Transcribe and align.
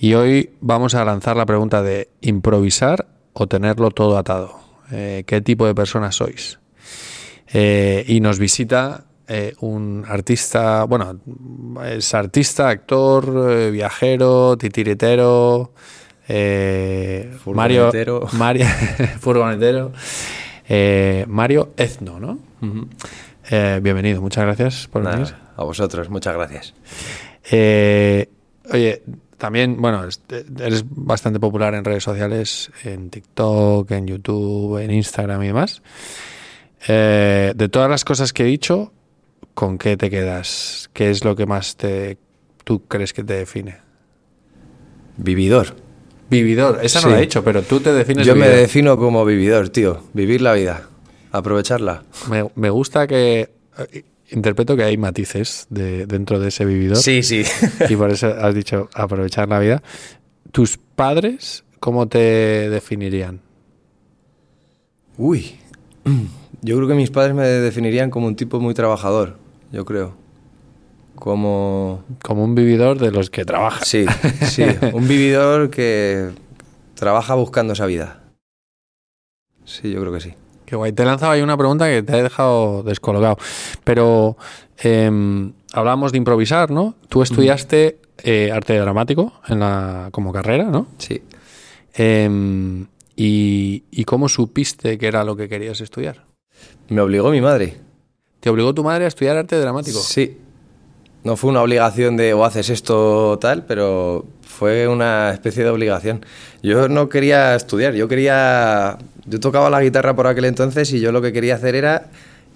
Y 0.00 0.14
hoy 0.14 0.50
vamos 0.60 0.94
a 0.94 1.04
lanzar 1.04 1.36
la 1.36 1.44
pregunta 1.44 1.82
de 1.82 2.08
improvisar 2.20 3.08
o 3.32 3.48
tenerlo 3.48 3.90
todo 3.90 4.16
atado. 4.16 4.60
Eh, 4.92 5.24
¿Qué 5.26 5.40
tipo 5.40 5.66
de 5.66 5.74
personas 5.74 6.14
sois? 6.14 6.60
Eh, 7.52 8.04
y 8.06 8.20
nos 8.20 8.38
visita 8.38 9.06
eh, 9.26 9.54
un 9.58 10.04
artista, 10.06 10.84
bueno, 10.84 11.18
es 11.84 12.14
artista, 12.14 12.68
actor, 12.68 13.72
viajero, 13.72 14.56
titiritero, 14.56 15.72
Mario, 17.46 17.90
Mario, 18.34 18.66
furgonetero, 19.18 19.92
Mario 21.26 21.72
Ezno, 21.76 22.20
¿no? 22.20 22.38
bienvenido, 23.50 24.22
muchas 24.22 24.44
gracias 24.44 24.86
por 24.86 25.02
venir. 25.02 25.34
A 25.56 25.64
vosotros, 25.64 26.08
muchas 26.08 26.34
gracias. 26.34 26.74
oye, 28.70 29.02
también, 29.38 29.80
bueno, 29.80 30.02
eres 30.02 30.84
bastante 30.88 31.40
popular 31.40 31.74
en 31.74 31.84
redes 31.84 32.02
sociales, 32.02 32.70
en 32.84 33.08
TikTok, 33.08 33.90
en 33.92 34.06
YouTube, 34.06 34.78
en 34.78 34.90
Instagram 34.90 35.42
y 35.44 35.46
demás. 35.46 35.80
Eh, 36.86 37.52
de 37.56 37.68
todas 37.68 37.88
las 37.88 38.04
cosas 38.04 38.32
que 38.32 38.42
he 38.42 38.46
dicho, 38.46 38.92
¿con 39.54 39.78
qué 39.78 39.96
te 39.96 40.10
quedas? 40.10 40.90
¿Qué 40.92 41.10
es 41.10 41.24
lo 41.24 41.36
que 41.36 41.46
más 41.46 41.76
te, 41.76 42.18
tú 42.64 42.84
crees 42.86 43.12
que 43.12 43.24
te 43.24 43.34
define? 43.34 43.78
Vividor. 45.16 45.76
Vividor, 46.30 46.80
esa 46.82 47.00
no 47.00 47.08
la 47.08 47.18
he 47.18 47.22
dicho, 47.22 47.42
pero 47.42 47.62
tú 47.62 47.80
te 47.80 47.92
defines. 47.92 48.26
Yo 48.26 48.36
me 48.36 48.48
defino 48.48 48.98
como 48.98 49.24
vividor, 49.24 49.70
tío. 49.70 50.02
Vivir 50.12 50.42
la 50.42 50.52
vida, 50.52 50.88
aprovecharla. 51.32 52.02
Me, 52.28 52.46
me 52.54 52.68
gusta 52.68 53.06
que 53.06 53.48
interpreto 54.30 54.76
que 54.76 54.84
hay 54.84 54.96
matices 54.96 55.66
de, 55.70 56.06
dentro 56.06 56.38
de 56.38 56.48
ese 56.48 56.64
vividor. 56.64 56.96
Sí, 56.96 57.22
sí. 57.22 57.44
y 57.88 57.96
por 57.96 58.10
eso 58.10 58.28
has 58.28 58.54
dicho 58.54 58.88
aprovechar 58.94 59.48
la 59.48 59.58
vida. 59.58 59.82
¿Tus 60.52 60.78
padres 60.78 61.64
cómo 61.80 62.08
te 62.08 62.70
definirían? 62.70 63.40
Uy, 65.16 65.56
yo 66.62 66.76
creo 66.76 66.88
que 66.88 66.94
mis 66.94 67.10
padres 67.10 67.34
me 67.34 67.46
definirían 67.46 68.10
como 68.10 68.26
un 68.26 68.36
tipo 68.36 68.60
muy 68.60 68.74
trabajador, 68.74 69.38
yo 69.72 69.84
creo. 69.84 70.14
Como... 71.14 72.04
Como 72.22 72.44
un 72.44 72.54
vividor 72.54 72.98
de 72.98 73.10
los 73.10 73.28
que 73.28 73.44
trabaja. 73.44 73.84
Sí, 73.84 74.06
sí, 74.42 74.64
un 74.92 75.08
vividor 75.08 75.70
que 75.70 76.30
trabaja 76.94 77.34
buscando 77.34 77.72
esa 77.72 77.86
vida. 77.86 78.22
Sí, 79.64 79.90
yo 79.90 80.00
creo 80.00 80.12
que 80.12 80.20
sí. 80.20 80.34
Qué 80.68 80.76
guay. 80.76 80.92
Te 80.92 81.02
he 81.02 81.06
lanzado 81.06 81.32
ahí 81.32 81.40
una 81.40 81.56
pregunta 81.56 81.86
que 81.88 82.02
te 82.02 82.12
ha 82.12 82.22
dejado 82.22 82.82
descolocado. 82.82 83.38
Pero 83.84 84.36
eh, 84.82 85.10
hablábamos 85.72 86.12
de 86.12 86.18
improvisar, 86.18 86.70
¿no? 86.70 86.94
Tú 87.08 87.22
estudiaste 87.22 88.00
eh, 88.22 88.52
arte 88.52 88.78
dramático 88.78 89.32
en 89.48 89.60
la, 89.60 90.10
como 90.12 90.30
carrera, 90.30 90.64
¿no? 90.64 90.86
Sí. 90.98 91.22
Em, 91.94 92.86
y, 93.16 93.84
¿Y 93.90 94.04
cómo 94.04 94.28
supiste 94.28 94.98
que 94.98 95.06
era 95.06 95.24
lo 95.24 95.36
que 95.36 95.48
querías 95.48 95.80
estudiar? 95.80 96.26
Me 96.90 97.00
obligó 97.00 97.30
mi 97.30 97.40
madre. 97.40 97.78
¿Te 98.40 98.50
obligó 98.50 98.74
tu 98.74 98.84
madre 98.84 99.06
a 99.06 99.08
estudiar 99.08 99.38
arte 99.38 99.58
dramático? 99.58 100.00
Sí. 100.00 100.36
No 101.24 101.36
fue 101.36 101.48
una 101.48 101.62
obligación 101.62 102.18
de 102.18 102.34
o 102.34 102.44
haces 102.44 102.68
esto 102.68 103.38
tal, 103.40 103.64
pero 103.64 104.26
fue 104.58 104.88
una 104.88 105.30
especie 105.30 105.62
de 105.62 105.70
obligación. 105.70 106.26
Yo 106.64 106.88
no 106.88 107.08
quería 107.08 107.54
estudiar, 107.54 107.94
yo 107.94 108.08
quería 108.08 108.98
yo 109.24 109.38
tocaba 109.38 109.70
la 109.70 109.80
guitarra 109.80 110.16
por 110.16 110.26
aquel 110.26 110.46
entonces 110.46 110.92
y 110.92 110.98
yo 110.98 111.12
lo 111.12 111.22
que 111.22 111.32
quería 111.32 111.54
hacer 111.54 111.76
era 111.76 112.06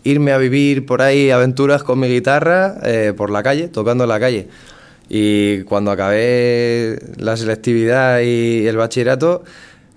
irme 0.02 0.32
a 0.32 0.38
vivir 0.38 0.84
por 0.84 1.00
ahí 1.00 1.30
aventuras 1.30 1.84
con 1.84 2.00
mi 2.00 2.08
guitarra 2.08 2.78
eh, 2.82 3.12
por 3.16 3.30
la 3.30 3.44
calle, 3.44 3.68
tocando 3.68 4.02
en 4.02 4.08
la 4.08 4.18
calle. 4.18 4.48
Y 5.08 5.62
cuando 5.62 5.92
acabé 5.92 6.98
la 7.18 7.36
selectividad 7.36 8.18
y 8.20 8.66
el 8.66 8.76
bachillerato, 8.76 9.44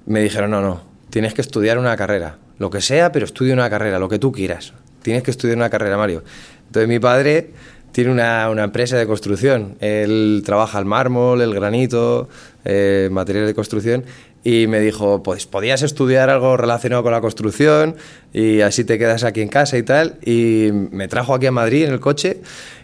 me 0.05 0.21
dijeron, 0.21 0.51
no, 0.51 0.61
no, 0.61 0.83
tienes 1.09 1.33
que 1.33 1.41
estudiar 1.41 1.79
una 1.79 1.97
carrera. 1.97 2.37
Lo 2.59 2.69
que 2.69 2.81
sea, 2.81 3.11
pero 3.11 3.25
estudia 3.25 3.55
una 3.55 3.69
carrera, 3.69 3.97
lo 3.97 4.09
que 4.09 4.19
tú 4.19 4.31
quieras. 4.31 4.73
Tienes 5.01 5.23
que 5.23 5.31
estudiar 5.31 5.57
una 5.57 5.71
carrera, 5.71 5.97
Mario. 5.97 6.23
Entonces 6.67 6.87
mi 6.87 6.99
padre 6.99 7.49
tiene 7.95 8.11
una, 8.11 8.49
una 8.49 8.65
empresa 8.65 8.97
de 8.97 9.07
construcción. 9.07 9.77
Él 9.79 10.43
trabaja 10.45 10.77
el 10.79 10.83
mármol, 10.83 11.39
el 11.39 11.53
granito, 11.53 12.27
eh, 12.65 13.07
material 13.09 13.45
de 13.45 13.53
construcción 13.53 14.03
y 14.43 14.67
me 14.67 14.81
dijo, 14.81 15.23
pues 15.23 15.45
podías 15.45 15.81
estudiar 15.81 16.29
algo 16.29 16.57
relacionado 16.57 17.03
con 17.03 17.13
la 17.13 17.21
construcción 17.21 17.95
y 18.33 18.59
así 18.59 18.83
te 18.83 18.99
quedas 18.99 19.23
aquí 19.23 19.41
en 19.41 19.47
casa 19.47 19.77
y 19.77 19.83
tal. 19.83 20.19
Y 20.25 20.71
me 20.73 21.07
trajo 21.07 21.33
aquí 21.33 21.45
a 21.45 21.53
Madrid 21.53 21.85
en 21.85 21.93
el 21.93 22.01
coche 22.01 22.41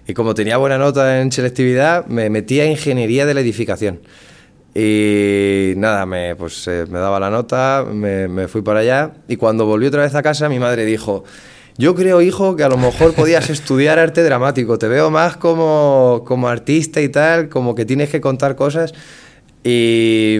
y 0.07 0.13
como 0.13 0.33
tenía 0.33 0.55
buena 0.55 0.77
nota 0.77 1.19
en 1.19 1.29
selectividad, 1.33 2.05
me 2.05 2.29
metí 2.29 2.61
a 2.61 2.65
ingeniería 2.65 3.25
de 3.25 3.33
la 3.33 3.41
edificación. 3.41 3.99
Y 4.73 5.73
nada, 5.75 6.05
me, 6.05 6.37
pues, 6.37 6.69
eh, 6.69 6.85
me 6.89 6.99
daba 6.99 7.19
la 7.19 7.29
nota, 7.29 7.85
me, 7.85 8.29
me 8.29 8.47
fui 8.47 8.61
para 8.61 8.79
allá 8.79 9.11
y 9.27 9.35
cuando 9.35 9.65
volví 9.65 9.87
otra 9.87 10.03
vez 10.03 10.15
a 10.15 10.23
casa 10.23 10.47
mi 10.47 10.57
madre 10.57 10.85
dijo, 10.85 11.25
yo 11.81 11.95
creo, 11.95 12.21
hijo, 12.21 12.55
que 12.55 12.63
a 12.63 12.69
lo 12.69 12.77
mejor 12.77 13.15
podías 13.15 13.49
estudiar 13.57 13.97
arte 13.97 14.21
dramático. 14.21 14.77
Te 14.77 14.87
veo 14.87 15.09
más 15.09 15.35
como, 15.35 16.23
como 16.27 16.47
artista 16.47 17.01
y 17.01 17.09
tal, 17.09 17.49
como 17.49 17.73
que 17.73 17.85
tienes 17.85 18.09
que 18.09 18.21
contar 18.21 18.55
cosas. 18.55 18.93
Y, 19.63 20.39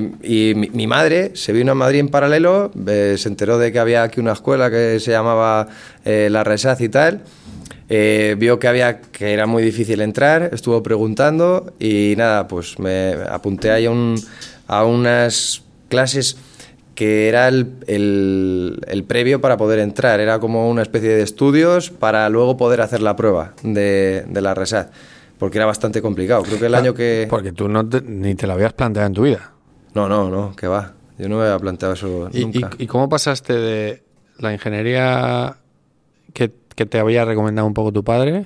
mi, 0.56 0.88
madre 0.88 1.31
se 1.34 1.52
vino 1.52 1.72
a 1.72 1.75
Madrid 1.75 2.00
en 2.00 2.09
paralelo, 2.09 2.72
eh, 2.88 3.16
se 3.18 3.28
enteró 3.28 3.57
de 3.57 3.72
que 3.72 3.79
había 3.79 4.03
aquí 4.03 4.19
una 4.19 4.34
escuela 4.34 4.69
que 4.69 5.00
se 5.00 5.12
llamaba 5.12 5.68
eh, 6.06 6.29
La 6.31 6.44
Resaz 6.44 6.79
y 6.81 6.90
tal. 6.90 7.22
Eh, 7.90 8.35
vio 8.38 8.58
que 8.58 8.68
había 8.68 9.02
que 9.02 9.34
era 9.34 9.47
muy 9.47 9.63
difícil 9.63 10.02
entrar, 10.02 10.52
estuvo 10.53 10.81
preguntando 10.81 11.73
y 11.78 12.13
nada, 12.18 12.47
pues 12.47 12.79
me 12.79 13.16
apunté 13.29 13.69
ahí 13.69 13.85
a, 14.68 14.85
unas 14.85 15.63
clases 15.90 16.38
que 17.02 17.28
era 17.28 17.48
el, 17.48 19.06
previo 19.08 19.42
para 19.42 19.58
poder 19.58 19.80
entrar, 19.80 20.20
era 20.20 20.38
como 20.38 20.70
una 20.70 20.84
especie 20.84 21.10
de 21.10 21.24
estudios 21.24 21.90
para 21.90 22.30
luego 22.30 22.58
poder 22.58 22.80
hacer 22.80 23.02
la 23.02 23.16
prueba 23.16 23.56
de, 23.64 24.24
de 24.28 24.42
la 24.42 24.54
RESAD 24.54 24.90
porque 25.40 25.58
era 25.58 25.66
bastante 25.66 26.00
complicado. 26.04 26.44
Creo 26.44 26.60
que 26.60 26.68
el 26.68 26.76
año 26.76 26.94
que... 26.94 27.26
Porque 27.28 27.54
tú 27.54 27.68
no 27.68 27.82
ni 27.82 28.36
te 28.36 28.46
lo 28.46 28.54
habías 28.54 28.74
planteado 28.74 29.08
en 29.08 29.14
tu 29.16 29.24
vida. 29.24 29.52
No, 29.96 30.08
no, 30.08 30.30
no, 30.30 30.56
que 30.56 30.68
va. 30.68 30.94
Yo 31.18 31.28
no 31.28 31.38
me 31.38 31.46
había 31.46 31.58
planteado 31.58 31.96
eso 31.96 32.30
nunca. 32.32 32.70
¿Y, 32.78 32.86
cómo 32.86 33.10
pasaste 33.10 33.54
de 33.54 34.04
la 34.38 34.54
ingeniería 34.54 35.58
que, 36.36 36.50
te 36.50 37.00
había 37.00 37.26
recomendado 37.26 37.68
un 37.68 37.74
poco 37.74 37.92
tu 37.92 38.04
padre 38.04 38.46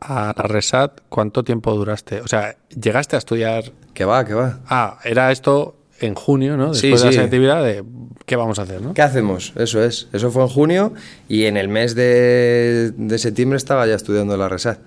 a 0.00 0.34
la 0.36 0.42
RESAT? 0.42 1.02
¿Cuánto 1.08 1.44
tiempo 1.44 1.72
duraste? 1.76 2.22
O 2.22 2.26
sea, 2.26 2.56
¿llegaste 2.70 3.14
a 3.14 3.20
estudiar...? 3.20 3.70
Que 3.94 4.04
va, 4.04 4.24
que 4.24 4.34
va. 4.34 4.58
Ah, 4.66 4.98
era 5.04 5.30
esto 5.30 5.76
en 6.02 6.14
junio, 6.14 6.56
¿no? 6.56 6.72
Después 6.72 7.02
de 7.02 7.12
la 7.12 7.22
actividad 7.22 7.64
de 7.64 7.84
qué 8.26 8.36
vamos 8.36 8.58
a 8.58 8.62
hacer, 8.62 8.80
¿no? 8.80 8.94
¿Qué 8.94 9.02
hacemos? 9.02 9.52
Eso 9.56 9.82
es. 9.82 10.08
Eso 10.12 10.30
fue 10.30 10.42
en 10.42 10.48
junio 10.48 10.92
y 11.28 11.44
en 11.44 11.56
el 11.56 11.68
mes 11.68 11.94
de, 11.94 12.92
de 12.96 13.18
septiembre 13.18 13.56
estaba 13.56 13.86
ya 13.86 13.94
estudiando 13.94 14.36
la 14.36 14.48
RESAT. 14.48 14.78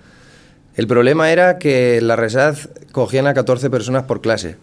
El 0.76 0.86
problema 0.86 1.30
era 1.30 1.58
que 1.58 2.00
la 2.02 2.16
RESAD 2.16 2.56
cogían 2.92 3.26
a 3.26 3.34
14 3.34 3.70
personas 3.70 4.04
por 4.04 4.20
clase. 4.20 4.56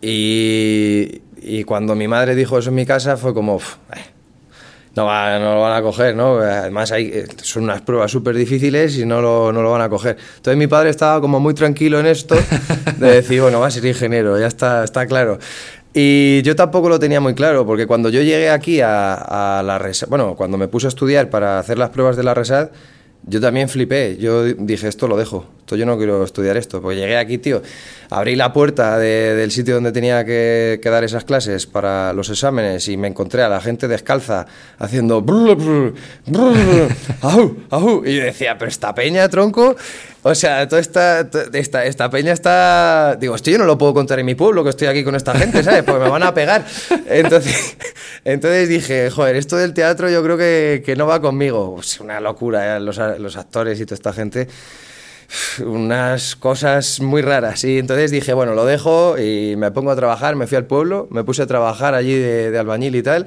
Y, 0.00 1.20
cuando 1.66 1.94
mi 1.94 2.08
madre 2.08 2.34
dijo 2.34 2.58
eso 2.58 2.70
en 2.70 2.74
mi 2.74 2.86
casa 2.86 3.16
fue 3.16 3.32
como, 3.32 3.56
eh, 3.56 4.00
no, 4.96 5.06
no, 5.38 5.54
lo 5.54 5.60
van 5.60 5.76
a 5.76 5.82
coger, 5.82 6.14
¿no? 6.14 6.38
Además 6.38 6.92
hay, 6.92 7.06
eh, 7.06 7.26
son 7.42 7.64
unas 7.64 7.82
pruebas 7.82 8.10
súper 8.10 8.34
difíciles 8.36 8.98
y 8.98 9.06
no 9.06 9.20
lo, 9.20 9.52
no 9.52 9.62
lo, 9.62 9.70
van 9.70 9.82
a 9.82 9.88
coger. 9.88 10.16
Entonces 10.36 10.58
mi 10.58 10.66
padre 10.66 10.90
estaba 10.90 11.20
como 11.20 11.40
muy 11.40 11.54
tranquilo 11.54 12.00
en 12.00 12.06
esto, 12.06 12.34
de 12.98 13.10
decir, 13.12 13.40
bueno, 13.40 13.60
va 13.60 13.68
a 13.68 13.70
ser 13.70 13.84
ingeniero, 13.84 14.38
ya 14.38 14.46
está, 14.46 14.84
está 14.84 15.06
claro. 15.06 15.38
Y 15.96 16.42
yo 16.42 16.56
tampoco 16.56 16.88
lo 16.88 16.98
tenía 16.98 17.20
muy 17.20 17.34
claro, 17.34 17.64
porque 17.64 17.86
cuando 17.86 18.08
yo 18.08 18.20
llegué 18.20 18.50
aquí 18.50 18.80
a, 18.80 19.62
la 19.64 19.78
RESAD, 19.78 20.08
bueno, 20.08 20.34
cuando 20.34 20.58
me 20.58 20.66
puse 20.66 20.86
a 20.86 20.88
estudiar 20.88 21.30
para 21.30 21.60
hacer 21.60 21.78
las 21.78 21.90
pruebas 21.90 22.16
de 22.16 22.24
la 22.24 22.34
RESAD, 22.34 22.70
yo 23.22 23.40
también 23.40 23.68
flipé, 23.68 24.16
yo 24.16 24.42
dije, 24.42 24.88
esto 24.88 25.06
lo 25.06 25.16
dejo, 25.16 25.46
esto 25.64 25.76
yo 25.76 25.86
no 25.86 25.96
quiero 25.96 26.22
estudiar 26.22 26.58
esto, 26.58 26.82
porque 26.82 26.98
llegué 26.98 27.16
aquí, 27.16 27.38
tío, 27.38 27.62
abrí 28.10 28.36
la 28.36 28.52
puerta 28.52 28.98
del 28.98 29.50
sitio 29.50 29.76
donde 29.76 29.92
tenía 29.92 30.22
que, 30.22 30.78
dar 30.84 31.04
esas 31.04 31.24
clases 31.24 31.66
para 31.66 32.12
los 32.12 32.28
exámenes 32.28 32.86
y 32.88 32.98
me 32.98 33.08
encontré 33.08 33.42
a 33.42 33.48
la 33.48 33.62
gente 33.62 33.88
descalza 33.88 34.44
haciendo... 34.78 35.22
Brr, 35.22 35.94
y 38.04 38.14
yo 38.14 38.22
decía, 38.24 38.58
pero 38.58 38.68
esta 38.68 38.94
peña, 38.94 39.26
tronco, 39.30 39.74
o 40.22 40.34
sea, 40.34 40.68
toda 40.68 40.82
esta, 40.82 41.30
esta, 41.54 41.86
esta 41.86 42.10
peña 42.10 42.32
está... 42.32 43.16
Digo, 43.18 43.34
esto 43.34 43.50
yo 43.50 43.56
no 43.56 43.64
lo 43.64 43.78
puedo 43.78 43.94
contar 43.94 44.18
en 44.18 44.26
mi 44.26 44.34
pueblo, 44.34 44.64
que 44.64 44.70
estoy 44.70 44.88
aquí 44.88 45.02
con 45.02 45.14
esta 45.14 45.32
gente, 45.32 45.62
¿sabes? 45.62 45.82
Pues 45.82 45.98
me 45.98 46.10
van 46.10 46.24
a 46.24 46.34
pegar. 46.34 46.66
Entonces, 47.06 47.78
entonces 48.26 48.68
dije, 48.68 49.08
joder, 49.08 49.36
esto 49.36 49.56
del 49.56 49.72
teatro 49.72 50.10
yo 50.10 50.22
creo 50.22 50.36
que, 50.36 50.82
que 50.84 50.94
no 50.94 51.06
va 51.06 51.22
conmigo. 51.22 51.78
Es 51.80 52.00
una 52.00 52.20
locura, 52.20 52.76
¿eh? 52.76 52.80
los, 52.80 52.98
los 53.18 53.36
actores 53.38 53.80
y 53.80 53.86
toda 53.86 53.94
esta 53.94 54.12
gente 54.12 54.46
unas 55.64 56.36
cosas 56.36 57.00
muy 57.00 57.22
raras. 57.22 57.64
Y 57.64 57.78
entonces 57.78 58.10
dije, 58.10 58.32
bueno, 58.32 58.54
lo 58.54 58.64
dejo 58.64 59.18
y 59.18 59.56
me 59.56 59.70
pongo 59.70 59.90
a 59.90 59.96
trabajar. 59.96 60.36
Me 60.36 60.46
fui 60.46 60.56
al 60.56 60.66
pueblo, 60.66 61.08
me 61.10 61.24
puse 61.24 61.42
a 61.42 61.46
trabajar 61.46 61.94
allí 61.94 62.14
de, 62.14 62.56
albañil 62.58 62.96
y 62.96 63.02
tal. 63.02 63.26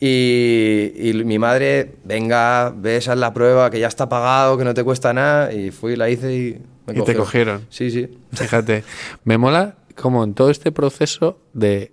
Y, 0.00 1.12
mi 1.24 1.38
madre, 1.38 1.92
venga, 2.04 2.74
ves 2.76 3.08
a 3.08 3.14
la 3.14 3.32
prueba, 3.32 3.70
que 3.70 3.78
ya 3.78 3.88
está 3.88 4.08
pagado, 4.08 4.58
que 4.58 4.64
no 4.64 4.74
te 4.74 4.84
cuesta 4.84 5.12
nada. 5.12 5.52
Y 5.52 5.70
fui, 5.70 5.96
la 5.96 6.10
hice 6.10 6.34
y 6.34 6.62
me 6.86 6.98
Y 6.98 7.02
te 7.02 7.14
cogieron. 7.14 7.66
Sí, 7.70 7.90
sí. 7.90 8.08
Fíjate, 8.32 8.84
me 9.24 9.38
mola 9.38 9.76
como 9.94 10.24
en 10.24 10.34
todo 10.34 10.50
este 10.50 10.72
proceso 10.72 11.38
de, 11.52 11.92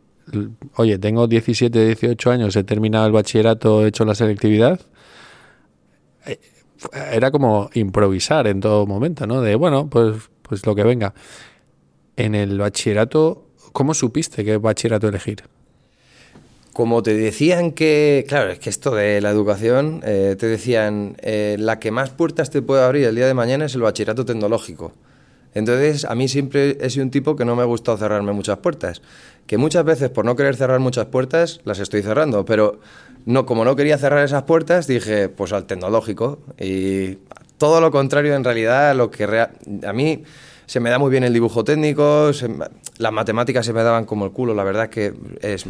oye, 0.75 0.98
tengo 0.98 1.27
17, 1.27 1.86
18 1.86 2.31
años, 2.31 2.56
he 2.56 2.63
terminado 2.63 3.06
el 3.06 3.12
bachillerato, 3.12 3.86
he 3.86 3.89
hecho 3.89 4.06
la 4.06 4.15
selectividad, 4.15 4.81
era 6.94 7.31
como 7.31 7.69
improvisar 7.74 8.48
en 8.48 8.60
todo 8.60 8.86
momento, 8.86 9.28
¿no? 9.28 9.42
De, 9.42 9.56
bueno, 9.56 9.89
pues, 9.89 10.16
pues 10.42 10.66
lo 10.66 10.75
que 10.75 10.83
venga. 10.83 11.13
En 12.16 12.36
el 12.36 12.57
bachillerato, 12.57 13.45
¿cómo 13.72 13.94
supiste 13.94 14.44
qué 14.44 14.57
bachillerato 14.57 15.07
elegir? 15.07 15.44
Como 16.74 17.04
te 17.04 17.13
decían 17.13 17.72
que, 17.72 18.25
claro, 18.28 18.50
es 18.50 18.60
que 18.60 18.69
esto 18.69 18.95
de 18.95 19.19
la 19.22 19.30
educación, 19.30 20.01
eh, 20.06 20.36
te 20.39 20.48
decían, 20.48 21.18
eh, 21.22 21.57
la 21.60 21.80
que 21.80 21.92
más 21.92 22.12
puertas 22.12 22.50
te 22.50 22.62
puede 22.62 22.84
abrir 22.84 23.06
el 23.06 23.16
día 23.16 23.27
de 23.27 23.34
mañana 23.34 23.66
es 23.66 23.75
el 23.75 23.81
bachillerato 23.81 24.24
tecnológico. 24.24 24.94
Entonces, 25.53 26.06
a 26.06 26.15
mí 26.15 26.27
siempre 26.27 26.77
he 26.80 26.89
sido 26.89 27.06
un 27.06 27.12
tipo 27.12 27.36
que 27.36 27.45
no 27.45 27.56
me 27.56 27.62
ha 27.62 27.65
gustado 27.65 27.98
cerrarme 27.98 28.31
muchas 28.31 28.57
puertas. 28.59 29.01
Que 29.48 29.57
muchas 29.57 29.83
veces, 29.83 30.09
por 30.09 30.25
no 30.25 30.36
querer 30.36 30.56
cerrar 30.56 30.80
muchas 30.80 31.07
puertas, 31.07 31.62
las 31.65 31.80
estoy 31.80 32.01
cerrando. 32.01 32.45
Pero 32.45 32.80
no, 33.25 33.45
como 33.45 33.65
no 33.65 33.75
quería 33.75 33.98
cerrar 33.98 34.24
esas 34.24 34.44
puertas, 34.44 34.88
dije, 34.88 35.30
pues 35.30 35.51
al 35.53 35.65
tecnológico. 35.65 36.39
Y 36.59 37.18
todo 37.57 37.81
lo 37.81 37.92
contrario, 37.92 38.33
en 38.36 38.44
realidad, 38.44 38.95
lo 38.95 39.12
que 39.12 39.25
a 39.25 39.94
mí 39.94 40.24
se 40.65 40.80
me 40.80 40.89
da 40.89 40.98
muy 40.98 41.12
bien 41.12 41.25
el 41.25 41.33
dibujo 41.33 41.65
técnico, 41.65 42.31
las 42.98 43.12
matemáticas 43.12 43.65
se 43.65 43.74
me 43.74 43.83
daban 43.83 44.06
como 44.06 44.24
el 44.24 44.31
culo, 44.31 44.53
la 44.53 44.63
verdad 44.63 44.86
es 44.86 44.89
que 44.89 45.13
es 45.42 45.65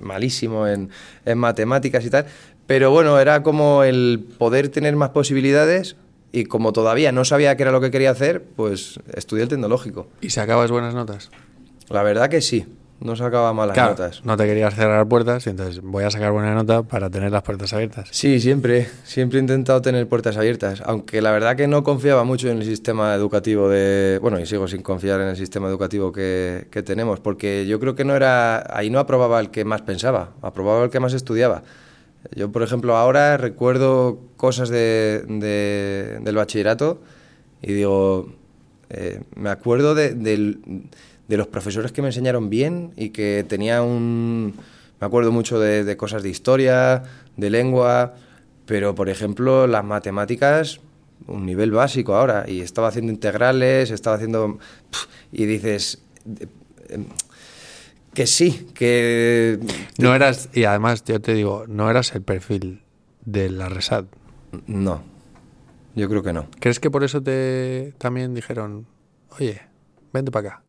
malísimo 0.00 0.66
en, 0.66 0.88
en 1.26 1.38
matemáticas 1.38 2.02
y 2.06 2.08
tal. 2.08 2.24
Pero 2.66 2.90
bueno, 2.90 3.18
era 3.20 3.42
como 3.42 3.84
el 3.84 4.26
poder 4.38 4.70
tener 4.70 4.96
más 4.96 5.10
posibilidades 5.10 5.96
y 6.32 6.44
como 6.44 6.72
todavía 6.72 7.12
no 7.12 7.24
sabía 7.24 7.56
qué 7.56 7.62
era 7.62 7.72
lo 7.72 7.80
que 7.80 7.90
quería 7.90 8.10
hacer, 8.10 8.42
pues 8.42 8.98
estudié 9.14 9.44
el 9.44 9.48
tecnológico. 9.48 10.08
¿Y 10.20 10.30
sacabas 10.30 10.70
buenas 10.70 10.94
notas? 10.94 11.30
La 11.88 12.02
verdad 12.02 12.30
que 12.30 12.40
sí, 12.40 12.66
no 13.00 13.16
sacaba 13.16 13.52
malas 13.52 13.76
notas. 13.76 14.24
No 14.24 14.36
te 14.36 14.46
querías 14.46 14.74
cerrar 14.74 15.06
puertas 15.06 15.46
y 15.46 15.50
entonces 15.50 15.82
voy 15.82 16.04
a 16.04 16.10
sacar 16.10 16.32
buena 16.32 16.54
nota 16.54 16.82
para 16.84 17.10
tener 17.10 17.32
las 17.32 17.42
puertas 17.42 17.72
abiertas. 17.72 18.08
Sí, 18.12 18.40
siempre, 18.40 18.88
siempre 19.04 19.38
he 19.38 19.42
intentado 19.42 19.82
tener 19.82 20.08
puertas 20.08 20.36
abiertas, 20.36 20.82
aunque 20.86 21.20
la 21.20 21.32
verdad 21.32 21.56
que 21.56 21.66
no 21.66 21.82
confiaba 21.82 22.24
mucho 22.24 22.48
en 22.48 22.58
el 22.58 22.64
sistema 22.64 23.14
educativo 23.14 23.68
de... 23.68 24.18
Bueno, 24.22 24.38
y 24.40 24.46
sigo 24.46 24.68
sin 24.68 24.82
confiar 24.82 25.20
en 25.20 25.28
el 25.28 25.36
sistema 25.36 25.68
educativo 25.68 26.12
que, 26.12 26.68
que 26.70 26.82
tenemos, 26.82 27.20
porque 27.20 27.66
yo 27.66 27.78
creo 27.80 27.94
que 27.94 28.04
no 28.04 28.14
era... 28.16 28.64
Ahí 28.74 28.88
no 28.88 29.00
aprobaba 29.00 29.40
el 29.40 29.50
que 29.50 29.64
más 29.64 29.82
pensaba, 29.82 30.30
aprobaba 30.40 30.84
el 30.84 30.90
que 30.90 31.00
más 31.00 31.12
estudiaba. 31.12 31.62
Yo, 32.34 32.50
por 32.52 32.62
ejemplo, 32.62 32.96
ahora 32.96 33.36
recuerdo 33.36 34.20
cosas 34.36 34.68
de, 34.68 35.24
del 36.22 36.34
bachillerato 36.34 37.00
y 37.60 37.72
digo, 37.72 38.32
eh, 38.90 39.20
me 39.34 39.50
acuerdo 39.50 39.94
de, 39.94 40.14
de, 40.14 41.36
los 41.36 41.46
profesores 41.46 41.92
que 41.92 42.02
me 42.02 42.08
enseñaron 42.08 42.50
bien 42.50 42.92
y 42.96 43.10
que 43.10 43.44
tenía 43.48 43.82
un... 43.82 44.54
Me 45.00 45.06
acuerdo 45.06 45.32
mucho 45.32 45.58
de, 45.58 45.96
cosas 45.96 46.22
de 46.22 46.28
historia, 46.28 47.02
de 47.36 47.50
lengua, 47.50 48.14
pero, 48.66 48.94
por 48.94 49.08
ejemplo, 49.08 49.66
las 49.66 49.84
matemáticas, 49.84 50.80
un 51.26 51.44
nivel 51.44 51.72
básico 51.72 52.14
ahora, 52.14 52.44
y 52.46 52.60
estaba 52.60 52.88
haciendo 52.88 53.10
integrales, 53.12 53.90
estaba 53.90 54.16
haciendo... 54.16 54.58
y 55.32 55.46
dices 55.46 56.02
que 58.14 58.26
sí, 58.26 58.68
que... 58.74 59.58
No 59.98 60.14
eras, 60.14 60.48
y 60.52 60.64
además 60.64 61.04
yo 61.04 61.20
te 61.20 61.34
digo, 61.34 61.64
no 61.66 61.90
eras 61.90 62.14
el 62.14 62.22
perfil 62.22 62.82
de 63.24 63.50
la 63.50 63.68
Resad. 63.68 64.04
No, 64.66 65.02
yo 65.94 66.08
creo 66.08 66.22
que 66.22 66.32
no. 66.32 66.46
¿Crees 66.60 66.80
que 66.80 66.90
por 66.90 67.04
eso 67.04 67.22
te 67.22 67.94
también 67.98 68.34
dijeron, 68.34 68.86
oye, 69.38 69.62
vente 70.12 70.30
para 70.30 70.48
acá? 70.48 70.62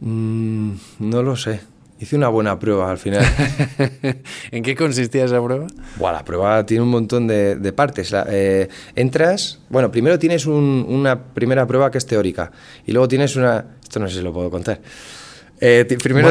Mm, 0.00 0.72
no 0.98 1.22
lo 1.22 1.36
sé. 1.36 1.60
Hice 2.00 2.16
una 2.16 2.28
buena 2.28 2.58
prueba 2.58 2.90
al 2.90 2.98
final. 2.98 3.24
¿En 4.50 4.64
qué 4.64 4.74
consistía 4.74 5.24
esa 5.24 5.42
prueba? 5.42 5.68
Bueno, 5.96 6.16
la 6.16 6.24
prueba 6.24 6.66
tiene 6.66 6.82
un 6.82 6.90
montón 6.90 7.28
de, 7.28 7.72
partes. 7.74 8.12
Eh, 8.28 8.68
entras, 8.96 9.60
bueno, 9.70 9.92
primero 9.92 10.18
tienes 10.18 10.46
una 10.46 11.22
primera 11.32 11.66
prueba 11.66 11.90
que 11.92 11.98
es 11.98 12.06
teórica 12.06 12.50
y 12.84 12.92
luego 12.92 13.06
tienes 13.06 13.36
una, 13.36 13.76
esto 13.80 14.00
no 14.00 14.08
sé 14.08 14.16
si 14.16 14.22
lo 14.22 14.32
puedo 14.32 14.50
contar. 14.50 14.80
Eh, 15.60 15.86
primero 16.02 16.30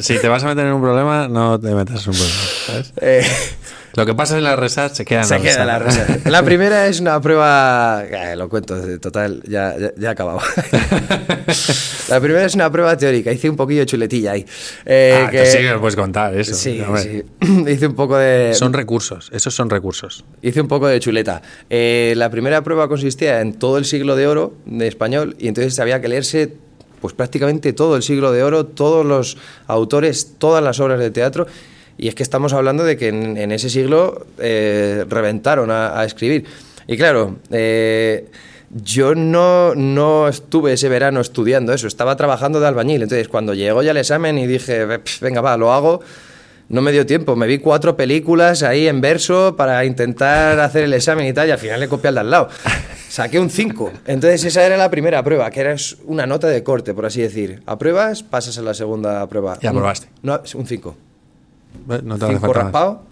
si 0.00 0.18
te 0.18 0.28
vas 0.28 0.42
a 0.44 0.48
meter 0.48 0.66
en 0.66 0.72
un 0.72 0.82
problema, 0.82 1.28
no 1.28 1.58
te 1.58 1.74
metas 1.74 2.06
en 2.06 2.12
un 2.12 2.16
problema. 2.16 2.86
Eh, 3.00 3.24
lo 3.94 4.04
que 4.04 4.14
pasa 4.14 4.36
en 4.36 4.44
la 4.44 4.56
RESAT 4.56 4.92
se 4.92 5.04
queda 5.04 5.20
en 5.20 5.26
se 5.26 5.38
la 5.38 5.40
queda 5.44 5.64
la 5.64 5.78
RESAT. 5.78 6.26
La 6.26 6.42
primera 6.44 6.86
es 6.86 7.00
una 7.00 7.20
prueba. 7.20 8.04
Eh, 8.04 8.36
lo 8.36 8.48
cuento, 8.48 8.76
total, 8.98 9.42
ya, 9.48 9.74
ya, 9.78 10.08
he 10.08 10.08
acabado. 10.08 10.40
la 12.08 12.20
primera 12.20 12.44
es 12.44 12.54
una 12.54 12.70
prueba 12.70 12.96
teórica. 12.96 13.32
Hice 13.32 13.48
un 13.48 13.56
poquillo 13.56 13.80
de 13.80 13.86
chuletilla 13.86 14.32
ahí. 14.32 14.44
ah, 14.80 15.30
que 15.30 15.46
sí, 15.46 15.58
me 15.62 15.78
puedes 15.78 15.96
contar 15.96 16.36
eso. 16.36 16.54
Sí, 16.54 16.82
sí. 16.96 17.22
Hice 17.70 17.86
un 17.86 17.94
poco 17.94 18.18
de. 18.18 18.52
Son 18.54 18.72
recursos, 18.72 19.30
esos 19.32 19.54
son 19.54 19.70
recursos. 19.70 20.24
Hice 20.42 20.60
un 20.60 20.68
poco 20.68 20.88
de 20.88 21.00
chuleta. 21.00 21.40
la 21.70 22.30
primera 22.30 22.62
prueba 22.62 22.88
consistía 22.88 23.40
en 23.40 23.54
todo 23.54 23.78
el 23.78 23.86
siglo 23.86 24.16
de 24.16 24.26
oro 24.26 24.54
de 24.66 24.88
español 24.88 25.36
y 25.38 25.48
entonces 25.48 25.78
había 25.78 26.00
que 26.00 26.08
leerse 26.08 26.65
pues 27.06 27.14
prácticamente 27.14 27.72
todo 27.72 27.94
el 27.94 28.02
siglo 28.02 28.32
de 28.32 28.42
oro, 28.42 28.66
todos 28.66 29.06
los 29.06 29.36
autores, 29.68 30.32
todas 30.38 30.60
las 30.60 30.80
obras 30.80 30.98
de 30.98 31.12
teatro. 31.12 31.46
Y 31.96 32.08
es 32.08 32.16
que 32.16 32.24
estamos 32.24 32.52
hablando 32.52 32.82
de 32.82 32.96
que 32.96 33.06
en, 33.06 33.52
ese 33.52 33.70
siglo 33.70 34.26
eh, 34.40 35.04
reventaron 35.08 35.70
a, 35.70 36.04
escribir. 36.04 36.46
Y 36.88 36.96
claro, 36.96 37.36
eh, 37.52 38.26
yo 38.70 39.14
no, 39.14 39.76
no 39.76 40.26
estuve 40.26 40.72
ese 40.72 40.88
verano 40.88 41.20
estudiando 41.20 41.72
eso, 41.72 41.86
estaba 41.86 42.16
trabajando 42.16 42.58
de 42.58 42.66
albañil. 42.66 43.02
Entonces, 43.02 43.28
cuando 43.28 43.54
llegó 43.54 43.84
ya 43.84 43.92
el 43.92 43.98
examen 43.98 44.36
y 44.36 44.48
dije, 44.48 44.84
venga, 45.20 45.40
va, 45.40 45.56
lo 45.56 45.72
hago, 45.72 46.00
no 46.68 46.82
me 46.82 46.92
dio 46.92 47.06
tiempo. 47.06 47.36
Me 47.36 47.46
vi 47.46 47.58
cuatro 47.58 47.96
películas 47.96 48.62
ahí 48.62 48.88
en 48.88 49.00
verso 49.00 49.56
para 49.56 49.84
intentar 49.84 50.58
hacer 50.60 50.84
el 50.84 50.94
examen 50.94 51.26
y 51.26 51.32
tal, 51.32 51.48
y 51.48 51.50
al 51.52 51.58
final 51.58 51.80
le 51.80 51.88
copié 51.88 52.08
al 52.08 52.14
de 52.14 52.20
al 52.20 52.30
lado. 52.30 52.48
Saqué 53.08 53.38
un 53.38 53.50
5. 53.50 53.92
Entonces 54.06 54.44
esa 54.44 54.66
era 54.66 54.76
la 54.76 54.90
primera 54.90 55.22
prueba, 55.22 55.50
que 55.50 55.60
era 55.60 55.76
una 56.06 56.26
nota 56.26 56.48
de 56.48 56.62
corte, 56.62 56.92
por 56.92 57.06
así 57.06 57.22
decir. 57.22 57.62
Apruebas, 57.66 58.22
pasas 58.22 58.58
a 58.58 58.62
la 58.62 58.74
segunda 58.74 59.26
prueba. 59.28 59.58
Y 59.62 59.66
aprobaste. 59.66 60.08
No, 60.22 60.40
un 60.54 60.66
5. 60.66 60.96
No 62.02 62.18
te 62.18 62.26
cinco 62.26 62.52
raspado 62.52 63.02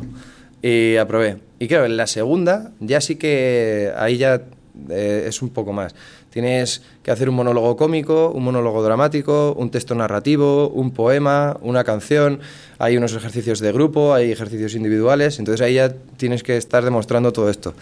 y 0.61 0.97
aprobé. 0.97 1.39
Y 1.59 1.69
claro, 1.69 1.85
en 1.85 1.97
la 1.97 2.06
segunda 2.06 2.73
ya 2.81 3.01
sí 3.01 3.17
que 3.17 3.93
ahí 3.97 4.17
ya 4.17 4.43
eh, 4.89 5.27
es 5.29 5.43
un 5.43 5.51
poco 5.51 5.73
más. 5.73 5.95
Tienes 6.34 6.82
que 7.04 7.12
hacer 7.12 7.28
un 7.28 7.36
monólogo 7.36 7.76
cómico, 7.76 8.32
un 8.34 8.42
monólogo 8.42 8.82
dramático, 8.82 9.54
un 9.56 9.70
texto 9.70 9.94
narrativo, 9.94 10.69
un 10.69 10.90
poema, 10.90 11.56
una 11.62 11.84
canción. 11.84 12.40
Hay 12.81 12.96
unos 12.96 13.14
ejercicios 13.14 13.60
de 13.60 13.70
grupo, 13.70 14.14
hay 14.14 14.32
ejercicios 14.32 14.74
individuales. 14.74 15.38
Entonces 15.38 15.64
ahí 15.64 15.74
ya 15.74 15.94
tienes 16.17 16.43
que 16.43 16.56
estar 16.56 16.84
demostrando 16.84 17.32
todo 17.32 17.48
esto. 17.48 17.74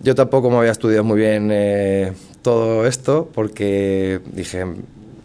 Yo 0.00 0.14
tampoco 0.14 0.50
me 0.50 0.58
había 0.58 0.72
estudiado 0.72 1.04
muy 1.04 1.18
bien 1.18 1.48
eh, 1.50 2.12
todo 2.42 2.86
esto 2.86 3.30
porque 3.32 4.20
dije, 4.30 4.66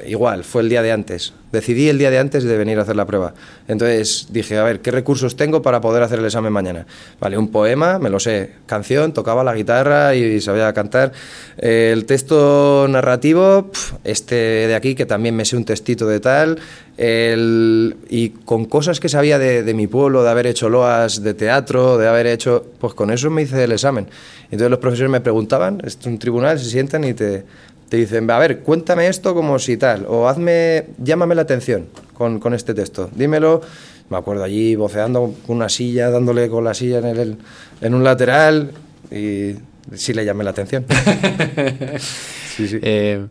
igual, 0.07 0.45
fue 0.45 0.61
el 0.61 0.69
día 0.69 0.81
de 0.81 0.93
antes. 0.93 1.33
Decidí 1.55 1.87
el 1.87 1.97
día 1.97 2.11
de 2.11 2.19
antes 2.19 2.43
de 2.43 2.57
venir 2.57 2.77
a 2.79 2.81
hacer 2.81 2.97
la 2.97 3.05
prueba. 3.05 3.33
Entonces 3.69 4.27
dije, 4.29 4.57
a 4.57 4.63
ver, 4.63 4.81
¿qué 4.81 4.91
recursos 4.91 5.37
tengo 5.37 5.61
para 5.61 5.79
poder 5.79 6.03
hacer 6.03 6.19
el 6.19 6.25
examen 6.25 6.51
mañana? 6.51 6.85
Vale, 7.19 7.37
un 7.37 7.47
poema, 7.47 7.97
me 7.97 8.09
lo 8.09 8.19
sé. 8.19 8.51
Canción, 8.65 9.13
tocaba 9.13 9.41
la 9.41 9.55
guitarra 9.55 10.15
y 10.15 10.41
sabía 10.41 10.73
cantar. 10.73 11.13
el 11.57 12.05
texto 12.05 12.87
narrativo, 12.89 13.71
este 14.03 14.35
de 14.35 14.75
aquí, 14.75 14.95
que 14.95 15.05
también 15.05 15.33
me 15.33 15.45
sé 15.45 15.55
un 15.55 15.63
textito 15.63 16.05
de 16.07 16.19
tal. 16.19 16.59
y 16.97 18.29
con 18.43 18.65
cosas 18.65 18.99
que 18.99 19.07
sabía 19.07 19.39
de, 19.39 19.63
de 19.63 19.73
mi 19.73 19.87
pueblo, 19.87 20.23
de 20.23 20.29
haber 20.29 20.47
hecho 20.47 20.67
loas 20.67 21.23
de 21.23 21.33
teatro, 21.33 21.97
de 21.97 22.07
haber 22.09 22.27
hecho... 22.27 22.65
Pues 22.79 22.93
con 22.93 23.11
eso 23.11 23.29
me 23.29 23.43
hice 23.43 23.63
el 23.63 23.71
examen. 23.71 24.07
Entonces 24.45 24.69
los 24.69 24.79
profesores 24.79 25.09
me 25.09 25.21
preguntaban, 25.21 25.81
es 25.85 25.97
un 26.05 26.19
tribunal, 26.19 26.59
se 26.59 26.69
sientan 26.69 27.03
y 27.05 27.13
te 27.13 27.45
te 27.89 27.97
dicen, 27.97 28.29
a 28.29 28.39
ver, 28.39 28.59
cuéntame 28.59 29.07
esto 29.07 29.33
como 29.33 29.59
si 29.59 29.77
tal, 29.77 30.05
o 30.07 30.27
hazme, 30.27 30.87
llámame 30.97 31.35
la 31.35 31.43
atención 31.43 31.87
con, 32.13 32.39
con 32.39 32.53
este 32.53 32.73
texto, 32.73 33.09
dímelo. 33.13 33.61
Me 34.09 34.17
acuerdo 34.17 34.43
allí 34.43 34.75
voceando 34.75 35.33
con 35.47 35.55
una 35.55 35.69
silla, 35.69 36.11
dándole 36.11 36.47
con 36.47 36.63
la 36.63 36.75
silla 36.75 36.99
en, 36.99 37.05
el, 37.05 37.37
en 37.81 37.95
un 37.95 38.03
lateral, 38.03 38.71
y 39.11 39.55
sí 39.93 40.13
le 40.13 40.23
llamé 40.23 40.43
la 40.43 40.51
atención. 40.51 40.85
sí, 42.55 42.67
sí. 42.67 42.79
Eh, 42.81 43.25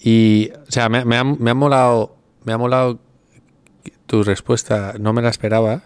y, 0.00 0.50
o 0.66 0.70
sea, 0.70 0.88
me, 0.88 1.04
me, 1.04 1.16
ha, 1.16 1.24
me, 1.24 1.50
ha, 1.50 1.54
molado, 1.54 2.16
me 2.44 2.52
ha 2.54 2.58
molado 2.58 2.98
tu 4.06 4.22
respuesta, 4.22 4.94
no 4.98 5.12
me 5.12 5.20
la 5.20 5.28
esperaba, 5.28 5.82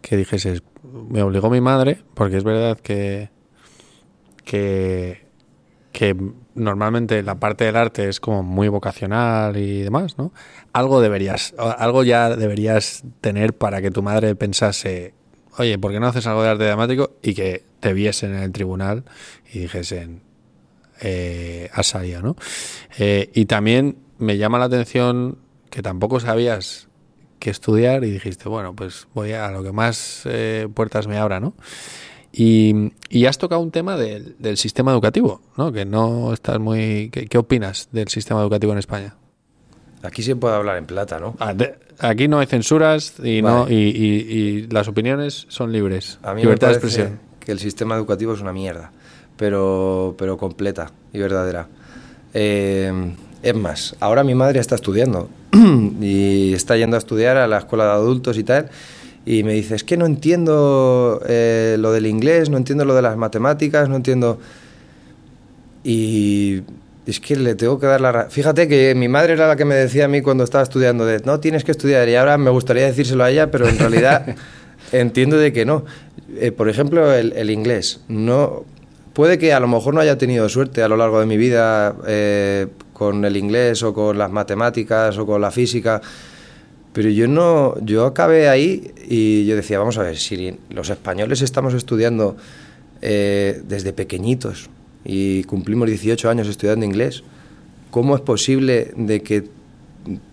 que 0.00 0.16
dijeses, 0.16 0.62
me 0.82 1.22
obligó 1.22 1.50
mi 1.50 1.60
madre, 1.60 1.98
porque 2.14 2.36
es 2.36 2.44
verdad 2.44 2.78
que, 2.78 3.30
que, 4.44 5.23
que 5.94 6.16
normalmente 6.56 7.22
la 7.22 7.36
parte 7.36 7.64
del 7.64 7.76
arte 7.76 8.08
es 8.08 8.18
como 8.18 8.42
muy 8.42 8.66
vocacional 8.66 9.56
y 9.56 9.82
demás, 9.82 10.18
¿no? 10.18 10.32
Algo 10.72 11.00
deberías, 11.00 11.54
algo 11.56 12.02
ya 12.02 12.34
deberías 12.34 13.04
tener 13.20 13.54
para 13.54 13.80
que 13.80 13.92
tu 13.92 14.02
madre 14.02 14.34
pensase, 14.34 15.14
oye, 15.56 15.78
¿por 15.78 15.92
qué 15.92 16.00
no 16.00 16.08
haces 16.08 16.26
algo 16.26 16.42
de 16.42 16.48
arte 16.48 16.64
dramático? 16.64 17.12
Y 17.22 17.34
que 17.34 17.62
te 17.78 17.92
viesen 17.92 18.34
en 18.34 18.42
el 18.42 18.50
tribunal 18.50 19.04
y 19.52 19.60
dijesen, 19.60 20.22
eh, 21.00 21.70
salido, 21.82 22.22
¿no? 22.22 22.34
Eh, 22.98 23.30
y 23.32 23.46
también 23.46 23.98
me 24.18 24.36
llama 24.36 24.58
la 24.58 24.64
atención 24.64 25.38
que 25.70 25.80
tampoco 25.80 26.18
sabías 26.18 26.88
qué 27.38 27.50
estudiar 27.50 28.02
y 28.02 28.10
dijiste, 28.10 28.48
bueno, 28.48 28.74
pues 28.74 29.06
voy 29.14 29.30
a 29.30 29.48
lo 29.52 29.62
que 29.62 29.70
más 29.70 30.22
eh, 30.24 30.66
puertas 30.74 31.06
me 31.06 31.18
abra, 31.18 31.38
¿no? 31.38 31.54
Y, 32.36 32.92
y, 33.10 33.26
has 33.26 33.38
tocado 33.38 33.60
un 33.60 33.70
tema 33.70 33.96
del, 33.96 34.34
del, 34.40 34.56
sistema 34.56 34.90
educativo, 34.90 35.40
¿no? 35.56 35.70
Que 35.70 35.84
no 35.84 36.32
estás 36.32 36.58
muy... 36.58 37.08
¿Qué, 37.12 37.26
¿Qué, 37.26 37.38
opinas 37.38 37.88
del 37.92 38.08
sistema 38.08 38.40
educativo 38.40 38.72
en 38.72 38.80
España? 38.80 39.14
Aquí 40.02 40.24
se 40.24 40.34
puede 40.34 40.56
hablar 40.56 40.76
en 40.78 40.86
plata, 40.86 41.20
¿no? 41.20 41.36
Ah, 41.38 41.54
aquí 42.00 42.26
no 42.26 42.40
hay 42.40 42.46
censuras 42.46 43.14
y, 43.22 43.40
vale. 43.40 43.56
no, 43.56 43.70
y, 43.70 43.74
y, 43.74 44.36
y, 44.36 44.66
las 44.66 44.88
opiniones 44.88 45.46
son 45.48 45.70
libres. 45.70 46.18
A 46.24 46.34
mí 46.34 46.42
Libertad 46.42 46.66
me 46.66 46.72
de 46.72 46.78
expresión. 46.78 47.20
que 47.38 47.52
el 47.52 47.60
sistema 47.60 47.94
educativo 47.94 48.34
es 48.34 48.40
una 48.40 48.52
mierda, 48.52 48.90
pero, 49.36 50.16
pero 50.18 50.36
completa 50.36 50.90
y 51.12 51.20
verdadera. 51.20 51.68
Eh, 52.34 53.14
es 53.44 53.54
más, 53.54 53.94
ahora 54.00 54.24
mi 54.24 54.34
madre 54.34 54.58
está 54.58 54.74
estudiando 54.74 55.28
y 56.00 56.52
está 56.52 56.76
yendo 56.76 56.96
a 56.96 56.98
estudiar 56.98 57.36
a 57.36 57.46
la 57.46 57.58
escuela 57.58 57.84
de 57.84 57.90
adultos 57.92 58.38
y 58.38 58.42
tal. 58.42 58.70
Y 59.26 59.42
me 59.42 59.54
dice, 59.54 59.74
es 59.74 59.84
que 59.84 59.96
no 59.96 60.06
entiendo 60.06 61.22
eh, 61.26 61.76
lo 61.78 61.92
del 61.92 62.06
inglés, 62.06 62.50
no 62.50 62.58
entiendo 62.58 62.84
lo 62.84 62.94
de 62.94 63.02
las 63.02 63.16
matemáticas, 63.16 63.88
no 63.88 63.96
entiendo... 63.96 64.38
Y 65.82 66.62
es 67.06 67.20
que 67.20 67.36
le 67.36 67.54
tengo 67.54 67.78
que 67.78 67.86
dar 67.86 68.00
la... 68.00 68.26
Fíjate 68.30 68.68
que 68.68 68.94
mi 68.94 69.08
madre 69.08 69.34
era 69.34 69.48
la 69.48 69.56
que 69.56 69.64
me 69.64 69.74
decía 69.74 70.06
a 70.06 70.08
mí 70.08 70.22
cuando 70.22 70.44
estaba 70.44 70.62
estudiando, 70.62 71.04
de, 71.04 71.20
no, 71.24 71.40
tienes 71.40 71.64
que 71.64 71.70
estudiar. 71.70 72.08
Y 72.08 72.16
ahora 72.16 72.38
me 72.38 72.50
gustaría 72.50 72.84
decírselo 72.84 73.24
a 73.24 73.30
ella, 73.30 73.50
pero 73.50 73.68
en 73.68 73.78
realidad 73.78 74.36
entiendo 74.92 75.36
de 75.36 75.52
que 75.52 75.64
no. 75.64 75.84
Eh, 76.36 76.52
por 76.52 76.68
ejemplo, 76.68 77.12
el, 77.12 77.32
el, 77.34 77.50
inglés. 77.50 78.00
No, 78.08 78.64
puede 79.12 79.38
que 79.38 79.52
a 79.52 79.60
lo 79.60 79.68
mejor 79.68 79.94
no 79.94 80.00
haya 80.00 80.18
tenido 80.18 80.48
suerte 80.48 80.82
a 80.82 80.88
lo 80.88 80.96
largo 80.96 81.20
de 81.20 81.26
mi 81.26 81.36
vida 81.36 81.94
eh, 82.06 82.66
con 82.92 83.24
el 83.24 83.36
inglés 83.36 83.82
o 83.82 83.92
con 83.92 84.16
las 84.18 84.30
matemáticas 84.30 85.16
o 85.18 85.26
con 85.26 85.40
la 85.40 85.50
física. 85.50 86.00
Pero 86.94 87.10
yo 87.10 87.26
no, 87.26 87.74
yo 87.80 88.06
acabé 88.06 88.48
ahí 88.48 88.94
y 89.08 89.44
yo 89.46 89.56
decía, 89.56 89.80
vamos 89.80 89.98
a 89.98 90.04
ver, 90.04 90.16
si 90.16 90.56
los 90.70 90.90
españoles 90.90 91.42
estamos 91.42 91.74
estudiando 91.74 92.36
eh, 93.02 93.60
desde 93.66 93.92
pequeñitos 93.92 94.70
y 95.04 95.42
cumplimos 95.42 95.88
18 95.88 96.30
años 96.30 96.46
estudiando 96.46 96.86
inglés, 96.86 97.24
¿cómo 97.90 98.14
es 98.14 98.22
posible 98.22 98.92
de 98.96 99.22
que 99.22 99.48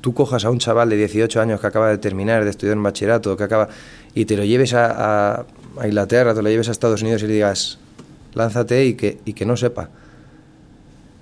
tú 0.02 0.14
cojas 0.14 0.46
a 0.46 0.52
un 0.52 0.60
chaval 0.60 0.92
de 0.92 0.98
18 0.98 1.42
años 1.42 1.60
que 1.60 1.66
acaba 1.66 1.90
de 1.90 1.98
terminar 1.98 2.44
de 2.44 2.52
estudiar 2.52 2.78
un 2.78 2.84
bachillerato, 2.84 3.36
que 3.36 3.44
acaba 3.44 3.68
y 4.14 4.26
te 4.26 4.38
lo 4.38 4.46
lleves 4.46 4.76
a, 4.76 5.48
Inglaterra, 5.84 6.36
te 6.36 6.44
lo 6.44 6.50
lleves 6.50 6.70
a 6.70 6.74
Estados 6.74 7.02
Unidos 7.02 7.24
y 7.24 7.28
le 7.28 7.34
digas, 7.34 7.80
lánzate 8.36 8.86
y 8.86 8.94
que, 8.94 9.18
y 9.26 9.34
que 9.34 9.48
no 9.48 9.58
sepa? 9.58 9.90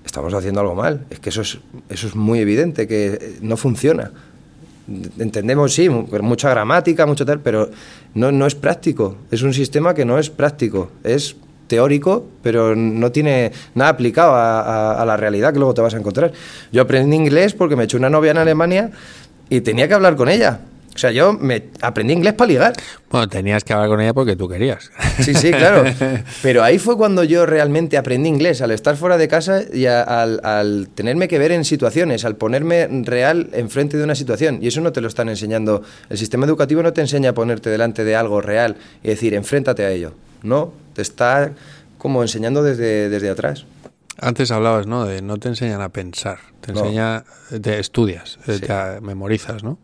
Estamos 0.04 0.34
haciendo 0.34 0.60
algo 0.60 0.74
mal. 0.74 1.06
Es 1.08 1.18
que 1.18 1.30
eso 1.30 1.40
es, 1.40 1.60
eso 1.88 2.08
es 2.08 2.14
muy 2.14 2.40
evidente, 2.40 2.86
que 2.86 3.38
no 3.40 3.56
funciona 3.56 4.10
entendemos, 5.18 5.72
sí, 5.72 5.88
mucha 5.88 6.50
gramática, 6.50 7.06
mucho 7.06 7.24
tal, 7.24 7.40
pero 7.40 7.70
no, 8.14 8.32
no 8.32 8.46
es 8.46 8.54
práctico. 8.54 9.16
Es 9.30 9.42
un 9.42 9.54
sistema 9.54 9.94
que 9.94 10.04
no 10.04 10.18
es 10.18 10.30
práctico. 10.30 10.90
Es 11.04 11.36
teórico, 11.66 12.26
pero 12.42 12.74
no 12.74 13.12
tiene 13.12 13.52
nada 13.74 13.90
aplicado 13.90 14.34
a, 14.34 14.60
a, 14.60 15.02
a, 15.02 15.06
la 15.06 15.16
realidad 15.16 15.52
que 15.52 15.58
luego 15.60 15.72
te 15.72 15.80
vas 15.80 15.94
a 15.94 15.98
encontrar. 15.98 16.32
Yo 16.72 16.82
aprendí 16.82 17.16
inglés 17.16 17.54
porque 17.54 17.76
me 17.76 17.84
eché 17.84 17.96
una 17.96 18.10
novia 18.10 18.32
en 18.32 18.38
Alemania 18.38 18.90
y 19.48 19.60
tenía 19.60 19.86
que 19.86 19.94
hablar 19.94 20.16
con 20.16 20.28
ella. 20.28 20.60
O 20.94 20.98
sea, 20.98 21.12
yo 21.12 21.32
me 21.32 21.70
aprendí 21.80 22.12
inglés 22.12 22.34
para 22.34 22.48
ligar. 22.48 22.72
Bueno, 23.10 23.28
tenías 23.28 23.64
que 23.64 23.72
hablar 23.72 23.88
con 23.88 24.00
ella 24.00 24.12
porque 24.12 24.36
tú 24.36 24.48
querías. 24.48 24.90
Sí, 25.20 25.34
sí, 25.34 25.50
claro. 25.50 25.84
Pero 26.42 26.62
ahí 26.62 26.78
fue 26.78 26.96
cuando 26.96 27.24
yo 27.24 27.46
realmente 27.46 27.96
aprendí 27.96 28.28
inglés, 28.28 28.60
al 28.60 28.72
estar 28.72 28.96
fuera 28.96 29.16
de 29.16 29.28
casa 29.28 29.62
y 29.72 29.86
a, 29.86 30.02
al, 30.02 30.40
al, 30.44 30.88
tenerme 30.94 31.28
que 31.28 31.38
ver 31.38 31.52
en 31.52 31.64
situaciones, 31.64 32.24
al 32.24 32.36
ponerme 32.36 32.88
real 33.04 33.50
enfrente 33.52 33.96
de 33.96 34.04
una 34.04 34.14
situación. 34.14 34.58
Y 34.60 34.68
eso 34.68 34.80
no 34.80 34.92
te 34.92 35.00
lo 35.00 35.08
están 35.08 35.28
enseñando. 35.28 35.82
El 36.08 36.18
sistema 36.18 36.44
educativo 36.44 36.82
no 36.82 36.92
te 36.92 37.00
enseña 37.00 37.30
a 37.30 37.34
ponerte 37.34 37.70
delante 37.70 38.04
de 38.04 38.16
algo 38.16 38.40
real 38.40 38.76
y 39.02 39.08
decir, 39.08 39.34
enfréntate 39.34 39.84
a 39.84 39.90
ello. 39.90 40.12
No, 40.42 40.72
te 40.94 41.02
está 41.02 41.52
como 41.98 42.22
enseñando 42.22 42.62
desde, 42.62 43.08
desde 43.08 43.30
atrás. 43.30 43.64
Antes 44.18 44.50
hablabas, 44.50 44.86
¿no? 44.86 45.06
De 45.06 45.22
no 45.22 45.38
te 45.38 45.48
enseñan 45.48 45.80
a 45.80 45.88
pensar, 45.88 46.38
te 46.60 46.72
no. 46.72 46.80
enseña, 46.80 47.24
te 47.62 47.78
estudias, 47.78 48.38
sí. 48.44 48.60
te 48.60 49.00
memorizas, 49.00 49.62
¿no? 49.62 49.78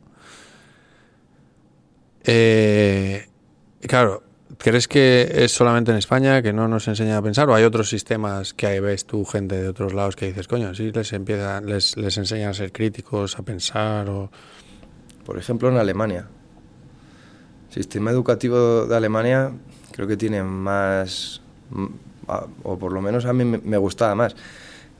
Eh, 2.29 3.29
claro, 3.83 4.25
¿crees 4.59 4.89
que 4.89 5.31
es 5.33 5.53
solamente 5.53 5.93
en 5.93 5.97
España 5.97 6.43
que 6.43 6.53
no 6.53 6.67
nos 6.67 6.89
enseña 6.89 7.17
a 7.17 7.23
pensar 7.23 7.49
o 7.49 7.55
hay 7.55 7.63
otros 7.63 7.89
sistemas 7.89 8.53
que 8.53 8.67
hay, 8.67 8.81
ves 8.81 9.07
tú 9.07 9.25
gente 9.25 9.63
de 9.63 9.69
otros 9.69 9.95
lados 9.95 10.17
que 10.17 10.27
dices, 10.27 10.49
coño, 10.49 10.75
sí 10.75 10.91
les 10.91 11.13
empieza, 11.13 11.61
les, 11.61 11.97
les 11.97 12.19
enseñan 12.19 12.51
a 12.51 12.55
ser 12.55 12.73
críticos, 12.73 13.39
a 13.39 13.43
pensar 13.43 14.11
o... 14.11 14.31
Por 15.25 15.39
ejemplo, 15.39 15.69
en 15.69 15.77
Alemania. 15.77 16.29
El 17.69 17.75
sistema 17.75 18.13
educativo 18.13 18.87
de 18.87 18.97
Alemania 18.97 19.53
creo 19.91 20.07
que 20.07 20.17
tiene 20.17 20.43
más, 20.43 21.43
o 22.63 22.79
por 22.79 22.93
lo 22.93 23.03
menos 23.03 23.25
a 23.25 23.33
mí 23.33 23.45
me 23.45 23.77
gustaba 23.77 24.15
más. 24.15 24.37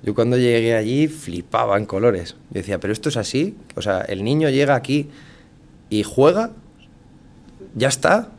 Yo 0.03 0.15
cuando 0.15 0.37
llegué 0.37 0.75
allí 0.75 1.09
flipaba 1.09 1.77
en 1.77 1.87
colores. 1.87 2.37
Decía, 2.51 2.81
pero 2.81 2.93
esto 2.93 3.09
es 3.09 3.17
así. 3.17 3.57
O 3.77 3.83
sea, 3.83 4.01
el 4.01 4.25
niño 4.25 4.51
llega 4.51 4.75
aquí 4.75 5.11
y 5.91 6.03
juega 6.03 6.51
ya 7.77 7.89
está, 7.89 8.31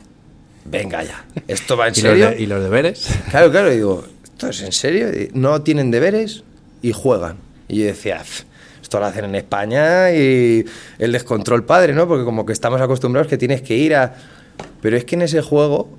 venga 0.66 1.02
ya, 1.02 1.24
esto 1.46 1.76
va 1.76 1.88
en 1.88 1.92
¿Y 1.96 2.00
serio. 2.00 2.26
Los 2.26 2.36
de, 2.36 2.42
¿Y 2.42 2.46
los 2.46 2.62
deberes? 2.62 3.08
Claro, 3.30 3.50
claro, 3.50 3.70
digo, 3.70 4.04
¿esto 4.24 4.48
es 4.48 4.60
en 4.60 4.72
serio? 4.72 5.06
No 5.32 5.62
tienen 5.62 5.90
deberes 5.90 6.44
y 6.82 6.92
juegan. 6.92 7.38
Y 7.68 7.80
yo 7.80 7.86
decía, 7.86 8.22
esto 8.82 9.00
lo 9.00 9.06
hacen 9.06 9.26
en 9.26 9.34
España 9.34 10.12
y 10.12 10.64
el 10.98 11.12
descontrol 11.12 11.64
padre, 11.64 11.92
¿no? 11.92 12.08
Porque 12.08 12.24
como 12.24 12.44
que 12.44 12.52
estamos 12.52 12.80
acostumbrados 12.80 13.28
que 13.28 13.38
tienes 13.38 13.62
que 13.62 13.76
ir 13.76 13.94
a... 13.94 14.14
Pero 14.80 14.96
es 14.96 15.04
que 15.04 15.14
en 15.14 15.22
ese 15.22 15.42
juego 15.42 15.90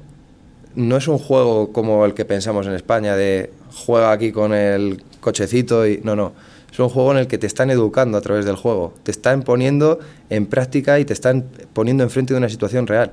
no 0.75 0.98
es 0.98 1.08
un 1.08 1.17
juego 1.17 1.72
como 1.72 2.05
el 2.05 2.13
que 2.13 2.25
pensamos 2.25 2.67
en 2.67 2.74
España 2.74 3.15
de 3.15 3.51
juega 3.74 4.12
aquí 4.12 4.31
con 4.31 4.53
el 4.53 5.03
cochecito 5.19 5.88
y... 5.88 6.01
No, 6.03 6.15
no. 6.15 6.34
Es 6.71 6.79
un 6.79 6.89
juego 6.89 7.11
en 7.11 7.17
el 7.17 7.27
que 7.27 7.38
te 7.38 7.47
están 7.47 7.69
educando 7.69 8.17
a 8.17 8.21
través 8.21 8.45
del 8.45 8.55
juego, 8.55 8.93
te 9.03 9.11
están 9.11 9.43
poniendo 9.43 9.99
en 10.29 10.45
práctica 10.45 10.99
y 10.99 11.05
te 11.05 11.13
están 11.13 11.45
poniendo 11.73 12.03
enfrente 12.03 12.33
de 12.33 12.38
una 12.38 12.49
situación 12.49 12.88
real. 12.88 13.11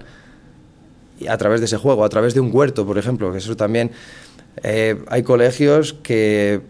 Y 1.19 1.29
a 1.29 1.37
través 1.39 1.61
de 1.61 1.67
ese 1.67 1.79
juego, 1.79 2.05
a 2.05 2.09
través 2.09 2.35
de 2.35 2.41
un 2.41 2.51
huerto, 2.53 2.87
por 2.87 2.99
ejemplo, 2.99 3.33
que 3.33 3.39
eso 3.39 3.57
también... 3.57 3.91
Eh, 4.63 5.03
hay 5.09 5.23
colegios 5.23 5.93
que 5.93 6.63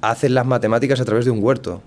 hacen 0.00 0.34
las 0.34 0.46
matemáticas 0.46 1.00
a 1.00 1.04
través 1.04 1.24
de 1.24 1.30
un 1.30 1.42
huerto. 1.42 1.82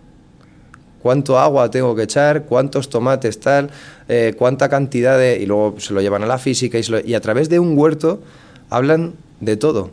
¿Cuánto 1.02 1.38
agua 1.38 1.70
tengo 1.70 1.96
que 1.96 2.04
echar? 2.04 2.46
¿Cuántos 2.46 2.90
tomates 2.90 3.40
tal? 3.40 3.70
Eh, 4.08 4.34
¿Cuánta 4.38 4.70
cantidad 4.70 5.18
de...? 5.18 5.40
Y 5.40 5.46
luego 5.46 5.80
se 5.80 5.94
lo 5.94 6.02
llevan 6.02 6.24
a 6.24 6.26
la 6.28 6.38
física 6.38 6.78
y, 6.78 6.84
lo... 6.84 7.00
y 7.00 7.14
a 7.14 7.22
través 7.22 7.50
de 7.50 7.60
un 7.60 7.78
huerto 7.78 8.22
hablan 8.70 9.14
de 9.40 9.58
todo. 9.58 9.92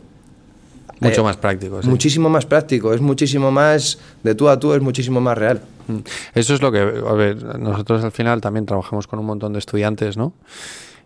Mucho 1.03 1.21
eh, 1.21 1.23
más 1.23 1.37
práctico. 1.37 1.81
Sí. 1.81 1.89
Muchísimo 1.89 2.29
más 2.29 2.45
práctico, 2.45 2.93
es 2.93 3.01
muchísimo 3.01 3.51
más 3.51 3.99
de 4.23 4.35
tú 4.35 4.49
a 4.49 4.59
tú, 4.59 4.73
es 4.73 4.81
muchísimo 4.81 5.21
más 5.21 5.37
real. 5.37 5.61
Eso 6.33 6.53
es 6.53 6.61
lo 6.61 6.71
que, 6.71 6.79
a 6.79 7.13
ver, 7.13 7.43
nosotros 7.59 8.03
al 8.03 8.11
final 8.11 8.41
también 8.41 8.65
trabajamos 8.65 9.07
con 9.07 9.19
un 9.19 9.25
montón 9.25 9.53
de 9.53 9.59
estudiantes, 9.59 10.17
¿no? 10.17 10.33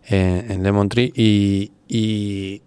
Eh, 0.09 0.45
en 0.49 0.63
Lemon 0.63 0.87
Tree 0.87 1.11
y, 1.15 1.71
y, 1.87 2.61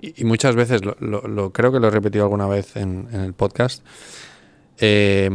y 0.00 0.24
muchas 0.24 0.56
veces, 0.56 0.84
lo, 0.84 0.96
lo, 0.98 1.22
lo, 1.28 1.52
creo 1.52 1.70
que 1.70 1.78
lo 1.78 1.88
he 1.88 1.90
repetido 1.90 2.24
alguna 2.24 2.48
vez 2.48 2.76
en, 2.76 3.08
en 3.12 3.20
el 3.20 3.34
podcast, 3.34 3.84
eh, 4.78 5.30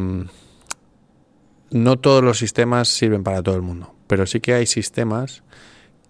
no 1.72 2.00
todos 2.00 2.24
los 2.24 2.38
sistemas 2.38 2.88
sirven 2.88 3.24
para 3.24 3.42
todo 3.42 3.56
el 3.56 3.62
mundo, 3.62 3.94
pero 4.08 4.26
sí 4.26 4.42
que 4.42 4.54
hay 4.54 4.66
sistemas 4.66 5.44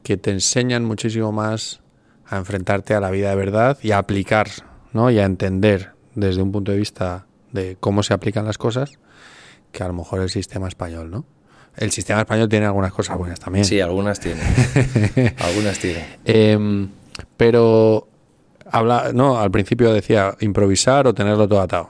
que 0.04 0.18
te 0.18 0.32
enseñan 0.32 0.84
muchísimo 0.84 1.32
más 1.32 1.82
a 2.26 2.38
enfrentarte 2.38 2.94
a 2.94 3.00
la 3.00 3.12
vida 3.12 3.30
de 3.30 3.36
verdad 3.36 3.78
y 3.82 3.92
a 3.92 3.98
aplicar 3.98 4.48
¿no? 4.94 5.12
y 5.12 5.20
a 5.20 5.26
entender 5.26 5.92
desde 6.16 6.42
un 6.42 6.52
punto 6.52 6.72
de 6.72 6.78
vista 6.78 7.26
de 7.52 7.78
cómo 7.80 8.04
se 8.04 8.14
aplican 8.14 8.46
las 8.46 8.58
cosas 8.58 9.00
que 9.72 9.84
a 9.84 9.88
lo 9.88 9.94
mejor 9.94 10.22
el 10.22 10.30
sistema 10.30 10.68
español, 10.68 11.10
¿no? 11.10 11.26
El 11.76 11.92
sistema 11.92 12.22
español 12.22 12.48
tiene 12.48 12.68
algunas 12.68 12.94
cosas 12.94 13.18
buenas 13.18 13.40
también. 13.40 13.66
Sí, 13.66 13.82
algunas 13.82 14.20
tiene. 14.20 14.42
algunas 15.40 15.80
tiene. 15.80 16.06
Eh, 16.24 16.88
pero 17.36 18.08
habla, 18.70 19.12
no, 19.14 19.40
al 19.40 19.50
principio 19.50 19.92
decía 19.92 20.36
improvisar 20.40 21.08
o 21.08 21.16
tenerlo 21.16 21.48
todo 21.48 21.62
atado. 21.62 21.90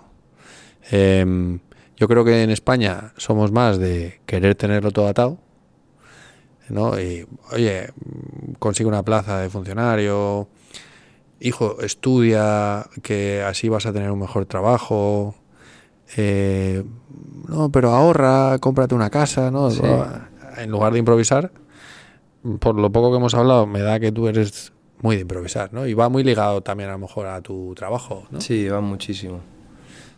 Eh, 0.91 1.60
yo 1.98 2.07
creo 2.07 2.25
que 2.25 2.43
en 2.43 2.50
España 2.50 3.13
somos 3.17 3.51
más 3.51 3.77
de 3.77 4.19
querer 4.25 4.55
tenerlo 4.55 4.91
todo 4.91 5.07
atado, 5.07 5.38
¿no? 6.69 7.00
Y, 7.00 7.25
oye, 7.51 7.89
consigue 8.60 8.88
una 8.88 9.03
plaza 9.03 9.39
de 9.39 9.50
funcionario, 9.50 10.48
hijo, 11.43 11.81
estudia, 11.81 12.88
que 13.01 13.43
así 13.43 13.69
vas 13.69 13.85
a 13.85 13.93
tener 13.93 14.09
un 14.09 14.19
mejor 14.19 14.45
trabajo. 14.45 15.35
Eh, 16.15 16.83
no, 17.47 17.71
pero 17.71 17.91
ahorra, 17.91 18.57
cómprate 18.59 18.95
una 18.95 19.09
casa, 19.09 19.51
¿no? 19.51 19.69
Sí. 19.69 19.81
En 20.57 20.71
lugar 20.71 20.93
de 20.93 21.00
improvisar, 21.00 21.51
por 22.59 22.75
lo 22.75 22.91
poco 22.91 23.12
que 23.12 23.17
hemos 23.17 23.33
hablado, 23.33 23.67
me 23.67 23.81
da 23.81 24.00
que 24.00 24.12
tú 24.12 24.27
eres 24.27 24.71
muy 25.01 25.15
de 25.17 25.23
improvisar, 25.23 25.73
¿no? 25.73 25.85
Y 25.85 25.93
va 25.93 26.07
muy 26.09 26.23
ligado 26.23 26.62
también 26.62 26.89
a 26.89 26.93
lo 26.93 27.00
mejor 27.00 27.27
a 27.27 27.41
tu 27.41 27.73
trabajo, 27.75 28.25
¿no? 28.31 28.39
Sí, 28.39 28.67
va 28.69 28.79
muchísimo. 28.79 29.41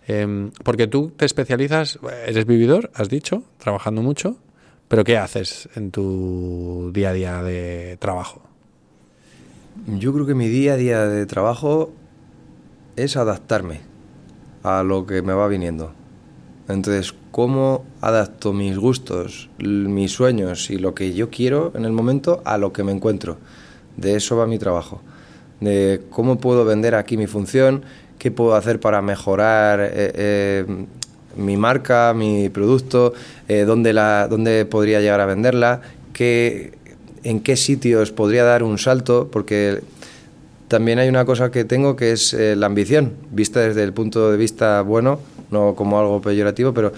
Em, 0.08 0.52
porque 0.64 0.88
tú 0.88 1.12
te 1.16 1.26
especializas, 1.26 1.98
eres 2.28 2.46
vividor, 2.46 2.92
has 2.94 3.10
dicho, 3.10 3.44
trabajando 3.58 4.04
mucho, 4.04 4.38
pero 4.88 5.04
¿qué 5.04 5.18
haces 5.18 5.68
en 5.76 5.90
tu 5.90 6.92
día 6.94 7.10
a 7.10 7.14
día 7.14 7.42
de 7.42 7.98
trabajo? 8.00 8.44
Yo 9.88 10.14
creo 10.14 10.26
que 10.26 10.36
mi 10.36 10.48
día 10.48 10.74
a 10.74 10.78
día 10.78 11.06
de 11.06 11.26
trabajo 11.26 11.92
es 12.96 13.18
adaptarme 13.18 13.82
a 14.64 14.84
lo 14.84 15.06
que 15.06 15.22
me 15.22 15.34
va 15.34 15.48
viniendo. 15.48 15.92
Entonces, 16.70 17.14
¿cómo 17.32 17.86
adapto 18.02 18.54
mis 18.54 18.78
gustos, 18.78 19.50
mis 19.60 20.14
sueños 20.14 20.70
y 20.72 20.78
lo 20.78 20.96
que 20.96 21.14
yo 21.14 21.30
quiero 21.30 21.74
en 21.76 21.84
el 21.86 21.92
momento 21.92 22.42
a 22.46 22.58
lo 22.58 22.72
que 22.74 22.84
me 22.84 22.94
encuentro? 22.94 23.38
De 23.98 24.16
eso 24.16 24.38
va 24.38 24.48
mi 24.48 24.58
trabajo. 24.58 25.02
De 25.60 26.02
cómo 26.10 26.40
puedo 26.40 26.66
vender 26.66 26.96
aquí 26.96 27.18
mi 27.18 27.28
función, 27.28 27.84
qué 28.18 28.32
puedo 28.32 28.56
hacer 28.56 28.80
para 28.80 29.02
mejorar 29.02 29.82
eh, 29.82 29.90
eh, 29.94 30.86
mi 31.36 31.58
marca, 31.58 32.14
mi 32.16 32.50
producto, 32.50 33.14
eh, 33.48 33.66
dónde, 33.66 33.94
la, 33.94 34.28
dónde 34.30 34.66
podría 34.66 35.02
llegar 35.02 35.20
a 35.20 35.26
venderla, 35.26 35.82
qué, 36.14 36.74
en 37.26 37.42
qué 37.42 37.58
sitios 37.58 38.12
podría 38.12 38.46
dar 38.46 38.64
un 38.64 38.78
salto, 38.78 39.28
porque 39.30 39.82
también 40.70 41.00
hay 41.00 41.10
una 41.10 41.26
cosa 41.26 41.52
que 41.52 41.66
tengo 41.66 41.98
que 41.98 42.14
es 42.14 42.34
la 42.34 42.66
ambición, 42.66 43.14
vista 43.32 43.60
desde 43.60 43.84
el 43.84 43.92
punto 43.92 44.32
de 44.32 44.38
vista 44.38 44.82
bueno, 44.82 45.20
no 45.52 45.76
como 45.76 46.00
algo 46.00 46.22
peyorativo, 46.22 46.74
pero 46.74 46.94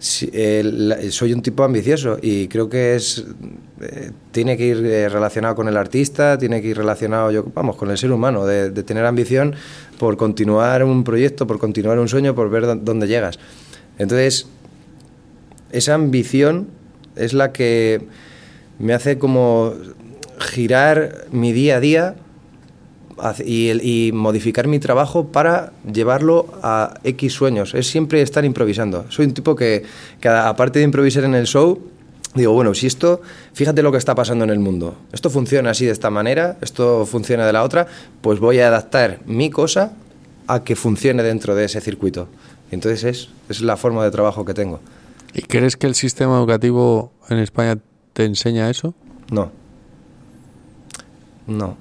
soy 0.00 1.32
un 1.32 1.42
tipo 1.42 1.64
ambicioso 1.64 2.18
y 2.20 2.48
creo 2.48 2.68
que 2.68 2.94
es 2.94 3.24
eh, 3.80 4.10
tiene 4.32 4.56
que 4.56 4.66
ir 4.66 4.84
eh, 4.84 5.08
relacionado 5.08 5.54
con 5.54 5.68
el 5.68 5.76
artista, 5.76 6.38
tiene 6.38 6.62
que 6.62 6.68
ir 6.68 6.76
relacionado 6.76 7.30
yo, 7.30 7.44
vamos, 7.54 7.76
con 7.76 7.90
el 7.90 7.98
ser 7.98 8.12
humano, 8.12 8.46
de, 8.46 8.70
tener 8.82 9.04
ambición 9.04 9.54
por 9.98 10.16
continuar 10.16 10.84
un 10.84 11.04
proyecto, 11.04 11.46
por 11.46 11.58
continuar 11.58 11.98
un 11.98 12.08
sueño, 12.08 12.34
por 12.34 12.50
ver 12.50 12.84
dónde 12.84 13.06
llegas. 13.06 13.38
Entonces, 13.98 14.46
esa 15.72 15.94
ambición 15.94 16.68
es 17.16 17.34
la 17.34 17.52
que 17.52 18.06
me 18.78 18.94
hace 18.94 19.18
como 19.18 19.74
girar 20.38 21.26
mi 21.30 21.52
día 21.52 21.76
a 21.76 21.80
día 21.80 22.14
y, 23.44 24.10
modificar 24.12 24.68
mi 24.68 24.78
trabajo 24.78 25.26
para 25.28 25.72
llevarlo 25.92 26.46
a 26.62 26.94
X 27.04 27.32
sueños. 27.32 27.74
Es 27.74 27.88
siempre 27.88 28.22
estar 28.22 28.44
improvisando. 28.44 29.06
Soy 29.10 29.26
un 29.26 29.34
tipo 29.34 29.56
que, 29.56 29.84
aparte 30.24 30.78
de 30.78 30.84
improvisar 30.84 31.24
en 31.24 31.34
el 31.34 31.46
show, 31.46 31.80
digo, 32.34 32.52
bueno, 32.52 32.74
si 32.74 32.86
esto, 32.86 33.20
fíjate 33.54 33.82
lo 33.82 33.90
que 33.90 33.98
está 33.98 34.14
pasando 34.14 34.44
en 34.44 34.50
el 34.50 34.60
mundo. 34.60 34.96
Esto 35.12 35.30
funciona 35.30 35.70
así 35.70 35.86
de 35.86 35.92
esta 35.92 36.10
manera, 36.10 36.58
esto 36.60 37.06
funciona 37.06 37.46
de 37.46 37.52
la 37.52 37.64
otra, 37.64 37.86
pues 38.20 38.38
voy 38.38 38.60
a 38.60 38.68
adaptar 38.68 39.20
mi 39.26 39.50
cosa 39.50 39.92
a 40.46 40.62
que 40.62 40.76
funcione 40.76 41.22
dentro 41.22 41.54
de 41.54 41.64
ese 41.64 41.80
circuito. 41.80 42.28
Entonces 42.70 43.04
es, 43.04 43.28
es 43.48 43.60
la 43.60 43.76
forma 43.76 44.04
de 44.04 44.10
trabajo 44.10 44.44
que 44.44 44.54
tengo. 44.54 44.80
¿Y 45.34 45.42
crees 45.42 45.76
que 45.76 45.86
el 45.86 45.94
sistema 45.94 46.38
educativo 46.38 47.12
en 47.28 47.38
España 47.38 47.76
te 48.18 48.24
enseña 48.24 48.68
eso? 48.68 48.94
No. 49.30 49.52
No 51.46 51.76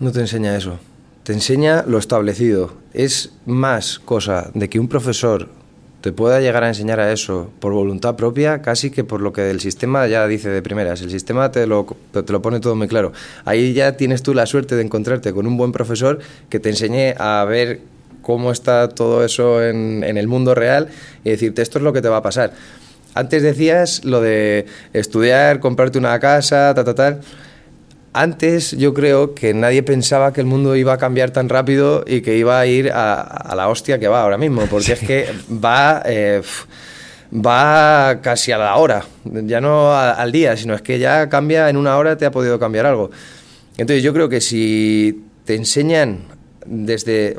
no 0.00 0.12
te 0.12 0.20
enseña 0.20 0.56
eso. 0.56 0.78
Te 1.22 1.32
enseña 1.32 1.84
lo 1.86 1.98
establecido. 1.98 2.72
Es 2.92 3.32
más 3.46 3.98
cosa 3.98 4.50
de 4.54 4.68
que 4.68 4.78
un 4.78 4.88
profesor 4.88 5.48
te 6.00 6.12
pueda 6.12 6.40
llegar 6.40 6.64
a 6.64 6.68
enseñar 6.68 7.00
a 7.00 7.12
eso 7.12 7.50
por 7.60 7.72
voluntad 7.72 8.16
propia, 8.16 8.60
casi 8.60 8.90
que 8.90 9.04
por 9.04 9.20
lo 9.20 9.32
que 9.32 9.50
el 9.50 9.60
sistema 9.60 10.06
ya 10.06 10.26
dice 10.26 10.50
de 10.50 10.62
primeras. 10.62 11.00
El 11.00 11.10
sistema 11.10 11.50
te 11.50 11.66
lo, 11.66 11.86
te 12.12 12.30
lo 12.32 12.42
pone 12.42 12.60
todo 12.60 12.74
muy 12.76 12.88
claro. 12.88 13.12
Ahí 13.44 13.72
ya 13.72 13.96
tienes 13.96 14.22
tú 14.22 14.34
la 14.34 14.46
suerte 14.46 14.74
de 14.74 14.82
encontrarte 14.82 15.32
con 15.32 15.46
un 15.46 15.56
buen 15.56 15.72
profesor 15.72 16.18
que 16.50 16.60
te 16.60 16.68
enseñe 16.68 17.14
a 17.18 17.44
ver 17.44 17.80
cómo 18.20 18.52
está 18.52 18.88
todo 18.88 19.24
eso 19.24 19.62
en, 19.62 20.02
en 20.04 20.18
el 20.18 20.28
mundo 20.28 20.54
real 20.54 20.88
y 21.24 21.30
decirte 21.30 21.62
esto 21.62 21.78
es 21.78 21.84
lo 21.84 21.92
que 21.92 22.02
te 22.02 22.08
va 22.08 22.18
a 22.18 22.22
pasar. 22.22 22.52
Antes 23.14 23.42
decías 23.42 24.04
lo 24.04 24.20
de 24.20 24.66
estudiar, 24.92 25.60
comprarte 25.60 25.98
una 25.98 26.18
casa, 26.18 26.74
tal, 26.74 26.84
tal, 26.84 26.94
tal. 26.94 27.20
Antes 28.12 28.70
yo 28.72 28.94
creo 28.94 29.34
que 29.34 29.54
nadie 29.54 29.82
pensaba 29.82 30.32
que 30.32 30.40
el 30.40 30.46
mundo 30.46 30.76
iba 30.76 30.92
a 30.92 30.98
cambiar 30.98 31.32
tan 31.32 31.48
rápido 31.48 32.04
y 32.06 32.20
que 32.20 32.36
iba 32.36 32.60
a 32.60 32.66
ir 32.66 32.92
a, 32.92 33.52
la 33.56 33.68
hostia 33.68 33.98
que 33.98 34.06
va 34.06 34.22
ahora 34.22 34.38
mismo, 34.38 34.62
porque 34.70 34.92
es 34.92 35.00
que 35.00 35.26
va, 35.50 36.00
eh, 36.06 36.40
va 37.34 38.20
casi 38.22 38.52
a 38.52 38.58
la 38.58 38.76
hora, 38.76 39.04
ya 39.24 39.60
no 39.60 39.92
al 39.92 40.30
día, 40.30 40.56
sino 40.56 40.74
es 40.74 40.82
que 40.82 41.00
ya 41.00 41.28
cambia 41.28 41.68
en 41.68 41.76
una 41.76 41.96
hora 41.96 42.16
te 42.16 42.24
ha 42.24 42.30
podido 42.30 42.56
cambiar 42.58 42.86
algo. 42.86 43.10
Entonces 43.76 44.04
yo 44.04 44.12
creo 44.12 44.28
que 44.28 44.40
si 44.40 45.24
te 45.44 45.56
enseñan 45.56 46.20
desde... 46.64 47.36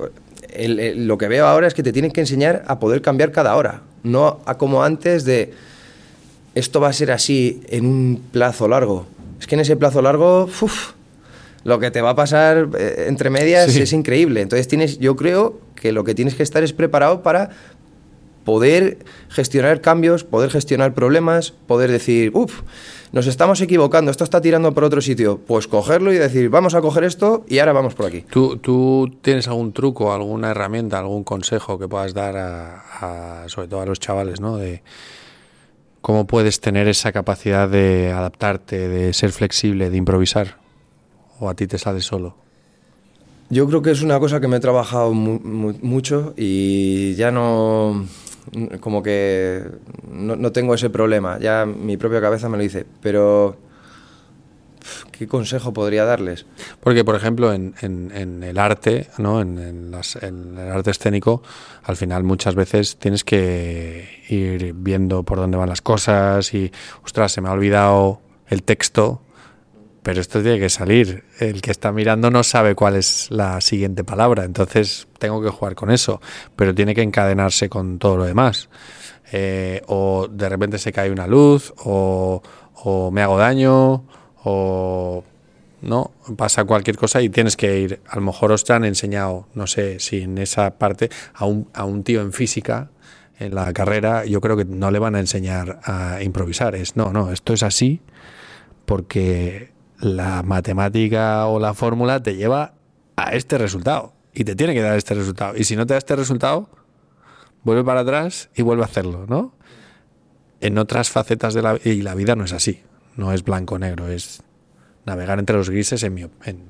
lo 0.57 1.17
que 1.17 1.29
veo 1.29 1.47
ahora 1.47 1.67
es 1.67 1.73
que 1.73 1.83
te 1.83 1.93
tienen 1.93 2.11
que 2.11 2.19
enseñar 2.19 2.63
a 2.67 2.79
poder 2.79 3.01
cambiar 3.01 3.31
cada 3.31 3.55
hora, 3.55 3.83
no 4.03 4.41
a 4.45 4.57
como 4.57 4.83
antes 4.83 5.23
de 5.23 5.53
esto 6.55 6.79
va 6.79 6.89
a 6.89 6.93
ser 6.93 7.11
así 7.11 7.61
en 7.69 7.85
un 7.85 8.21
plazo 8.31 8.67
largo 8.67 9.05
es 9.39 9.47
que 9.47 9.55
en 9.55 9.61
ese 9.61 9.75
plazo 9.75 10.01
largo, 10.01 10.49
lo 11.63 11.79
que 11.79 11.91
te 11.91 12.01
va 12.01 12.11
a 12.11 12.15
pasar 12.15 12.69
eh, 12.77 13.05
entre 13.07 13.29
medias 13.29 13.75
es 13.75 13.93
increíble. 13.93 14.41
Entonces 14.41 14.67
tienes, 14.67 14.99
yo 14.99 15.15
creo 15.15 15.59
que 15.75 15.91
lo 15.91 16.03
que 16.03 16.15
tienes 16.15 16.35
que 16.35 16.43
estar 16.43 16.63
es 16.63 16.73
preparado 16.73 17.21
para 17.21 17.49
poder 18.43 18.99
gestionar 19.29 19.81
cambios, 19.81 20.23
poder 20.23 20.51
gestionar 20.51 20.93
problemas, 20.93 21.51
poder 21.51 21.91
decir, 21.91 22.31
uff, 22.33 22.61
nos 23.11 23.27
estamos 23.27 23.59
equivocando, 23.61 24.11
esto 24.11 24.23
está 24.23 24.39
tirando 24.39 24.73
por 24.73 24.83
otro 24.83 25.01
sitio, 25.01 25.39
pues 25.47 25.67
cogerlo 25.67 26.13
y 26.13 26.17
decir, 26.17 26.49
vamos 26.49 26.75
a 26.75 26.81
coger 26.81 27.05
esto 27.05 27.43
y 27.47 27.59
ahora 27.59 27.73
vamos 27.73 27.95
por 27.95 28.05
aquí. 28.05 28.21
¿Tú, 28.21 28.57
tú 28.57 29.15
tienes 29.21 29.47
algún 29.47 29.73
truco, 29.73 30.13
alguna 30.13 30.51
herramienta, 30.51 30.99
algún 30.99 31.23
consejo 31.23 31.79
que 31.79 31.87
puedas 31.87 32.13
dar 32.13 32.35
a, 32.37 33.45
sobre 33.47 33.67
todo 33.67 33.81
a 33.81 33.85
los 33.85 33.99
chavales, 33.99 34.39
¿no? 34.39 34.57
De, 34.57 34.83
¿Cómo 36.05 36.27
puedes 36.27 36.61
tener 36.61 36.87
esa 36.87 37.11
capacidad 37.11 37.67
de 37.67 38.11
adaptarte, 38.11 38.87
de 38.87 39.11
ser 39.11 39.31
flexible, 39.31 39.89
de 39.89 39.97
improvisar? 39.97 40.59
¿O 41.39 41.49
a 41.49 41.55
ti 41.55 41.65
te 41.65 41.79
sale 41.79 41.99
solo? 42.01 42.35
Yo 43.49 43.65
creo 43.65 43.81
que 43.81 43.89
es 43.89 44.03
una 44.03 44.19
cosa 44.19 44.39
que 44.39 44.47
me 44.47 44.57
he 44.57 44.59
trabajado 44.59 45.15
mucho 45.15 46.35
y 46.37 47.15
ya 47.15 47.31
no, 47.31 48.05
como 48.81 49.01
que 49.01 49.63
no, 50.11 50.35
no, 50.35 50.51
tengo 50.51 50.75
ese 50.75 50.91
problema, 50.91 51.39
ya 51.39 51.65
mi 51.65 51.97
propia 51.97 52.21
cabeza 52.21 52.49
me 52.49 52.57
lo 52.57 52.61
dice, 52.61 52.85
pero 53.01 53.57
¿qué 55.11 55.27
consejo 55.27 55.73
podría 55.73 56.05
darles? 56.05 56.45
Porque, 56.79 57.03
por 57.03 57.15
ejemplo, 57.15 57.53
en, 57.53 58.43
el 58.43 58.57
arte, 58.57 59.07
¿no? 59.17 59.41
En, 59.41 59.57
el 59.57 60.71
arte 60.71 60.91
escénico, 60.91 61.43
al 61.83 61.95
final 61.95 62.23
muchas 62.23 62.55
veces 62.55 62.97
tienes 62.97 63.23
que 63.23 64.23
ir 64.29 64.73
viendo 64.73 65.23
por 65.23 65.37
dónde 65.37 65.57
van 65.57 65.69
las 65.69 65.81
cosas 65.81 66.53
y, 66.53 66.71
ostras, 67.03 67.31
se 67.31 67.41
me 67.41 67.49
ha 67.49 67.51
olvidado 67.51 68.21
el 68.47 68.63
texto, 68.63 69.21
pero 70.03 70.21
esto 70.21 70.41
tiene 70.41 70.59
que 70.59 70.69
salir. 70.69 71.23
El 71.39 71.61
que 71.61 71.71
está 71.71 71.91
mirando 71.91 72.29
no 72.29 72.43
sabe 72.43 72.75
cuál 72.75 72.95
es 72.95 73.27
la 73.31 73.59
siguiente 73.61 74.03
palabra, 74.03 74.43
entonces 74.43 75.07
tengo 75.17 75.41
que 75.41 75.49
jugar 75.49 75.75
con 75.75 75.89
eso, 75.89 76.21
pero 76.55 76.75
tiene 76.75 76.93
que 76.93 77.01
encadenarse 77.01 77.69
con 77.69 77.97
todo 77.97 78.17
lo 78.17 78.25
demás. 78.25 78.69
Eh, 79.31 79.81
o 79.87 80.27
de 80.29 80.47
repente 80.47 80.77
se 80.77 80.91
cae 80.93 81.09
una 81.09 81.25
luz, 81.25 81.73
o, 81.77 82.41
o 82.75 83.11
me 83.11 83.23
hago 83.23 83.37
daño, 83.37 84.05
o 84.45 85.23
no 85.81 86.11
pasa 86.37 86.63
cualquier 86.63 86.97
cosa 86.97 87.21
y 87.21 87.29
tienes 87.29 87.57
que 87.57 87.79
ir. 87.79 87.99
A 88.07 88.15
lo 88.15 88.21
mejor 88.21 88.51
os 88.51 88.69
han 88.69 88.85
enseñado, 88.85 89.47
no 89.53 89.67
sé 89.67 89.99
si 89.99 90.21
en 90.21 90.37
esa 90.37 90.77
parte, 90.77 91.09
a 91.33 91.45
un, 91.45 91.67
a 91.73 91.83
un 91.83 92.03
tío 92.03 92.21
en 92.21 92.31
física, 92.31 92.89
en 93.37 93.53
la 93.53 93.73
carrera, 93.73 94.23
yo 94.25 94.39
creo 94.39 94.55
que 94.55 94.65
no 94.65 94.91
le 94.91 94.99
van 94.99 95.15
a 95.15 95.19
enseñar 95.19 95.79
a 95.83 96.21
improvisar. 96.21 96.75
Es 96.75 96.95
no, 96.95 97.11
no, 97.11 97.31
esto 97.31 97.53
es 97.53 97.63
así 97.63 98.01
porque 98.85 99.71
la 99.99 100.43
matemática 100.43 101.47
o 101.47 101.59
la 101.59 101.73
fórmula 101.73 102.21
te 102.21 102.35
lleva 102.35 102.75
a 103.15 103.33
este 103.33 103.57
resultado 103.57 104.13
y 104.33 104.43
te 104.43 104.55
tiene 104.55 104.73
que 104.73 104.81
dar 104.81 104.95
este 104.95 105.15
resultado. 105.15 105.57
Y 105.57 105.63
si 105.63 105.75
no 105.75 105.85
te 105.85 105.95
da 105.95 105.97
este 105.97 106.15
resultado, 106.15 106.69
vuelve 107.63 107.83
para 107.83 108.01
atrás 108.01 108.49
y 108.55 108.61
vuelve 108.61 108.83
a 108.83 108.85
hacerlo, 108.85 109.25
¿no? 109.27 109.53
En 110.61 110.77
otras 110.77 111.09
facetas 111.09 111.53
de 111.53 111.61
la, 111.61 111.79
y 111.83 112.01
la 112.01 112.15
vida 112.15 112.35
no 112.35 112.45
es 112.45 112.53
así 112.53 112.83
no 113.17 113.33
es 113.33 113.43
blanco-negro, 113.43 114.09
es 114.09 114.41
navegar 115.05 115.39
entre 115.39 115.55
los 115.55 115.69
grises 115.69 116.03
en 116.03 116.13
mi 116.13 116.23
opinión. 116.23 116.63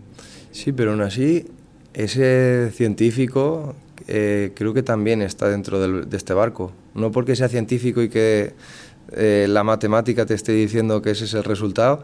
Sí, 0.52 0.72
pero 0.72 0.92
aún 0.92 1.02
así, 1.02 1.48
ese 1.94 2.72
científico 2.72 3.76
eh, 4.08 4.52
creo 4.56 4.74
que 4.74 4.84
también 4.84 5.22
está 5.22 5.50
dentro 5.50 5.80
de 5.80 6.18
este 6.18 6.34
barco. 6.34 6.72
No 6.94 7.12
porque 7.12 7.36
sea 7.36 7.50
científico 7.50 8.02
y 8.02 8.10
que 8.10 8.54
eh, 9.12 9.48
la 9.50 9.64
matemática 9.64 10.26
te 10.26 10.34
esté 10.34 10.52
diciendo 10.52 11.02
que 11.02 11.12
ese 11.12 11.26
es 11.26 11.34
el 11.34 11.44
resultado, 11.44 12.04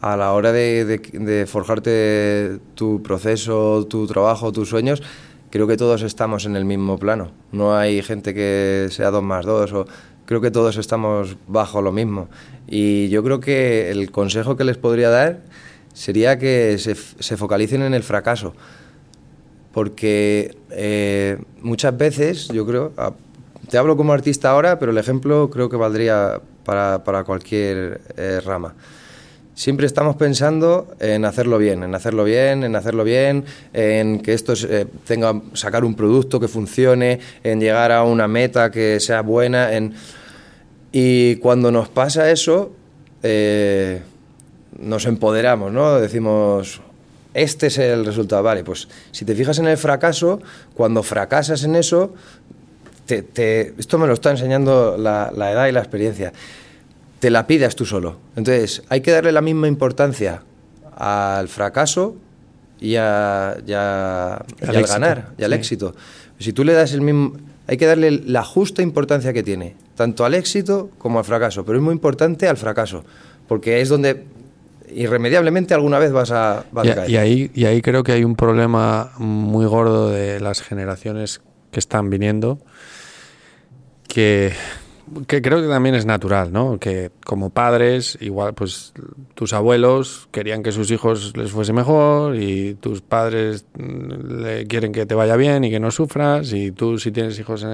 a 0.00 0.16
la 0.16 0.32
hora 0.32 0.52
de, 0.52 1.46
forjarte 1.46 2.58
tu 2.74 3.02
proceso, 3.02 3.86
tu 3.86 4.06
trabajo, 4.06 4.50
tus 4.50 4.68
sueños, 4.68 5.02
creo 5.50 5.66
que 5.66 5.76
todos 5.76 6.02
estamos 6.02 6.46
en 6.46 6.56
el 6.56 6.64
mismo 6.64 6.98
plano. 6.98 7.32
No 7.52 7.76
hay 7.76 8.02
gente 8.02 8.32
que 8.32 8.88
sea 8.90 9.10
dos 9.10 9.22
más 9.22 9.44
dos 9.44 9.72
o 9.72 9.86
creo 10.30 10.40
que 10.40 10.52
todos 10.52 10.76
estamos 10.76 11.36
bajo 11.48 11.82
lo 11.82 11.90
mismo. 11.90 12.28
Y 12.68 13.08
yo 13.08 13.24
creo 13.24 13.40
que 13.40 13.90
el 13.90 14.12
consejo 14.12 14.56
que 14.56 14.62
les 14.62 14.76
podría 14.76 15.10
dar 15.10 15.40
sería 15.92 16.38
que 16.38 16.78
se, 16.78 16.94
se 16.94 17.36
focalicen 17.36 17.82
en 17.82 17.94
el 17.94 18.04
fracaso. 18.04 18.54
porque 19.72 20.56
eh, 20.70 21.36
muchas 21.62 21.98
veces, 21.98 22.46
yo 22.46 22.64
creo, 22.64 22.92
te 23.68 23.76
hablo 23.76 23.96
como 23.96 24.12
artista 24.12 24.50
ahora, 24.50 24.78
pero 24.78 24.92
el 24.92 24.98
ejemplo 24.98 25.50
creo 25.50 25.68
que 25.68 25.74
valdría 25.74 26.40
para, 26.64 27.02
para 27.02 27.24
cualquier 27.24 28.00
eh, 28.16 28.40
rama. 28.44 28.76
Siempre 29.54 29.86
estamos 29.86 30.14
pensando 30.14 30.94
en 31.00 31.24
hacerlo 31.24 31.58
bien, 31.58 31.82
en 31.82 31.92
hacerlo 31.96 32.22
bien, 32.22 32.62
en 32.62 32.76
hacerlo 32.76 33.02
bien, 33.02 33.44
en 33.72 34.20
que 34.20 34.32
esto 34.32 34.54
eh, 34.68 34.86
tenga 35.04 35.42
sacar 35.54 35.84
un 35.84 35.96
producto 35.96 36.38
que 36.38 36.46
funcione, 36.46 37.18
en 37.42 37.58
llegar 37.58 37.90
a 37.90 38.04
una 38.04 38.28
meta 38.28 38.70
que 38.70 39.00
sea 39.00 39.22
buena, 39.22 39.74
en 39.74 39.92
y 40.92 41.36
cuando 41.36 41.70
nos 41.70 41.88
pasa 41.88 42.30
eso, 42.30 42.72
eh, 43.22 44.02
nos 44.78 45.06
empoderamos, 45.06 45.72
¿no? 45.72 46.00
Decimos, 46.00 46.80
este 47.34 47.68
es 47.68 47.78
el 47.78 48.04
resultado. 48.04 48.42
Vale, 48.42 48.64
pues 48.64 48.88
si 49.12 49.24
te 49.24 49.34
fijas 49.34 49.58
en 49.58 49.68
el 49.68 49.76
fracaso, 49.76 50.40
cuando 50.74 51.02
fracasas 51.02 51.62
en 51.64 51.76
eso, 51.76 52.14
te, 53.06 53.74
esto 53.78 53.98
me 53.98 54.06
lo 54.06 54.14
está 54.14 54.30
enseñando 54.30 54.96
la, 54.96 55.30
edad 55.52 55.66
y 55.66 55.72
la 55.72 55.80
experiencia, 55.80 56.32
te 57.18 57.30
la 57.30 57.46
pidas 57.46 57.76
tú 57.76 57.84
solo. 57.84 58.18
Entonces, 58.36 58.82
hay 58.88 59.00
que 59.00 59.10
darle 59.10 59.32
la 59.32 59.42
misma 59.42 59.68
importancia 59.68 60.42
al 60.96 61.48
fracaso 61.48 62.16
y, 62.80 62.96
a, 62.96 63.50
al, 63.52 64.86
ganar, 64.86 65.32
y 65.38 65.44
al 65.44 65.52
éxito. 65.52 65.94
Si 66.38 66.52
tú 66.52 66.64
le 66.64 66.72
das 66.72 66.92
el 66.92 67.02
mismo... 67.02 67.36
Hay 67.70 67.76
que 67.76 67.86
darle 67.86 68.10
la 68.10 68.42
justa 68.42 68.82
importancia 68.82 69.32
que 69.32 69.44
tiene, 69.44 69.76
tanto 69.94 70.24
al 70.24 70.34
éxito 70.34 70.90
como 70.98 71.20
al 71.20 71.24
fracaso, 71.24 71.64
pero 71.64 71.78
es 71.78 71.84
muy 71.84 71.92
importante 71.92 72.48
al 72.48 72.56
fracaso, 72.56 73.04
porque 73.46 73.80
es 73.80 73.88
donde 73.88 74.24
irremediablemente 74.92 75.72
alguna 75.72 76.00
vez 76.00 76.10
vas 76.10 76.32
a, 76.32 76.64
caer. 76.74 77.08
Y 77.08 77.16
ahí, 77.16 77.50
y 77.54 77.66
ahí 77.66 77.80
creo 77.80 78.02
que 78.02 78.10
hay 78.10 78.24
un 78.24 78.34
problema 78.34 79.12
muy 79.18 79.66
gordo 79.66 80.10
de 80.10 80.40
las 80.40 80.62
generaciones 80.62 81.42
que 81.70 81.78
están 81.78 82.10
viniendo, 82.10 82.58
que, 84.08 84.50
que 85.26 85.42
creo 85.42 85.60
que 85.60 85.68
también 85.68 85.94
es 85.94 86.06
natural, 86.06 86.52
¿no? 86.52 86.78
Que 86.78 87.10
como 87.24 87.50
padres, 87.50 88.16
igual, 88.20 88.54
pues 88.54 88.92
tus 89.34 89.52
abuelos 89.52 90.28
querían 90.30 90.62
que 90.62 90.72
sus 90.72 90.90
hijos 90.90 91.36
les 91.36 91.50
fuese 91.50 91.72
mejor 91.72 92.36
y 92.36 92.74
tus 92.74 93.00
padres 93.00 93.64
mm, 93.78 94.42
le 94.42 94.66
quieren 94.66 94.92
que 94.92 95.06
te 95.06 95.14
vaya 95.14 95.36
bien 95.36 95.64
y 95.64 95.70
que 95.70 95.80
no 95.80 95.90
sufras 95.90 96.52
y 96.52 96.70
tú 96.70 96.98
si 96.98 97.10
tienes 97.10 97.38
hijos, 97.38 97.66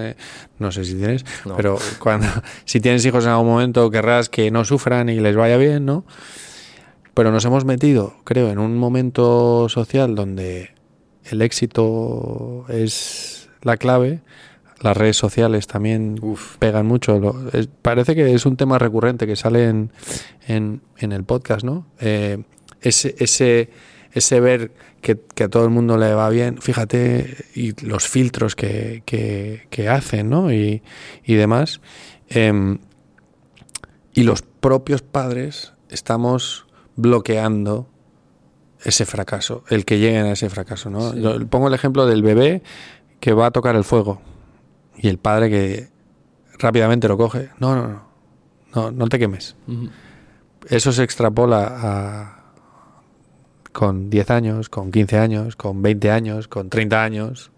no 0.59 0.73
sé 0.73 0.85
si 0.85 0.95
tienes, 0.95 1.25
pero 1.57 1.79
cuando 1.99 2.27
si 2.65 2.81
tienes 2.81 3.05
hijos 3.05 3.25
en 3.25 3.31
algún 3.31 3.49
momento 3.49 3.91
querrás 3.91 4.29
que 4.29 4.51
no 4.51 4.65
sufran 4.65 5.09
y 5.09 5.21
les 5.21 5.37
vaya 5.37 5.57
bien, 5.57 5.85
¿no? 5.85 6.05
Pero 7.15 7.33
nos 7.33 7.45
hemos 7.45 7.65
metido, 7.65 8.15
creo, 8.25 8.51
en 8.51 8.59
un 8.59 8.77
momento 8.77 9.69
social 9.69 10.15
donde 10.15 10.71
el 11.25 11.43
éxito 11.43 12.67
es 12.69 13.49
la 13.63 13.77
clave 13.77 14.21
las 14.81 14.97
redes 14.97 15.17
sociales 15.17 15.67
también 15.67 16.21
pegan 16.59 16.87
mucho. 16.87 17.21
parece 17.83 18.15
que 18.15 18.35
es 18.35 18.47
un 18.47 18.57
tema 18.57 18.79
recurrente 18.79 19.27
que 19.27 19.37
sale 19.37 19.69
en, 19.69 19.91
en, 20.47 21.13
el 21.13 21.25
podcast, 21.25 21.65
¿no? 21.65 21.87
Eh, 21.99 22.43
ese, 22.81 23.15
ese, 23.19 23.71
ese 24.13 24.41
ver 24.41 24.73
que, 25.01 25.45
a 25.45 25.49
todo 25.49 25.65
el 25.65 25.71
mundo 25.71 25.97
le 25.97 26.13
va 26.15 26.29
bien, 26.29 26.59
fíjate, 26.61 27.37
y 27.55 27.73
los 27.85 28.07
filtros 28.07 28.55
que, 28.55 29.03
que, 29.07 29.89
hacen, 29.89 30.29
¿no? 30.29 30.53
Y, 30.53 30.83
y 31.25 31.35
demás. 31.35 31.81
Em, 32.29 32.79
y 34.13 34.25
los 34.25 34.43
propios 34.43 35.03
padres 35.03 35.73
estamos 35.89 36.67
bloqueando 36.97 37.89
ese 38.85 39.07
fracaso, 39.07 39.65
el 39.69 39.85
que 39.85 39.99
lleguen 39.99 40.27
a 40.27 40.33
ese 40.33 40.51
fracaso, 40.51 40.91
¿no? 40.91 41.13
pongo 41.49 41.69
el 41.69 41.75
ejemplo 41.75 42.07
del 42.07 42.23
bebé 42.23 42.63
que 43.21 43.33
va 43.33 43.47
a 43.47 43.51
tocar 43.51 43.75
el 43.75 43.85
fuego 43.85 44.21
y 44.99 45.09
el 45.09 45.19
padre 45.19 45.51
que 45.51 45.89
rápidamente 46.59 47.09
lo 47.09 47.17
coge. 47.17 47.51
No, 47.59 47.75
no, 47.75 47.89
no. 47.89 48.07
No, 48.75 48.91
no 48.91 49.09
te 49.09 49.19
quemes. 49.19 49.57
Eso 50.69 50.93
se 50.93 51.03
extrapola 51.03 51.67
a, 51.71 52.53
con 53.73 54.11
10 54.11 54.31
años, 54.31 54.69
con 54.69 54.91
15 54.91 55.19
años, 55.19 55.57
con 55.57 55.81
20 55.81 56.11
años, 56.11 56.49
con 56.49 56.69
30 56.69 57.03
años. 57.03 57.51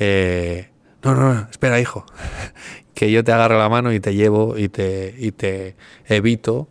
Eh, 0.00 0.70
no, 1.02 1.14
no, 1.14 1.34
no, 1.34 1.48
espera, 1.50 1.80
hijo. 1.80 2.04
que 2.94 3.12
yo 3.12 3.22
te 3.22 3.32
agarro 3.32 3.58
la 3.58 3.68
mano 3.68 3.92
y 3.92 4.00
te 4.00 4.14
llevo 4.14 4.58
y 4.58 4.68
te, 4.68 5.14
y 5.16 5.30
te 5.32 5.76
evito 6.06 6.68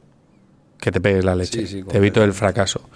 que 0.79 0.91
te 0.91 0.99
pegues 0.99 1.23
la 1.23 1.35
leche. 1.35 1.83
te 1.83 1.97
evito 1.97 2.23
el 2.23 2.33
fracaso. 2.33 2.89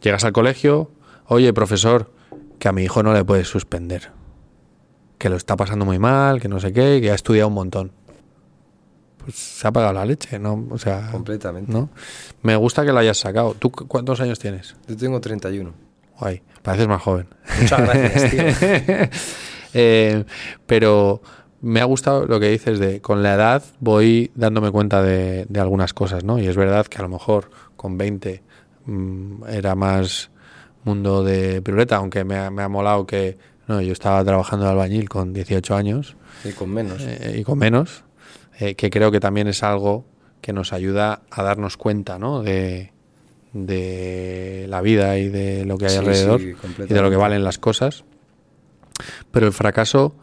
Llegas 0.00 0.24
al 0.24 0.32
colegio, 0.32 0.90
oye, 1.26 1.52
profesor, 1.52 2.10
que 2.58 2.68
a 2.68 2.72
mi 2.72 2.84
hijo 2.84 3.02
no 3.02 3.12
le 3.12 3.22
puedes 3.22 3.48
suspender 3.48 4.19
que 5.20 5.28
lo 5.28 5.36
está 5.36 5.54
pasando 5.54 5.84
muy 5.84 5.98
mal, 5.98 6.40
que 6.40 6.48
no 6.48 6.58
sé 6.58 6.72
qué, 6.72 6.98
que 7.02 7.10
ha 7.10 7.14
estudiado 7.14 7.48
un 7.48 7.54
montón. 7.54 7.92
Pues 9.18 9.36
se 9.36 9.68
ha 9.68 9.70
pagado 9.70 9.92
la 9.92 10.06
leche, 10.06 10.38
¿no? 10.38 10.66
O 10.70 10.78
sea, 10.78 11.10
completamente. 11.12 11.70
¿no? 11.70 11.90
Me 12.42 12.56
gusta 12.56 12.86
que 12.86 12.90
lo 12.90 13.00
hayas 13.00 13.18
sacado. 13.18 13.52
¿Tú 13.52 13.70
cuántos 13.70 14.18
años 14.22 14.38
tienes? 14.38 14.74
Yo 14.88 14.96
tengo 14.96 15.20
31. 15.20 15.74
Guay, 16.18 16.42
pareces 16.62 16.88
más 16.88 17.02
joven. 17.02 17.28
Muchas 17.60 17.80
gracias, 17.80 18.30
tío. 18.30 19.08
Eh, 19.72 20.24
pero 20.66 21.22
me 21.60 21.80
ha 21.80 21.84
gustado 21.84 22.26
lo 22.26 22.40
que 22.40 22.48
dices 22.48 22.80
de 22.80 23.00
con 23.00 23.22
la 23.22 23.34
edad 23.34 23.62
voy 23.78 24.32
dándome 24.34 24.72
cuenta 24.72 25.00
de, 25.00 25.46
algunas 25.60 25.94
cosas, 25.94 26.24
¿no? 26.24 26.40
Y 26.40 26.48
es 26.48 26.56
verdad 26.56 26.86
que 26.86 26.98
a 26.98 27.02
lo 27.02 27.08
mejor 27.08 27.52
con 27.76 27.96
20 27.96 28.42
mm, 28.86 29.44
era 29.48 29.76
más 29.76 30.32
mundo 30.82 31.22
de 31.22 31.62
piruleta, 31.62 31.94
aunque 31.98 32.24
me 32.24 32.50
me 32.50 32.62
ha 32.64 32.68
molado 32.68 33.06
que 33.06 33.38
no, 33.70 33.80
yo 33.80 33.92
estaba 33.92 34.24
trabajando 34.24 34.66
de 34.66 34.72
albañil 34.72 35.08
con 35.08 35.32
18 35.32 35.76
años. 35.76 36.16
Y 36.44 36.50
con 36.52 36.70
menos. 36.70 37.00
Eh, 37.00 37.36
y 37.38 37.44
con 37.44 37.56
menos, 37.56 38.02
eh, 38.58 38.74
que 38.74 38.90
creo 38.90 39.12
que 39.12 39.20
también 39.20 39.46
es 39.46 39.62
algo 39.62 40.04
que 40.40 40.52
nos 40.52 40.72
ayuda 40.72 41.22
a 41.30 41.42
darnos 41.44 41.76
cuenta 41.76 42.18
¿no? 42.18 42.42
de, 42.42 42.90
la 44.68 44.80
vida 44.80 45.18
y 45.18 45.28
de 45.28 45.64
lo 45.64 45.78
que 45.78 45.86
hay 45.86 45.96
alrededor 45.96 46.40
y 46.40 46.54
de 46.92 47.00
lo 47.00 47.10
que 47.10 47.16
valen 47.16 47.44
las 47.44 47.58
cosas. 47.58 48.04
Pero 49.30 49.46
el 49.46 49.52
fracaso 49.52 50.16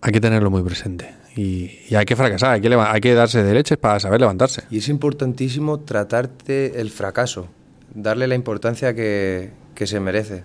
hay 0.00 0.12
que 0.12 0.20
tenerlo 0.20 0.50
muy 0.50 0.62
presente. 0.62 1.14
Y, 1.36 1.94
hay 1.94 2.06
que 2.06 2.16
fracasar, 2.16 2.52
hay 2.54 2.60
que, 2.62 2.74
hay 2.74 3.00
que 3.02 3.12
darse 3.12 3.42
de 3.42 3.52
leches 3.52 3.76
para 3.76 4.00
saber 4.00 4.20
levantarse. 4.20 4.62
Y 4.70 4.78
es 4.78 4.88
importantísimo 4.88 5.80
tratarte 5.80 6.80
el 6.80 6.90
fracaso, 6.90 7.48
darle 7.94 8.26
la 8.26 8.34
importancia 8.34 8.94
que, 8.94 9.50
que 9.74 9.86
se 9.86 10.00
merece. 10.00 10.44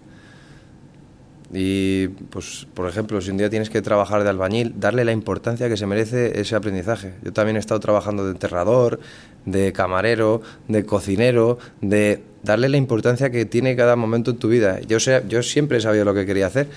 Y, 1.54 2.08
pues, 2.08 2.66
por 2.74 2.90
ejemplo, 2.90 3.22
si 3.22 3.30
un 3.30 3.38
día 3.38 3.50
tienes 3.50 3.70
que 3.70 3.82
trabajar 3.84 4.24
de 4.24 4.30
albañil, 4.30 4.74
darle 4.80 5.06
la 5.06 5.12
importancia 5.12 5.70
que 5.70 5.78
se 5.78 5.86
merece 5.86 6.40
ese 6.40 6.56
aprendizaje. 6.56 7.14
Yo 7.24 7.32
también 7.32 7.58
he 7.58 7.60
estado 7.60 7.80
trabajando 7.80 8.26
de 8.26 8.32
enterrador, 8.32 9.00
de 9.46 9.72
camarero, 9.72 10.42
de 10.68 10.84
cocinero, 10.84 11.60
de 11.82 12.24
darle 12.42 12.70
la 12.70 12.78
importancia 12.78 13.30
que 13.30 13.46
tiene 13.46 13.76
cada 13.76 13.96
momento 13.96 14.32
en 14.32 14.38
tu 14.38 14.48
vida. 14.48 14.80
Yo, 14.82 15.00
sé, 15.00 15.22
yo 15.28 15.44
siempre 15.44 15.78
he 15.78 15.82
sabido 15.82 16.06
lo 16.06 16.16
que 16.16 16.26
quería 16.26 16.48
hacer. 16.48 16.68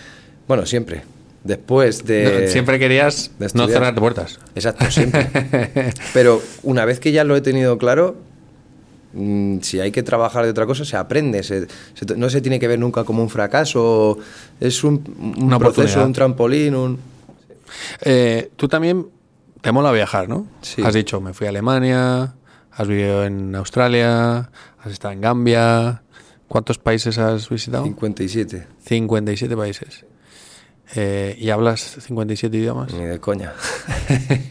Bueno, 0.47 0.67
siempre. 0.67 1.03
Después 1.43 2.05
de... 2.05 2.49
siempre 2.49 2.79
querías 2.79 3.31
no 3.55 3.69
cerrar 3.69 3.95
puertas. 3.95 4.41
Exacto, 4.55 4.91
siempre. 4.91 5.29
Pero 6.12 6.43
una 6.65 6.85
vez 6.85 7.01
que 7.01 7.12
ya 7.12 7.25
lo 7.25 7.37
he 7.37 7.41
tenido 7.41 7.79
claro, 7.79 8.17
si 9.62 9.81
hay 9.81 9.92
que 9.92 10.02
trabajar 10.02 10.44
de 10.44 10.50
otra 10.50 10.66
cosa, 10.66 10.85
se 10.85 10.96
aprende. 10.96 11.42
no 12.16 12.31
se 12.31 12.40
tiene 12.40 12.59
que 12.59 12.68
ver 12.68 12.79
nunca 12.79 13.05
como 13.05 13.22
un 13.22 13.31
fracaso. 13.31 14.18
Es 14.61 14.85
un, 14.85 15.02
proceso, 15.59 16.05
un 16.05 16.12
trampolín. 16.12 16.74
Un... 16.74 16.98
Eh, 18.02 18.50
tú 18.57 18.68
también 18.68 19.07
te 19.61 19.72
mola 19.72 19.92
viajar, 19.92 20.29
¿no? 20.29 20.46
Has 20.85 20.94
dicho, 20.94 21.20
me 21.20 21.33
fui 21.33 21.46
a 21.46 21.50
Alemania, 21.50 22.35
has 22.70 22.88
vivido 22.88 23.24
en 23.24 23.55
Australia, 23.55 24.50
has 24.79 24.92
estado 24.92 25.12
en 25.12 25.20
Gambia. 25.20 26.02
¿Cuántos 26.48 26.79
países 26.79 27.18
has 27.18 27.48
visitado? 27.48 27.85
57. 27.85 28.66
57 28.85 29.57
países. 29.57 30.05
Eh, 30.94 31.37
¿Y 31.38 31.50
hablas 31.50 31.96
57 32.00 32.57
idiomas? 32.57 32.92
Ni 32.92 33.05
de 33.05 33.18
coña. 33.18 33.52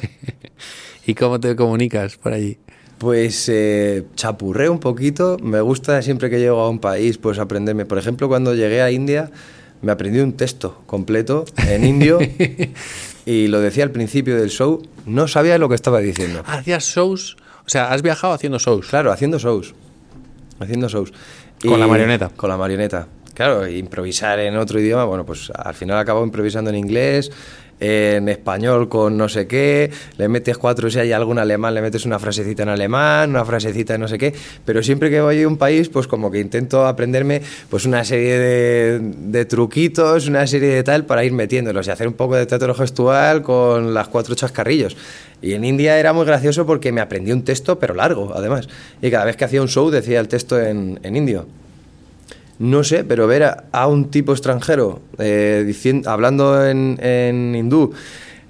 ¿Y 1.08 1.14
cómo 1.14 1.40
te 1.40 1.56
comunicas 1.56 2.18
por 2.18 2.34
allí? 2.34 2.58
Pues 2.98 3.50
eh, 3.50 4.06
chapurré 4.16 4.70
un 4.70 4.80
poquito. 4.80 5.38
Me 5.42 5.62
gusta 5.62 6.02
siempre 6.02 6.30
que 6.30 6.40
llego 6.40 6.62
a 6.62 6.70
un 6.70 6.80
país, 6.80 7.18
pues 7.18 7.40
aprenderme. 7.40 7.86
Por 7.86 7.98
ejemplo, 7.98 8.28
cuando 8.28 8.56
llegué 8.56 8.82
a 8.82 8.92
India, 8.92 9.32
me 9.82 9.92
aprendí 9.92 10.20
un 10.20 10.34
texto 10.34 10.82
completo 10.86 11.46
en 11.68 11.86
indio 11.86 12.20
y 13.26 13.48
lo 13.48 13.60
decía 13.60 13.84
al 13.84 13.92
principio 13.92 14.38
del 14.38 14.50
show. 14.50 14.82
No 15.06 15.28
sabía 15.28 15.58
lo 15.58 15.70
que 15.70 15.76
estaba 15.76 16.00
diciendo. 16.00 16.44
¿Hacías 16.46 16.86
shows? 16.86 17.38
O 17.66 17.70
sea, 17.70 17.92
has 17.92 18.02
viajado 18.02 18.34
haciendo 18.34 18.60
shows. 18.60 18.88
Claro, 18.88 19.12
haciendo 19.12 19.40
shows. 19.40 19.76
Haciendo 20.60 20.88
shows. 20.88 21.12
Con 21.62 21.80
la 21.80 21.88
marioneta. 21.88 22.30
Con 22.30 22.50
la 22.50 22.58
marioneta. 22.58 23.08
Claro, 23.36 23.68
improvisar 23.68 24.40
en 24.40 24.56
otro 24.56 24.80
idioma, 24.80 25.04
bueno, 25.04 25.26
pues 25.26 25.52
al 25.54 25.74
final 25.74 25.98
acabo 25.98 26.24
improvisando 26.24 26.70
en 26.70 26.78
inglés, 26.78 27.32
en 27.80 28.30
español 28.30 28.88
con 28.88 29.18
no 29.18 29.28
sé 29.28 29.48
qué, 29.48 29.92
le 30.18 30.28
metes 30.28 30.58
cuatro, 30.58 30.90
si 30.90 31.00
hay 31.00 31.12
algún 31.12 31.40
alemán, 31.40 31.74
le 31.74 31.82
metes 31.82 32.06
una 32.06 32.20
frasecita 32.20 32.64
en 32.64 32.70
alemán, 32.70 33.32
una 33.32 33.44
frasecita 33.44 33.96
en 33.96 34.02
no 34.02 34.08
sé 34.08 34.18
qué, 34.18 34.34
pero 34.64 34.82
siempre 34.82 35.10
que 35.10 35.22
voy 35.22 35.42
a 35.44 35.48
un 35.48 35.58
país, 35.58 35.90
pues 35.90 36.08
como 36.08 36.32
que 36.32 36.40
intento 36.40 36.86
aprenderme 36.86 37.42
pues 37.70 37.86
una 37.86 38.04
serie 38.04 38.38
de, 38.40 39.00
de 39.02 39.46
truquitos, 39.46 40.28
una 40.28 40.48
serie 40.48 40.70
de 40.70 40.84
tal 40.84 41.06
para 41.06 41.24
ir 41.24 41.34
metiéndolos 41.34 41.88
y 41.88 41.92
hacer 41.92 42.08
un 42.08 42.14
poco 42.14 42.36
de 42.36 42.46
teatro 42.46 42.74
gestual 42.74 43.42
con 43.42 43.94
las 43.94 44.08
cuatro 44.08 44.36
chascarrillos. 44.36 44.96
Y 45.42 45.54
en 45.54 45.64
India 45.66 46.00
era 46.00 46.14
muy 46.14 46.26
gracioso 46.26 46.66
porque 46.66 46.92
me 46.92 47.02
aprendí 47.02 47.32
un 47.32 47.44
texto, 47.44 47.78
pero 47.78 47.94
largo, 47.94 48.34
además. 48.34 48.68
Y 49.02 49.12
cada 49.12 49.26
vez 49.26 49.36
que 49.36 49.46
hacía 49.46 49.62
un 49.62 49.68
show 49.68 49.90
decía 49.92 50.20
el 50.20 50.28
texto 50.28 50.60
en, 50.60 51.00
en 51.04 51.16
indio. 51.16 51.46
No 52.58 52.84
sé, 52.84 53.04
pero 53.04 53.28
ver 53.28 53.44
a, 53.72 53.88
un 53.88 54.10
tipo 54.10 54.32
extranjero 54.32 55.02
eh, 55.18 55.64
diciendo, 55.66 56.10
hablando 56.10 56.66
en, 56.66 56.98
en 57.02 57.54
hindú, 57.56 57.94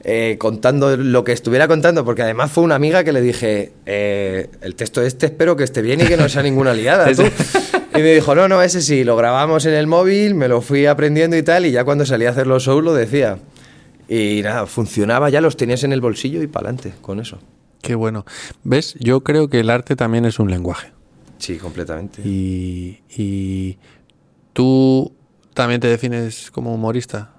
eh, 0.07 0.37
contando 0.37 0.95
lo 0.95 1.23
que 1.23 1.31
estuviera 1.31 1.67
contando, 1.67 2.05
porque 2.05 2.21
además 2.21 2.51
fue 2.51 2.63
una 2.63 2.75
amiga 2.75 3.03
que 3.03 3.11
le 3.11 3.21
dije, 3.21 3.73
eh, 3.87 4.49
el 4.61 4.75
texto 4.75 5.01
este 5.01 5.25
espero 5.25 5.55
que 5.55 5.63
esté 5.63 5.81
bien 5.81 5.99
y 5.99 6.03
que 6.05 6.15
no 6.15 6.29
sea 6.29 6.43
ninguna 6.43 6.75
liada. 6.75 7.11
¿tú? 7.15 7.23
Y 7.95 8.01
me 8.03 8.13
dijo, 8.13 8.35
no, 8.35 8.47
no, 8.47 8.61
ese 8.61 8.83
sí, 8.83 9.03
lo 9.03 9.15
grabamos 9.15 9.65
en 9.65 9.73
el 9.73 9.87
móvil, 9.87 10.35
me 10.35 10.47
lo 10.47 10.61
fui 10.61 10.85
aprendiendo 10.85 11.35
y 11.37 11.41
tal, 11.41 11.65
y 11.65 11.71
ya 11.71 11.83
cuando 11.85 12.05
salí 12.05 12.25
a 12.25 12.29
hacer 12.29 12.45
los 12.45 12.63
shows 12.63 12.83
lo 12.83 12.93
decía. 12.93 13.39
Y 14.07 14.41
nada, 14.43 14.67
funcionaba, 14.67 15.31
ya 15.31 15.41
los 15.41 15.57
tenías 15.57 15.83
en 15.83 15.91
el 15.91 16.01
bolsillo 16.01 16.43
y 16.43 16.47
para 16.47 16.69
adelante 16.69 16.93
con 17.01 17.19
eso. 17.19 17.39
Qué 17.81 17.95
bueno. 17.95 18.25
¿Ves? 18.63 18.93
Yo 18.99 19.21
creo 19.21 19.49
que 19.49 19.61
el 19.61 19.71
arte 19.71 19.95
también 19.95 20.25
es 20.25 20.37
un 20.37 20.51
lenguaje. 20.51 20.91
Sí, 21.39 21.57
completamente. 21.57 22.21
Y, 22.23 22.99
y 23.17 23.77
tú 24.55 25.11
también 25.53 25.81
te 25.81 25.89
defines 25.89 26.49
como 26.49 26.73
humorista. 26.73 27.29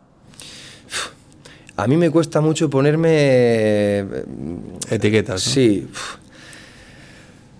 A 1.77 1.87
mí 1.87 1.97
me 1.97 2.11
cuesta 2.11 2.43
mucho 2.43 2.69
ponerme... 2.69 3.09
eh, 3.11 4.25
Etiquetas. 4.91 5.47
¿no? 5.47 5.53
Sí. 5.53 5.89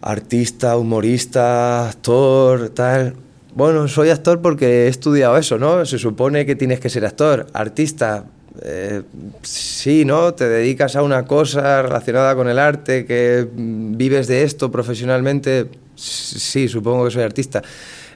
Artista, 0.03 0.77
humorista, 0.77 1.89
actor, 1.89 2.69
tal. 2.69 3.17
Bueno, 3.55 3.89
soy 3.89 4.11
actor 4.11 4.43
porque 4.43 4.85
he 4.85 4.89
estudiado 4.89 5.39
eso, 5.39 5.59
¿no? 5.59 5.87
Se 5.87 5.99
supone 5.99 6.45
que 6.45 6.55
tienes 6.55 6.79
que 6.79 6.91
ser 6.91 7.07
actor. 7.07 7.47
Artista, 7.55 8.27
eh, 8.63 9.03
sí, 9.43 10.05
¿no? 10.05 10.35
Te 10.35 10.49
dedicas 10.49 10.97
a 10.97 11.03
una 11.03 11.25
cosa 11.25 11.81
relacionada 11.81 12.35
con 12.35 12.49
el 12.49 12.59
arte, 12.59 13.07
que 13.07 13.49
vives 13.55 14.27
de 14.27 14.43
esto 14.43 14.71
profesionalmente. 14.71 15.71
Sí, 15.95 16.69
supongo 16.69 17.07
que 17.07 17.11
soy 17.11 17.23
artista. 17.23 17.63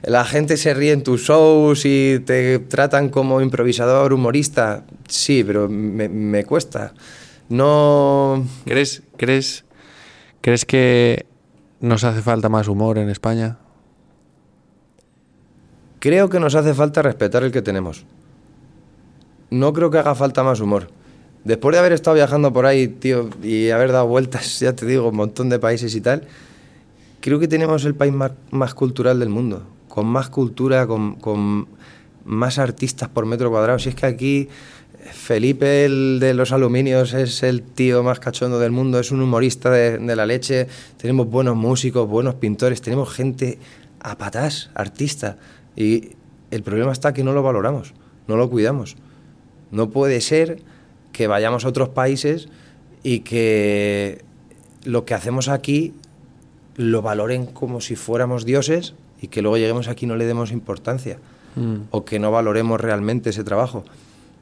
La 0.03 0.25
gente 0.25 0.57
se 0.57 0.73
ríe 0.73 0.93
en 0.93 1.03
tus 1.03 1.21
shows 1.21 1.85
y 1.85 2.19
te 2.25 2.59
tratan 2.59 3.09
como 3.09 3.41
improvisador, 3.41 4.13
humorista. 4.13 4.85
Sí, 5.07 5.43
pero 5.43 5.69
me, 5.69 6.09
me 6.09 6.43
cuesta. 6.43 6.93
No. 7.49 8.45
¿Crees, 8.65 9.03
crees, 9.17 9.63
¿Crees 10.41 10.65
que 10.65 11.27
nos 11.79 12.03
hace 12.03 12.21
falta 12.23 12.49
más 12.49 12.67
humor 12.67 12.97
en 12.97 13.09
España? 13.09 13.59
Creo 15.99 16.29
que 16.29 16.39
nos 16.39 16.55
hace 16.55 16.73
falta 16.73 17.03
respetar 17.03 17.43
el 17.43 17.51
que 17.51 17.61
tenemos. 17.61 18.05
No 19.51 19.71
creo 19.71 19.91
que 19.91 19.99
haga 19.99 20.15
falta 20.15 20.43
más 20.43 20.59
humor. 20.59 20.87
Después 21.43 21.73
de 21.73 21.79
haber 21.79 21.93
estado 21.93 22.15
viajando 22.15 22.51
por 22.51 22.65
ahí, 22.65 22.87
tío, 22.87 23.29
y 23.43 23.69
haber 23.69 23.91
dado 23.91 24.07
vueltas, 24.07 24.59
ya 24.61 24.73
te 24.73 24.87
digo, 24.87 25.09
un 25.09 25.15
montón 25.15 25.49
de 25.49 25.59
países 25.59 25.93
y 25.93 26.01
tal, 26.01 26.27
creo 27.19 27.39
que 27.39 27.47
tenemos 27.47 27.85
el 27.85 27.93
país 27.93 28.13
más, 28.13 28.31
más 28.49 28.73
cultural 28.73 29.19
del 29.19 29.29
mundo. 29.29 29.63
Con 29.91 30.07
más 30.07 30.29
cultura, 30.29 30.87
con, 30.87 31.67
más 32.23 32.59
artistas 32.59 33.09
por 33.09 33.25
metro 33.25 33.49
cuadrado. 33.49 33.77
Si 33.77 33.89
es 33.89 33.95
que 33.95 34.05
aquí 34.05 34.47
Felipe, 35.11 35.83
el 35.83 36.19
de 36.21 36.33
los 36.33 36.53
aluminios, 36.53 37.13
es 37.13 37.43
el 37.43 37.61
tío 37.61 38.01
más 38.01 38.21
cachondo 38.21 38.57
del 38.57 38.71
mundo, 38.71 38.99
es 38.99 39.11
un 39.11 39.21
humorista 39.21 39.69
de, 39.69 39.97
de 39.97 40.15
la 40.15 40.25
leche. 40.25 40.67
Tenemos 40.95 41.27
buenos 41.27 41.57
músicos, 41.57 42.07
buenos 42.07 42.35
pintores, 42.35 42.81
tenemos 42.81 43.13
gente 43.13 43.59
a 43.99 44.17
patás, 44.17 44.69
artista. 44.75 45.35
Y 45.75 46.11
el 46.51 46.63
problema 46.63 46.93
está 46.93 47.13
que 47.13 47.25
no 47.25 47.33
lo 47.33 47.43
valoramos, 47.43 47.93
no 48.27 48.37
lo 48.37 48.49
cuidamos. 48.49 48.95
No 49.71 49.89
puede 49.89 50.21
ser 50.21 50.61
que 51.11 51.27
vayamos 51.27 51.65
a 51.65 51.67
otros 51.67 51.89
países 51.89 52.47
y 53.03 53.19
que 53.19 54.23
lo 54.85 55.03
que 55.03 55.15
hacemos 55.15 55.49
aquí 55.49 55.93
lo 56.77 57.01
valoren 57.01 57.45
como 57.45 57.81
si 57.81 57.97
fuéramos 57.97 58.45
dioses 58.45 58.93
y 59.21 59.27
que 59.27 59.41
luego 59.41 59.57
lleguemos 59.57 59.87
aquí 59.87 60.05
y 60.05 60.07
no 60.07 60.15
le 60.15 60.25
demos 60.25 60.51
importancia 60.51 61.19
mm. 61.55 61.75
o 61.91 62.03
que 62.03 62.19
no 62.19 62.31
valoremos 62.31 62.81
realmente 62.81 63.29
ese 63.29 63.43
trabajo. 63.43 63.85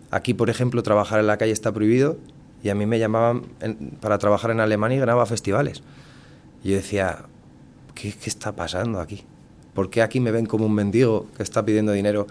Aquí, 0.09 0.33
por 0.33 0.49
ejemplo, 0.49 0.81
trabajar 0.81 1.19
en 1.19 1.27
la 1.27 1.37
calle 1.37 1.51
está 1.51 1.71
prohibido 1.71 2.17
y 2.63 2.69
a 2.69 2.75
mí 2.75 2.85
me 2.85 2.97
llamaban 2.97 3.43
en, 3.59 3.97
para 4.01 4.17
trabajar 4.17 4.51
en 4.51 4.61
Alemania 4.61 4.95
y 4.95 4.99
ganaba 4.99 5.25
festivales. 5.25 5.83
Y 6.63 6.69
yo 6.69 6.75
decía, 6.75 7.19
¿qué, 7.93 8.13
¿qué, 8.13 8.29
está 8.29 8.53
pasando 8.53 9.01
aquí? 9.01 9.23
¿Por 9.73 9.89
qué 9.89 10.01
aquí 10.01 10.19
me 10.19 10.31
ven 10.31 10.45
como 10.45 10.65
un 10.65 10.73
mendigo 10.73 11.27
que 11.35 11.43
está 11.43 11.63
pidiendo 11.63 11.91
dinero 11.91 12.27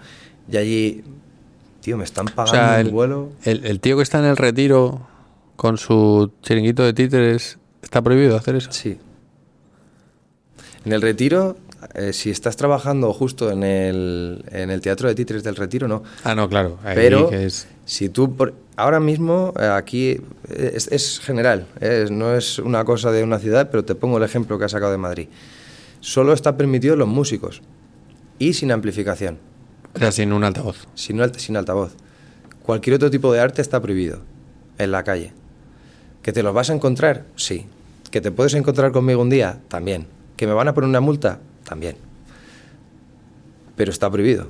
y 0.51 0.57
allí, 0.57 1.03
tío, 1.81 1.97
me 1.97 2.03
están 2.03 2.25
pagando 2.25 2.51
o 2.51 2.55
sea, 2.55 2.79
el, 2.79 2.87
un 2.87 2.93
vuelo? 2.93 3.29
El, 3.43 3.63
el, 3.65 3.79
tío 3.79 3.95
que 3.95 4.03
está 4.03 4.19
en 4.19 4.25
el 4.25 4.37
retiro 4.37 5.07
con 5.55 5.77
su 5.77 6.31
chiringuito 6.41 6.83
de 6.83 6.93
títeres, 6.93 7.59
¿está 7.81 8.01
prohibido 8.01 8.35
hacer 8.35 8.55
eso? 8.55 8.71
Sí. 8.71 8.97
En 10.85 10.93
el 10.93 11.01
retiro 11.01 11.57
eh, 11.93 12.13
si 12.13 12.29
estás 12.29 12.55
trabajando 12.55 13.13
justo 13.13 13.51
en 13.51 13.63
el, 13.63 14.43
en 14.51 14.69
el 14.69 14.81
teatro 14.81 15.07
de 15.07 15.15
títeres 15.15 15.43
del 15.43 15.55
retiro, 15.55 15.87
no. 15.87 16.03
Ah, 16.23 16.35
no, 16.35 16.49
claro. 16.49 16.77
Pero 16.83 17.31
es... 17.31 17.67
si 17.85 18.09
tú, 18.09 18.35
por, 18.35 18.53
ahora 18.75 18.99
mismo 18.99 19.53
eh, 19.59 19.65
aquí 19.65 20.21
es, 20.49 20.87
es 20.87 21.19
general, 21.19 21.67
es, 21.79 22.11
no 22.11 22.35
es 22.35 22.59
una 22.59 22.83
cosa 22.85 23.11
de 23.11 23.23
una 23.23 23.39
ciudad, 23.39 23.69
pero 23.71 23.85
te 23.85 23.95
pongo 23.95 24.17
el 24.17 24.23
ejemplo 24.23 24.59
que 24.59 24.65
ha 24.65 24.69
sacado 24.69 24.91
de 24.91 24.97
Madrid. 24.97 25.27
Solo 26.01 26.33
está 26.33 26.57
permitido 26.57 26.95
los 26.95 27.07
músicos 27.07 27.61
y 28.37 28.53
sin 28.53 28.71
amplificación. 28.71 29.37
O 29.95 29.99
sea, 29.99 30.11
sin 30.11 30.33
un 30.33 30.43
altavoz. 30.43 30.87
Sin, 30.95 31.21
sin 31.37 31.57
altavoz. 31.57 31.93
Cualquier 32.63 32.95
otro 32.95 33.09
tipo 33.09 33.33
de 33.33 33.39
arte 33.39 33.61
está 33.61 33.81
prohibido 33.81 34.19
en 34.77 34.91
la 34.91 35.03
calle. 35.03 35.33
¿Que 36.21 36.31
te 36.31 36.43
los 36.43 36.53
vas 36.53 36.69
a 36.69 36.73
encontrar? 36.73 37.25
Sí. 37.35 37.65
¿Que 38.11 38.21
te 38.21 38.31
puedes 38.31 38.53
encontrar 38.53 38.91
conmigo 38.91 39.21
un 39.21 39.29
día? 39.29 39.59
También. 39.67 40.07
¿Que 40.37 40.47
me 40.47 40.53
van 40.53 40.67
a 40.67 40.73
poner 40.73 40.89
una 40.89 40.99
multa? 40.99 41.39
También. 41.69 41.95
Pero 43.75 43.91
está 43.91 44.09
prohibido. 44.09 44.47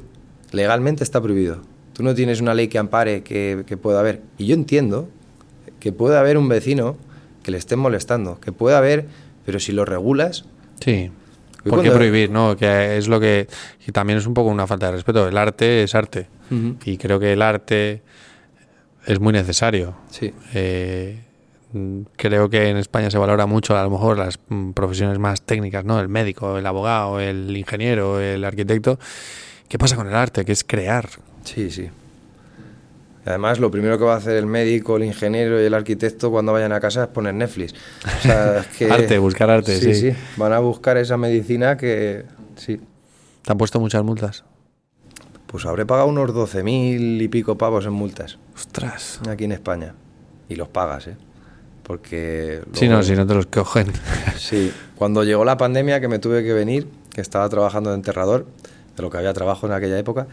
Legalmente 0.51 1.03
está 1.03 1.21
prohibido. 1.21 1.61
Tú 1.93 2.03
no 2.03 2.15
tienes 2.15 2.41
una 2.41 2.53
ley 2.53 2.69
que 2.69 2.79
ampare 2.79 3.21
que, 3.23 3.63
que 3.67 3.77
pueda 3.77 3.99
haber. 3.99 4.21
Y 4.37 4.47
yo 4.47 4.55
entiendo 4.55 5.09
que 5.79 5.91
puede 5.91 6.17
haber 6.17 6.37
un 6.37 6.47
vecino 6.47 6.97
que 7.43 7.51
le 7.51 7.57
estén 7.57 7.79
molestando, 7.79 8.39
que 8.39 8.51
puede 8.51 8.75
haber, 8.75 9.05
pero 9.45 9.59
si 9.59 9.71
lo 9.71 9.85
regulas... 9.85 10.45
Sí. 10.79 11.11
¿Por 11.63 11.83
qué 11.83 11.91
prohibir? 11.91 12.31
No, 12.31 12.55
que 12.55 12.97
es 12.97 13.09
lo 13.09 13.19
que, 13.19 13.47
que, 13.85 13.91
también 13.91 14.17
es 14.17 14.25
un 14.25 14.33
poco 14.33 14.49
una 14.49 14.65
falta 14.65 14.87
de 14.87 14.93
respeto. 14.93 15.27
El 15.27 15.37
arte 15.37 15.83
es 15.83 15.93
arte. 15.93 16.27
Uh 16.49 16.55
-huh. 16.55 16.77
Y 16.85 16.97
creo 16.97 17.19
que 17.19 17.33
el 17.33 17.41
arte 17.41 18.01
es 19.05 19.19
muy 19.19 19.33
necesario. 19.33 19.95
Sí. 20.09 20.33
Eh, 20.53 21.19
creo 22.15 22.49
que 22.49 22.69
en 22.69 22.77
España 22.77 23.11
se 23.11 23.17
valora 23.17 23.45
mucho 23.45 23.77
a 23.77 23.83
lo 23.83 23.89
mejor 23.89 24.17
las 24.17 24.39
profesiones 24.73 25.19
más 25.19 25.41
técnicas, 25.41 25.85
¿no? 25.85 25.99
El 25.99 26.09
médico, 26.09 26.57
el 26.57 26.65
abogado, 26.65 27.19
el 27.19 27.55
ingeniero, 27.55 28.19
el 28.19 28.43
arquitecto. 28.43 28.99
¿Qué 29.67 29.77
pasa 29.77 29.95
con 29.95 30.07
el 30.07 30.15
arte? 30.15 30.45
Que 30.45 30.51
es 30.51 30.63
crear. 30.63 31.09
Sí, 31.43 31.69
sí. 31.69 31.89
Además, 33.25 33.59
lo 33.59 33.69
primero 33.69 33.99
que 33.99 34.05
va 34.05 34.15
a 34.15 34.17
hacer 34.17 34.37
el 34.37 34.47
médico, 34.47 34.97
el 34.97 35.03
ingeniero 35.03 35.61
y 35.61 35.65
el 35.65 35.73
arquitecto 35.73 36.31
cuando 36.31 36.53
vayan 36.53 36.71
a 36.71 36.79
casa 36.79 37.03
es 37.03 37.09
poner 37.09 37.35
Netflix. 37.35 37.75
O 38.03 38.21
sea, 38.21 38.59
es 38.59 38.67
que, 38.77 38.89
arte, 38.89 39.19
buscar 39.19 39.49
arte, 39.49 39.77
sí, 39.79 39.93
sí. 39.93 40.11
Sí, 40.11 40.17
van 40.37 40.53
a 40.53 40.59
buscar 40.59 40.97
esa 40.97 41.17
medicina 41.17 41.77
que... 41.77 42.25
Sí. 42.55 42.79
¿Te 43.43 43.51
han 43.51 43.57
puesto 43.57 43.79
muchas 43.79 44.03
multas? 44.03 44.43
Pues 45.45 45.65
habré 45.65 45.85
pagado 45.85 46.07
unos 46.07 46.31
12.000 46.31 47.21
y 47.21 47.27
pico 47.27 47.57
pavos 47.57 47.85
en 47.85 47.93
multas. 47.93 48.39
Ostras. 48.55 49.19
Aquí 49.29 49.43
en 49.43 49.51
España. 49.51 49.93
Y 50.47 50.55
los 50.55 50.69
pagas, 50.69 51.07
¿eh? 51.07 51.17
Porque... 51.89 52.61
Luego, 52.65 52.75
sí, 52.75 52.87
no, 52.87 53.01
si 53.01 53.15
no 53.15 53.25
te 53.25 53.33
los 53.33 53.47
cogen. 53.47 53.87
Sí, 54.37 54.71
cuando 54.95 55.23
llegó 55.23 55.43
la 55.43 55.57
pandemia 55.57 55.99
que 55.99 56.07
me 56.07 56.19
tuve 56.19 56.43
que 56.43 56.53
venir, 56.53 56.87
que 57.11 57.19
estaba 57.19 57.49
trabajando 57.49 57.89
de 57.89 57.95
enterrador, 57.95 58.45
de 58.95 59.01
lo 59.01 59.09
que 59.09 59.17
había 59.17 59.33
trabajo 59.33 59.65
en 59.65 59.73
aquella 59.73 59.97
época, 59.97 60.27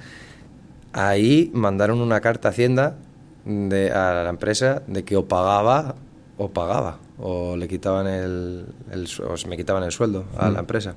ahí 0.92 1.50
mandaron 1.54 2.02
una 2.02 2.20
carta 2.20 2.48
a 2.48 2.50
Hacienda 2.50 2.98
de, 3.46 3.90
a 3.90 4.22
la 4.22 4.28
empresa 4.28 4.82
de 4.86 5.02
que 5.04 5.16
o 5.16 5.24
pagaba 5.28 5.94
o 6.36 6.50
pagaba, 6.50 6.98
o 7.18 7.56
le 7.56 7.68
quitaban 7.68 8.06
el, 8.06 8.66
el 8.92 9.08
o 9.26 9.38
se 9.38 9.48
me 9.48 9.56
quitaban 9.56 9.82
el 9.82 9.92
sueldo 9.92 10.26
a 10.36 10.50
mm. 10.50 10.52
la 10.52 10.60
empresa. 10.60 10.94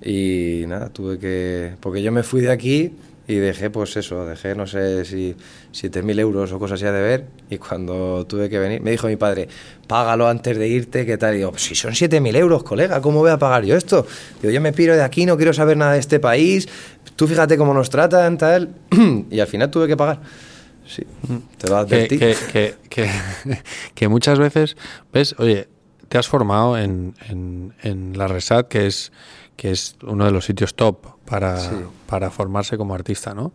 Y 0.00 0.62
nada, 0.68 0.90
tuve 0.90 1.18
que... 1.18 1.74
Porque 1.80 2.04
yo 2.04 2.12
me 2.12 2.22
fui 2.22 2.40
de 2.40 2.52
aquí 2.52 2.94
y 3.28 3.36
dejé, 3.36 3.70
pues 3.70 3.96
eso, 3.96 4.26
dejé, 4.26 4.54
no 4.54 4.66
sé 4.66 5.04
si 5.04 5.36
7.000 5.72 6.18
euros 6.18 6.52
o 6.52 6.58
cosas 6.58 6.82
así 6.82 6.92
de 6.92 7.00
ver. 7.00 7.26
Y 7.50 7.58
cuando 7.58 8.26
tuve 8.26 8.50
que 8.50 8.58
venir, 8.58 8.80
me 8.80 8.90
dijo 8.90 9.06
mi 9.06 9.16
padre, 9.16 9.48
págalo 9.86 10.26
antes 10.28 10.58
de 10.58 10.66
irte, 10.66 11.06
¿qué 11.06 11.16
tal? 11.16 11.34
Y 11.34 11.38
digo, 11.38 11.56
si 11.56 11.74
son 11.74 11.92
7.000 11.92 12.36
euros, 12.36 12.64
colega, 12.64 13.00
¿cómo 13.00 13.20
voy 13.20 13.30
a 13.30 13.38
pagar 13.38 13.64
yo 13.64 13.76
esto? 13.76 14.06
Digo, 14.40 14.52
yo 14.52 14.60
me 14.60 14.72
piro 14.72 14.96
de 14.96 15.02
aquí, 15.02 15.24
no 15.24 15.36
quiero 15.36 15.52
saber 15.52 15.76
nada 15.76 15.92
de 15.92 16.00
este 16.00 16.18
país, 16.18 16.68
tú 17.14 17.28
fíjate 17.28 17.56
cómo 17.56 17.72
nos 17.72 17.90
tratan, 17.90 18.38
tal. 18.38 18.70
y 19.30 19.38
al 19.38 19.46
final 19.46 19.70
tuve 19.70 19.86
que 19.86 19.96
pagar. 19.96 20.20
Sí, 20.84 21.04
te 21.58 21.68
lo 21.68 21.76
advertí. 21.76 22.18
que, 22.18 22.36
que, 22.52 22.74
que, 22.88 23.08
que 23.94 24.08
muchas 24.08 24.38
veces, 24.38 24.76
¿ves? 25.12 25.36
Oye, 25.38 25.68
te 26.12 26.18
has 26.18 26.28
formado 26.28 26.76
en, 26.76 27.14
en, 27.30 27.72
en 27.82 28.18
la 28.18 28.28
Resat, 28.28 28.68
que 28.68 28.86
es, 28.86 29.12
que 29.56 29.70
es 29.70 29.96
uno 30.02 30.26
de 30.26 30.30
los 30.30 30.44
sitios 30.44 30.74
top 30.74 31.06
para, 31.24 31.56
Sí. 31.58 31.74
para 32.06 32.30
formarse 32.30 32.76
como 32.76 32.94
artista, 32.94 33.32
¿no? 33.34 33.50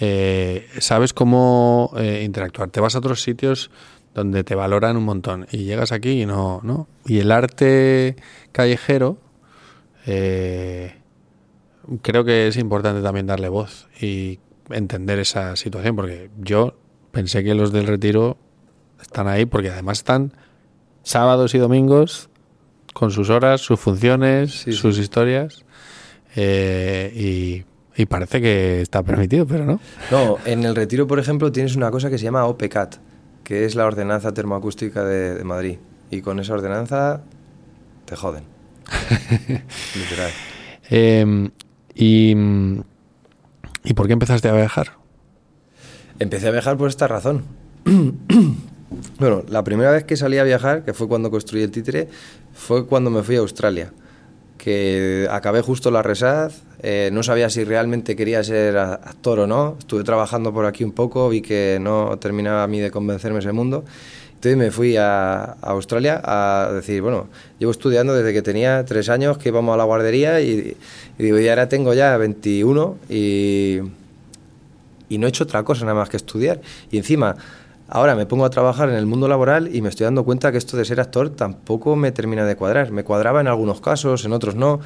Eh, 0.00 0.66
sabes 0.80 1.12
cómo 1.14 1.92
eh, 1.96 2.22
interactuar. 2.24 2.68
Te 2.70 2.80
vas 2.80 2.96
a 2.96 2.98
otros 2.98 3.22
sitios 3.22 3.70
donde 4.12 4.42
te 4.42 4.56
valoran 4.56 4.96
un 4.96 5.04
montón 5.04 5.46
y 5.52 5.58
llegas 5.66 5.92
aquí 5.92 6.22
y 6.22 6.26
no, 6.26 6.58
¿no? 6.64 6.88
Y 7.06 7.20
el 7.20 7.30
arte 7.30 8.16
callejero, 8.50 9.18
eh, 10.06 10.96
creo 12.02 12.24
que 12.24 12.48
es 12.48 12.56
importante 12.56 13.02
también 13.02 13.26
darle 13.28 13.48
voz 13.48 13.86
y 14.00 14.40
entender 14.70 15.20
esa 15.20 15.54
situación, 15.54 15.94
porque 15.94 16.28
yo 16.40 16.74
pensé 17.12 17.44
que 17.44 17.54
los 17.54 17.70
del 17.70 17.86
retiro 17.86 18.36
están 19.00 19.28
ahí 19.28 19.46
porque 19.46 19.70
además 19.70 19.98
están 19.98 20.32
sábados 21.04 21.54
y 21.54 21.58
domingos 21.58 22.28
con 22.92 23.10
sus 23.12 23.30
horas, 23.30 23.60
sus 23.60 23.78
funciones, 23.78 24.52
Sí, 24.52 24.72
sí. 24.72 24.78
sus 24.78 24.98
historias 24.98 25.64
eh, 26.36 27.12
y, 27.14 27.64
y 28.02 28.06
parece 28.06 28.40
que 28.40 28.80
está 28.80 29.02
permitido, 29.04 29.46
pero 29.46 29.64
no. 29.64 29.80
No, 30.10 30.38
en 30.44 30.64
el 30.64 30.74
retiro, 30.74 31.06
por 31.06 31.18
ejemplo, 31.20 31.52
tienes 31.52 31.76
una 31.76 31.90
cosa 31.92 32.10
que 32.10 32.18
se 32.18 32.24
llama 32.24 32.44
OPCAT, 32.46 32.96
que 33.44 33.64
es 33.64 33.74
la 33.76 33.86
ordenanza 33.86 34.32
termoacústica 34.34 35.04
de, 35.04 35.34
de 35.34 35.44
Madrid. 35.44 35.78
Y 36.10 36.20
con 36.22 36.38
esa 36.40 36.54
ordenanza 36.54 37.22
te 38.04 38.16
joden. 38.16 38.44
Literal. 39.94 40.30
Eh, 40.90 41.50
y, 41.94 42.34
¿Y 43.84 43.94
por 43.94 44.06
qué 44.06 44.12
empezaste 44.12 44.48
a 44.48 44.52
viajar? 44.52 44.92
Empecé 46.18 46.48
a 46.48 46.50
viajar 46.52 46.76
por 46.76 46.88
esta 46.88 47.06
razón. 47.08 47.44
Bueno, 49.18 49.42
la 49.48 49.64
primera 49.64 49.90
vez 49.90 50.04
que 50.04 50.16
salí 50.16 50.38
a 50.38 50.44
viajar, 50.44 50.84
que 50.84 50.92
fue 50.92 51.08
cuando 51.08 51.30
construí 51.30 51.62
el 51.62 51.70
títere, 51.70 52.08
fue 52.54 52.86
cuando 52.86 53.10
me 53.10 53.22
fui 53.22 53.36
a 53.36 53.40
Australia. 53.40 53.92
Que 54.58 55.28
acabé 55.30 55.60
justo 55.60 55.90
la 55.90 56.02
resad, 56.02 56.52
eh, 56.82 57.10
no 57.12 57.22
sabía 57.22 57.50
si 57.50 57.64
realmente 57.64 58.16
quería 58.16 58.42
ser 58.44 58.76
actor 58.76 59.40
o 59.40 59.46
no. 59.46 59.76
Estuve 59.78 60.04
trabajando 60.04 60.52
por 60.52 60.66
aquí 60.66 60.84
un 60.84 60.92
poco, 60.92 61.28
vi 61.28 61.42
que 61.42 61.78
no 61.80 62.18
terminaba 62.18 62.62
a 62.62 62.66
mí 62.66 62.80
de 62.80 62.90
convencerme 62.90 63.40
ese 63.40 63.52
mundo. 63.52 63.84
Entonces 64.34 64.58
me 64.58 64.70
fui 64.70 64.96
a, 64.96 65.56
Australia 65.62 66.20
a 66.22 66.70
decir, 66.72 67.00
bueno, 67.00 67.28
llevo 67.58 67.72
estudiando 67.72 68.14
desde 68.14 68.34
que 68.34 68.42
tenía 68.42 68.84
tres 68.84 69.08
años, 69.08 69.38
que 69.38 69.48
íbamos 69.48 69.72
a 69.72 69.78
la 69.78 69.84
guardería 69.84 70.42
y, 70.42 70.76
y 71.18 71.22
digo, 71.22 71.38
ahora 71.48 71.68
tengo 71.70 71.94
ya 71.94 72.14
21 72.18 72.98
y, 73.08 73.78
y 75.08 75.16
no 75.16 75.26
he 75.26 75.30
hecho 75.30 75.44
otra 75.44 75.62
cosa 75.62 75.86
nada 75.86 75.98
más 75.98 76.10
que 76.10 76.18
estudiar. 76.18 76.60
Y 76.90 76.98
encima, 76.98 77.36
ahora 77.88 78.14
me 78.14 78.26
pongo 78.26 78.44
a 78.44 78.50
trabajar 78.50 78.88
en 78.88 78.96
el 78.96 79.06
mundo 79.06 79.28
laboral 79.28 79.74
y 79.74 79.82
me 79.82 79.88
estoy 79.88 80.04
dando 80.04 80.24
cuenta 80.24 80.52
que 80.52 80.58
esto 80.58 80.76
de 80.76 80.84
ser 80.84 81.00
actor 81.00 81.30
tampoco 81.30 81.96
me 81.96 82.12
termina 82.12 82.44
de 82.44 82.56
cuadrar. 82.56 82.90
Me 82.90 83.04
cuadraba 83.04 83.40
en 83.40 83.48
algunos 83.48 83.80
casos, 83.80 84.24
en 84.24 84.32
otros 84.32 84.54
no. 84.54 84.80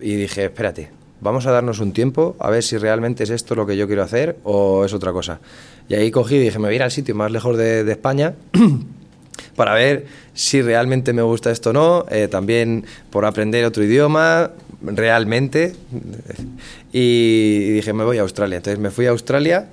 Y 0.00 0.16
dije, 0.16 0.44
espérate, 0.44 0.90
vamos 1.20 1.46
a 1.46 1.52
darnos 1.52 1.78
un 1.78 1.92
tiempo 1.92 2.36
a 2.40 2.50
ver 2.50 2.62
si 2.62 2.76
realmente 2.76 3.22
es 3.22 3.30
esto 3.30 3.54
lo 3.54 3.66
que 3.66 3.76
yo 3.76 3.86
quiero 3.86 4.02
hacer 4.02 4.38
o 4.44 4.84
es 4.84 4.92
otra 4.92 5.12
cosa. 5.12 5.40
Y 5.88 5.94
ahí 5.94 6.10
cogí 6.10 6.36
y 6.36 6.40
dije, 6.40 6.58
me 6.58 6.66
voy 6.66 6.74
a 6.74 6.76
ir 6.76 6.82
al 6.82 6.90
sitio 6.90 7.14
más 7.14 7.30
lejos 7.30 7.56
de, 7.56 7.90
España. 7.90 8.34
para 9.56 9.74
ver 9.74 10.06
si 10.34 10.62
realmente 10.62 11.12
me 11.12 11.22
gusta 11.22 11.50
esto 11.50 11.70
o 11.70 11.72
no, 11.72 12.06
eh, 12.10 12.28
también 12.28 12.84
por 13.10 13.24
aprender 13.24 13.64
otro 13.64 13.84
idioma, 13.84 14.50
realmente. 14.82 15.74
Y 16.94 17.70
dije, 17.70 17.94
me 17.94 18.04
voy 18.04 18.18
a 18.18 18.20
Australia. 18.20 18.58
Entonces 18.58 18.78
me 18.78 18.90
fui 18.90 19.06
a 19.06 19.10
Australia 19.10 19.70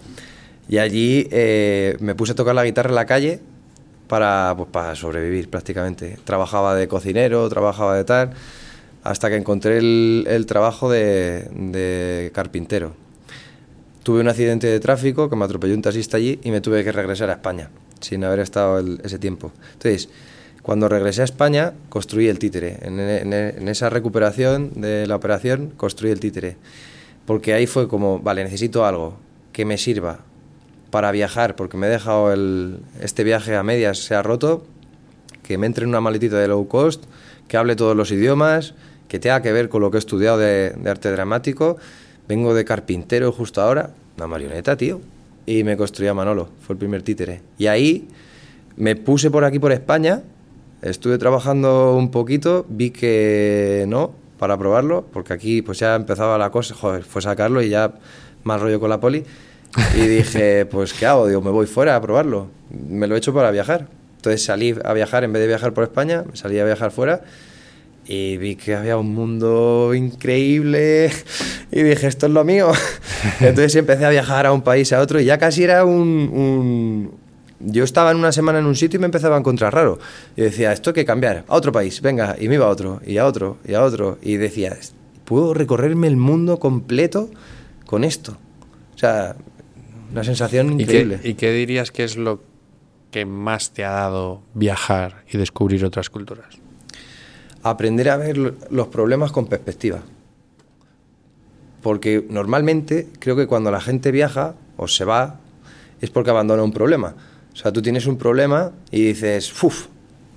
y 0.70 0.78
allí 0.78 1.28
eh, 1.32 1.98
me 2.00 2.16
puse 2.16 2.32
a 2.34 2.36
tocar 2.36 2.56
la 2.56 2.64
guitarra 2.64 2.90
en 2.90 2.96
la 2.96 3.06
calle 3.06 3.40
para, 4.08 4.54
pues, 4.56 4.70
para 4.72 4.96
sobrevivir 4.96 5.50
prácticamente. 5.50 6.18
Trabajaba 6.24 6.76
de 6.76 6.88
cocinero, 6.88 7.50
trabajaba 7.50 7.96
de 7.98 8.04
tal, 8.04 8.32
hasta 9.04 9.30
que 9.30 9.36
encontré 9.36 9.80
el, 9.80 10.26
el 10.30 10.46
trabajo 10.46 10.90
de, 10.90 11.48
de 11.52 12.32
carpintero. 12.34 12.94
Tuve 14.04 14.22
un 14.22 14.28
accidente 14.30 14.68
de 14.68 14.80
tráfico 14.80 15.30
que 15.30 15.36
me 15.36 15.46
atropelló 15.46 15.74
un 15.76 15.82
taxista 15.82 16.18
allí 16.18 16.40
y 16.44 16.52
me 16.52 16.62
tuve 16.62 16.84
que 16.84 16.92
regresar 16.92 17.30
a 17.30 17.34
España, 17.34 17.70
sin 18.00 18.24
haber 18.24 18.40
estado 18.40 18.80
el- 18.80 19.02
ese 19.04 19.20
tiempo. 19.20 19.52
Entonces, 19.74 20.10
cuando 20.64 20.88
regresé 20.88 21.22
a 21.22 21.26
España, 21.26 21.74
construí 21.90 22.28
el 22.28 22.40
títere. 22.40 22.78
En, 22.82 23.00
en- 23.00 23.34
en 23.34 23.68
esa 23.68 23.90
recuperación 23.90 24.72
de 24.82 25.06
la 25.08 25.16
operación, 25.16 25.74
construí 25.76 26.12
el 26.12 26.20
títere. 26.20 26.58
Porque 27.26 27.54
ahí 27.54 27.68
fue 27.68 27.88
como, 27.88 28.20
vale, 28.20 28.44
necesito 28.44 28.86
algo 28.86 29.18
que 29.52 29.66
me 29.66 29.78
sirva 29.78 30.20
para 30.92 31.12
viajar, 31.12 31.56
porque 31.56 31.78
me 31.78 31.88
he 31.88 31.90
dejado 31.90 32.34
el, 32.34 32.80
este 33.02 33.24
viaje 33.24 33.56
a 33.56 33.64
medias, 33.64 34.00
se 34.00 34.16
ha 34.16 34.24
roto, 34.24 34.66
que 35.44 35.58
me 35.58 35.68
entre 35.68 35.84
en 35.84 35.90
una 35.90 36.02
maletita 36.02 36.38
de 36.38 36.48
low 36.48 36.68
cost, 36.68 37.04
que 37.48 37.58
hable 37.58 37.76
todos 37.76 37.96
los 37.96 38.12
idiomas, 38.12 38.74
que 39.08 39.20
tenga 39.20 39.42
que 39.42 39.52
ver 39.52 39.70
con 39.70 39.82
lo 39.82 39.92
que 39.92 39.98
he 39.98 40.00
estudiado 40.00 40.38
de, 40.38 40.76
arte 40.86 41.12
dramático. 41.12 41.78
Vengo 42.28 42.54
de 42.54 42.64
carpintero 42.64 43.32
justo 43.32 43.62
ahora, 43.62 43.92
una 44.18 44.28
marioneta, 44.28 44.78
tío. 44.78 45.02
Y 45.46 45.64
me 45.64 45.76
construí 45.76 46.08
a 46.08 46.14
Manolo, 46.14 46.50
fue 46.62 46.76
el 46.76 46.78
primer 46.80 47.02
títere. 47.02 47.42
Y 47.58 47.66
ahí 47.66 48.08
me 48.78 48.96
puse 48.96 49.32
por 49.32 49.44
aquí, 49.44 49.58
por 49.58 49.72
España, 49.72 50.22
estuve 50.84 51.18
trabajando 51.18 51.96
un 51.96 52.12
poquito, 52.12 52.68
vi 52.70 52.92
que 52.92 53.86
no, 53.88 54.14
para 54.38 54.58
probarlo, 54.58 55.06
porque 55.12 55.34
aquí 55.34 55.64
pues 55.64 55.80
ya 55.80 55.96
empezaba 55.96 56.38
la 56.38 56.52
cosa, 56.52 56.76
joder, 56.76 57.04
fue 57.04 57.24
sacarlo 57.24 57.64
y 57.64 57.70
ya 57.70 57.94
más 58.44 58.62
rollo 58.62 58.80
con 58.80 58.92
la 58.92 59.00
poli. 59.00 59.26
Y 59.96 60.02
dije, 60.08 60.66
pues 60.66 60.94
¿qué 60.94 61.06
hago? 61.06 61.28
Digo, 61.28 61.42
me 61.42 61.52
voy 61.52 61.68
fuera 61.68 61.96
a 61.96 62.02
probarlo. 62.02 62.48
Me 62.70 63.08
lo 63.08 63.16
he 63.16 63.18
hecho 63.18 63.34
para 63.34 63.52
viajar. 63.52 63.88
Entonces 64.18 64.44
salí 64.44 64.76
a 64.84 64.94
viajar, 64.94 65.24
en 65.24 65.32
vez 65.32 65.42
de 65.42 65.48
viajar 65.48 65.74
por 65.74 65.84
España, 65.84 66.24
salí 66.34 66.60
a 66.60 66.66
viajar 66.66 66.92
fuera 66.92 67.22
y 68.06 68.38
vi 68.38 68.56
que 68.56 68.74
había 68.76 68.98
un 68.98 69.14
mundo 69.14 69.94
increíble 69.94 71.12
y 71.72 71.84
dije, 71.84 72.08
esto 72.08 72.26
es 72.26 72.32
lo 72.32 72.44
mío. 72.44 72.72
Entonces 73.40 73.76
empecé 73.76 74.06
a 74.06 74.10
viajar 74.10 74.46
a 74.48 74.52
un 74.52 74.62
país, 74.62 74.92
a 74.94 75.00
otro 75.00 75.20
y 75.22 75.26
ya 75.26 75.38
casi 75.38 75.64
era 75.64 75.86
un... 75.86 76.00
un- 76.34 77.12
Yo 77.60 77.84
estaba 77.84 78.12
en 78.12 78.18
una 78.18 78.32
semana 78.32 78.60
en 78.60 78.66
un 78.66 78.76
sitio 78.76 78.98
y 78.98 79.02
me 79.02 79.06
empezaba 79.06 79.36
a 79.36 79.40
encontrar 79.40 79.74
raro. 79.74 80.00
Y 80.36 80.42
decía, 80.42 80.72
esto 80.74 80.90
hay 80.90 80.94
que 80.96 81.06
cambiar, 81.06 81.44
a 81.48 81.56
otro 81.56 81.72
país, 81.72 82.02
venga, 82.02 82.36
y 82.40 82.48
me 82.50 82.56
iba 82.56 82.66
a 82.66 82.70
otro, 82.70 83.00
y 83.06 83.18
a 83.18 83.26
otro, 83.26 83.58
y 83.66 83.74
a 83.76 83.84
otro. 83.84 84.18
Y 84.22 84.38
decía, 84.38 84.76
puedo 85.26 85.54
recorrerme 85.54 86.08
el 86.08 86.18
mundo 86.18 86.58
completo 86.60 87.30
con 87.86 88.04
esto. 88.04 88.38
O 88.96 88.98
sea, 88.98 89.36
una 90.12 90.24
sensación 90.24 90.80
¿Y 90.80 90.84
increíble. 90.84 91.20
qué, 91.22 91.30
¿Y 91.30 91.34
qué 91.36 91.52
dirías 91.52 91.92
que 91.92 92.04
es 92.04 92.18
lo 92.18 92.42
que 93.12 93.26
más 93.26 93.72
te 93.72 93.84
ha 93.86 93.92
dado 93.92 94.42
viajar 94.54 95.24
y 95.32 95.38
descubrir 95.38 95.84
otras 95.86 96.10
culturas? 96.10 96.48
aprender 97.62 98.10
a 98.10 98.16
ver 98.16 98.38
lo- 98.38 98.54
los 98.70 98.88
problemas 98.88 99.34
con 99.34 99.48
perspectiva. 99.48 100.00
Porque 101.82 102.26
normalmente 102.30 103.08
creo 103.20 103.36
que 103.36 103.48
cuando 103.48 103.70
la 103.72 103.82
gente 103.82 104.12
viaja 104.12 104.56
o 104.78 104.88
se 104.88 105.04
va 105.06 105.40
es 106.02 106.10
porque 106.10 106.30
abandona 106.30 106.64
un 106.64 106.72
problema. 106.72 107.16
O 107.54 107.56
sea, 107.56 107.72
tú 107.74 107.82
tienes 107.82 108.06
un 108.06 108.18
problema 108.18 108.72
y 108.92 109.02
dices, 109.04 109.52
¡fuf! 109.52 109.88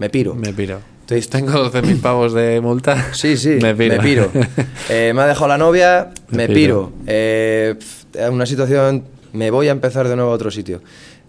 Me 0.01 0.11
piro. 0.11 0.35
Me 0.35 0.53
piro. 0.53 0.81
Entonces- 1.03 1.29
Tengo 1.31 1.53
12.000 1.53 2.01
pavos 2.01 2.33
de 2.33 2.61
multa. 2.61 3.13
Sí, 3.15 3.37
sí, 3.37 3.59
me 3.63 3.75
piro. 3.75 4.29
Eh, 4.91 5.13
me 5.15 5.23
ha 5.23 5.27
dejado 5.27 5.47
la 5.49 5.59
novia, 5.59 6.11
Me 6.31 6.49
me, 6.49 6.55
piro. 6.55 6.91
piro. 6.91 6.93
Eh, 7.07 7.77
una 8.31 8.47
situación, 8.47 9.05
me 9.33 9.51
voy 9.51 9.69
a 9.69 9.73
empezar 9.73 10.09
de 10.09 10.17
nuevo 10.17 10.31
a 10.31 10.35
otro 10.35 10.51
sitio. 10.51 10.83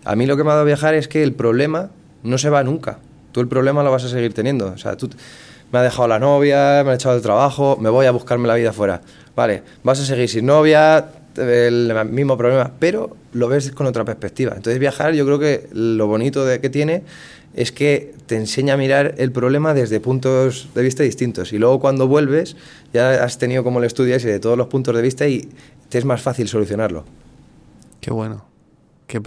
A 0.05 0.15
mí 0.15 0.25
lo 0.25 0.37
que 0.37 0.43
me 0.43 0.51
ha 0.51 0.53
dado 0.53 0.65
viajar 0.65 0.93
es 0.93 1.07
que 1.07 1.23
el 1.23 1.33
problema 1.33 1.89
no 2.23 2.37
se 2.37 2.49
va 2.49 2.63
nunca. 2.63 2.99
Tú 3.31 3.41
el 3.41 3.47
problema 3.47 3.83
lo 3.83 3.91
vas 3.91 4.03
a 4.03 4.09
seguir 4.09 4.33
teniendo. 4.33 4.67
O 4.67 4.77
sea, 4.77 4.95
tú 4.97 5.09
me 5.71 5.79
ha 5.79 5.81
dejado 5.81 6.07
la 6.07 6.19
novia, 6.19 6.83
me 6.83 6.91
ha 6.91 6.93
echado 6.95 7.15
del 7.15 7.23
trabajo, 7.23 7.77
me 7.79 7.89
voy 7.89 8.05
a 8.05 8.11
buscarme 8.11 8.47
la 8.47 8.55
vida 8.55 8.73
fuera. 8.73 9.01
Vale, 9.35 9.63
vas 9.83 9.99
a 9.99 10.05
seguir 10.05 10.29
sin 10.29 10.45
novia, 10.45 11.07
el 11.37 11.93
mismo 12.11 12.37
problema, 12.37 12.71
pero 12.79 13.15
lo 13.33 13.47
ves 13.47 13.71
con 13.71 13.87
otra 13.87 14.05
perspectiva. 14.05 14.53
Entonces 14.55 14.79
viajar 14.79 15.13
yo 15.13 15.25
creo 15.25 15.39
que 15.39 15.67
lo 15.73 16.07
bonito 16.07 16.45
de 16.45 16.59
que 16.59 16.69
tiene 16.69 17.03
es 17.55 17.71
que 17.71 18.13
te 18.25 18.35
enseña 18.35 18.75
a 18.75 18.77
mirar 18.77 19.15
el 19.17 19.31
problema 19.31 19.73
desde 19.73 19.99
puntos 19.99 20.69
de 20.73 20.81
vista 20.81 21.03
distintos 21.03 21.53
y 21.53 21.59
luego 21.59 21.79
cuando 21.79 22.07
vuelves 22.07 22.55
ya 22.93 23.23
has 23.23 23.37
tenido 23.37 23.63
como 23.63 23.79
el 23.79 23.85
estudio 23.85 24.15
ese 24.15 24.29
de 24.29 24.39
todos 24.39 24.57
los 24.57 24.67
puntos 24.67 24.95
de 24.95 25.01
vista 25.01 25.27
y 25.27 25.49
te 25.89 25.99
es 25.99 26.05
más 26.05 26.21
fácil 26.21 26.47
solucionarlo. 26.47 27.05
Qué 28.03 28.11
bueno. 28.11 28.45
Qué 29.07 29.21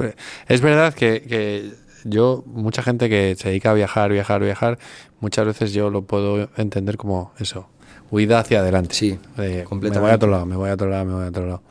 es 0.49 0.61
verdad 0.61 0.95
que, 0.95 1.23
que 1.23 1.73
yo, 2.05 2.45
mucha 2.47 2.83
gente 2.83 3.09
que 3.09 3.37
se 3.37 3.49
dedica 3.49 3.71
a 3.71 3.75
viajar, 3.75 4.11
viajar, 4.11 4.43
viajar, 4.43 4.79
muchas 5.21 5.47
veces 5.47 5.73
yo 5.73 5.91
lo 5.91 6.03
puedo 6.03 6.49
entender 6.57 6.97
como 6.97 7.33
eso, 7.39 7.69
huida 8.11 8.41
hacia 8.41 8.61
adelante. 8.61 8.95
Sí, 8.95 9.19
me 9.37 9.65
completamente. 9.65 10.01
voy 10.01 10.11
a 10.11 10.15
otro 10.17 10.31
lado, 10.31 10.47
me 10.47 10.57
voy 10.57 10.71
a 10.71 10.75
otro 10.75 10.89
lado, 10.89 11.05
me 11.05 11.15
voy 11.15 11.25
a 11.25 11.29
otro 11.29 11.47
lado. 11.47 11.63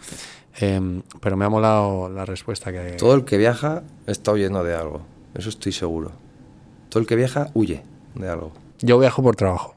Em, 0.58 1.02
pero 1.22 1.36
me 1.36 1.46
ha 1.46 1.50
molado 1.50 2.10
la 2.10 2.26
respuesta 2.26 2.72
que... 2.72 2.92
Todo 2.94 3.14
el 3.14 3.26
que 3.26 3.38
viaja 3.38 3.84
está 4.08 4.32
huyendo 4.32 4.64
de 4.64 4.76
algo, 4.76 5.02
eso 5.34 5.50
estoy 5.50 5.72
seguro. 5.72 6.12
Todo 6.90 7.02
el 7.02 7.08
que 7.08 7.16
viaja 7.16 7.50
huye 7.54 7.84
de 8.16 8.30
algo. 8.30 8.52
Yo 8.80 8.98
viajo 9.00 9.22
por 9.22 9.36
trabajo. 9.36 9.75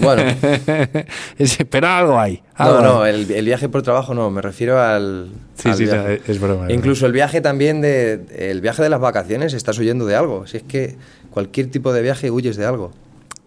Bueno, 0.00 0.22
Pero 1.70 1.86
algo 1.88 2.18
hay. 2.18 2.42
no, 2.58 2.64
algo 2.64 2.80
no, 2.82 3.02
hay. 3.02 3.14
el, 3.14 3.30
el 3.30 3.44
viaje 3.44 3.68
por 3.68 3.82
trabajo 3.82 4.14
no, 4.14 4.30
me 4.30 4.42
refiero 4.42 4.80
al. 4.80 5.30
Sí, 5.54 5.68
al 5.70 5.76
sí, 5.76 5.84
viaje. 5.84 6.20
es 6.26 6.40
broma. 6.40 6.70
Incluso 6.70 7.06
el 7.06 7.12
viaje 7.12 7.40
también 7.40 7.80
de. 7.80 8.26
El 8.36 8.60
viaje 8.60 8.82
de 8.82 8.90
las 8.90 9.00
vacaciones, 9.00 9.54
estás 9.54 9.78
huyendo 9.78 10.06
de 10.06 10.16
algo. 10.16 10.46
Si 10.46 10.58
es 10.58 10.62
que 10.62 10.96
cualquier 11.30 11.70
tipo 11.70 11.92
de 11.92 12.02
viaje 12.02 12.30
huyes 12.30 12.56
de 12.56 12.66
algo. 12.66 12.92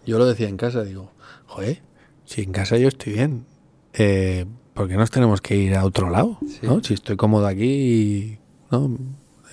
Yo 0.06 0.18
lo 0.18 0.26
decía 0.26 0.48
en 0.48 0.56
casa, 0.56 0.84
digo, 0.84 1.12
joder, 1.46 1.82
si 2.24 2.42
en 2.42 2.52
casa 2.52 2.76
yo 2.78 2.88
estoy 2.88 3.12
bien, 3.12 3.44
eh, 3.92 4.46
¿por 4.74 4.88
qué 4.88 4.96
nos 4.96 5.10
tenemos 5.10 5.40
que 5.40 5.54
ir 5.56 5.74
a 5.76 5.84
otro 5.84 6.10
lado? 6.10 6.38
Sí. 6.48 6.60
¿no? 6.62 6.82
Si 6.82 6.94
estoy 6.94 7.16
cómodo 7.16 7.46
aquí, 7.46 8.38
¿no? 8.70 8.96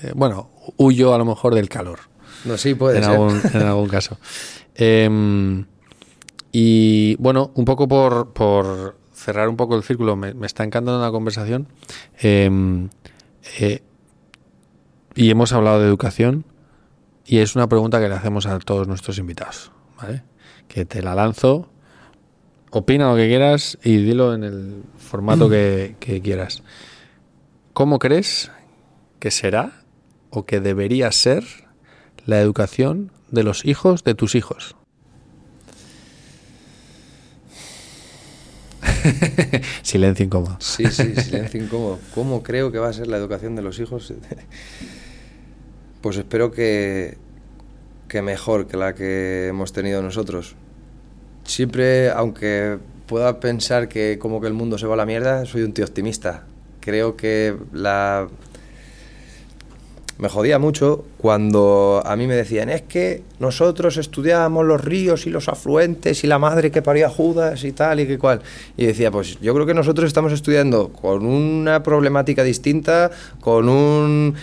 Eh, 0.01 0.11
bueno, 0.15 0.49
huyo 0.77 1.13
a 1.13 1.17
lo 1.17 1.25
mejor 1.25 1.55
del 1.55 1.69
calor. 1.69 1.99
No, 2.45 2.57
sí, 2.57 2.75
puede 2.75 2.97
en, 2.97 3.03
ser. 3.03 3.13
algún, 3.13 3.41
en 3.53 3.61
algún 3.61 3.87
caso. 3.87 4.17
Em, 4.77 5.65
y 6.57 7.17
bueno, 7.17 7.51
un 7.55 7.65
poco 7.65 7.85
por, 7.85 8.31
por 8.31 8.97
cerrar 9.11 9.49
un 9.49 9.57
poco 9.57 9.75
el 9.75 9.83
círculo, 9.83 10.15
me, 10.15 10.33
me 10.33 10.47
está 10.47 10.63
encantando 10.63 11.01
la 11.01 11.11
conversación. 11.11 11.67
Em, 12.17 12.87
eh, 13.59 13.83
y 15.15 15.29
hemos 15.29 15.51
hablado 15.51 15.81
de 15.81 15.85
educación 15.85 16.45
y 17.25 17.39
es 17.39 17.57
una 17.57 17.67
pregunta 17.67 17.99
que 17.99 18.07
le 18.07 18.15
hacemos 18.15 18.45
a 18.45 18.57
todos 18.59 18.87
nuestros 18.87 19.17
invitados. 19.17 19.73
¿vale? 20.01 20.23
Que 20.69 20.85
te 20.85 21.01
la 21.01 21.13
lanzo, 21.13 21.67
opina 22.71 23.09
lo 23.09 23.17
que 23.17 23.27
quieras 23.27 23.77
y 23.83 23.97
dilo 23.97 24.33
en 24.33 24.45
el 24.45 24.83
formato 24.97 25.49
que, 25.49 25.97
que 25.99 26.21
quieras. 26.21 26.63
¿Cómo 27.73 27.99
crees 27.99 28.49
que 29.19 29.29
será 29.29 29.83
o 30.29 30.45
que 30.45 30.61
debería 30.61 31.11
ser 31.11 31.43
la 32.25 32.39
educación 32.39 33.11
de 33.29 33.43
los 33.43 33.65
hijos 33.65 34.05
de 34.05 34.15
tus 34.15 34.35
hijos? 34.35 34.77
Silencio 39.81 40.25
incómodo. 40.25 40.57
Sí, 40.59 40.85
sí, 40.91 41.15
silencio 41.15 41.63
incómodo. 41.63 41.99
¿Cómo 42.13 42.43
creo 42.43 42.71
que 42.71 42.79
va 42.79 42.89
a 42.89 42.93
ser 42.93 43.07
la 43.07 43.17
educación 43.17 43.55
de 43.55 43.61
los 43.61 43.79
hijos? 43.79 44.13
Pues 46.01 46.17
espero 46.17 46.51
que, 46.51 47.17
que 48.07 48.21
mejor 48.21 48.67
que 48.67 48.77
la 48.77 48.93
que 48.93 49.47
hemos 49.47 49.73
tenido 49.73 50.03
nosotros. 50.03 50.55
Siempre, 51.45 52.11
aunque 52.11 52.77
pueda 53.07 53.39
pensar 53.39 53.87
que 53.87 54.19
como 54.19 54.39
que 54.39 54.45
el 54.45 54.53
mundo 54.53 54.77
se 54.77 54.85
va 54.85 54.93
a 54.93 54.97
la 54.97 55.07
mierda, 55.07 55.45
soy 55.45 55.63
un 55.63 55.73
tío 55.73 55.85
optimista. 55.85 56.43
Creo 56.79 57.15
que 57.15 57.55
la... 57.73 58.27
Me 60.17 60.29
jodía 60.29 60.59
mucho 60.59 61.03
cuando 61.17 62.01
a 62.05 62.15
mí 62.15 62.25
me 62.25 62.35
decían, 62.35 62.69
es 62.69 62.83
que 62.83 63.23
nosotros 63.39 63.97
estudiábamos 63.97 64.65
los 64.65 64.81
ríos 64.81 65.27
y 65.27 65.29
los 65.29 65.49
afluentes 65.49 66.23
y 66.23 66.27
la 66.27 66.39
madre 66.39 66.71
que 66.71 66.81
parió 66.81 67.07
a 67.07 67.09
Judas 67.09 67.65
y 67.65 67.73
tal 67.73 67.99
y 67.99 68.07
que 68.07 68.17
cual. 68.17 68.41
Y 68.77 68.85
decía, 68.85 69.11
pues 69.11 69.37
yo 69.41 69.53
creo 69.53 69.65
que 69.65 69.73
nosotros 69.73 70.07
estamos 70.07 70.31
estudiando 70.31 70.93
con 70.93 71.25
una 71.25 71.83
problemática 71.83 72.43
distinta, 72.43 73.11
con 73.41 73.67
un... 73.67 74.35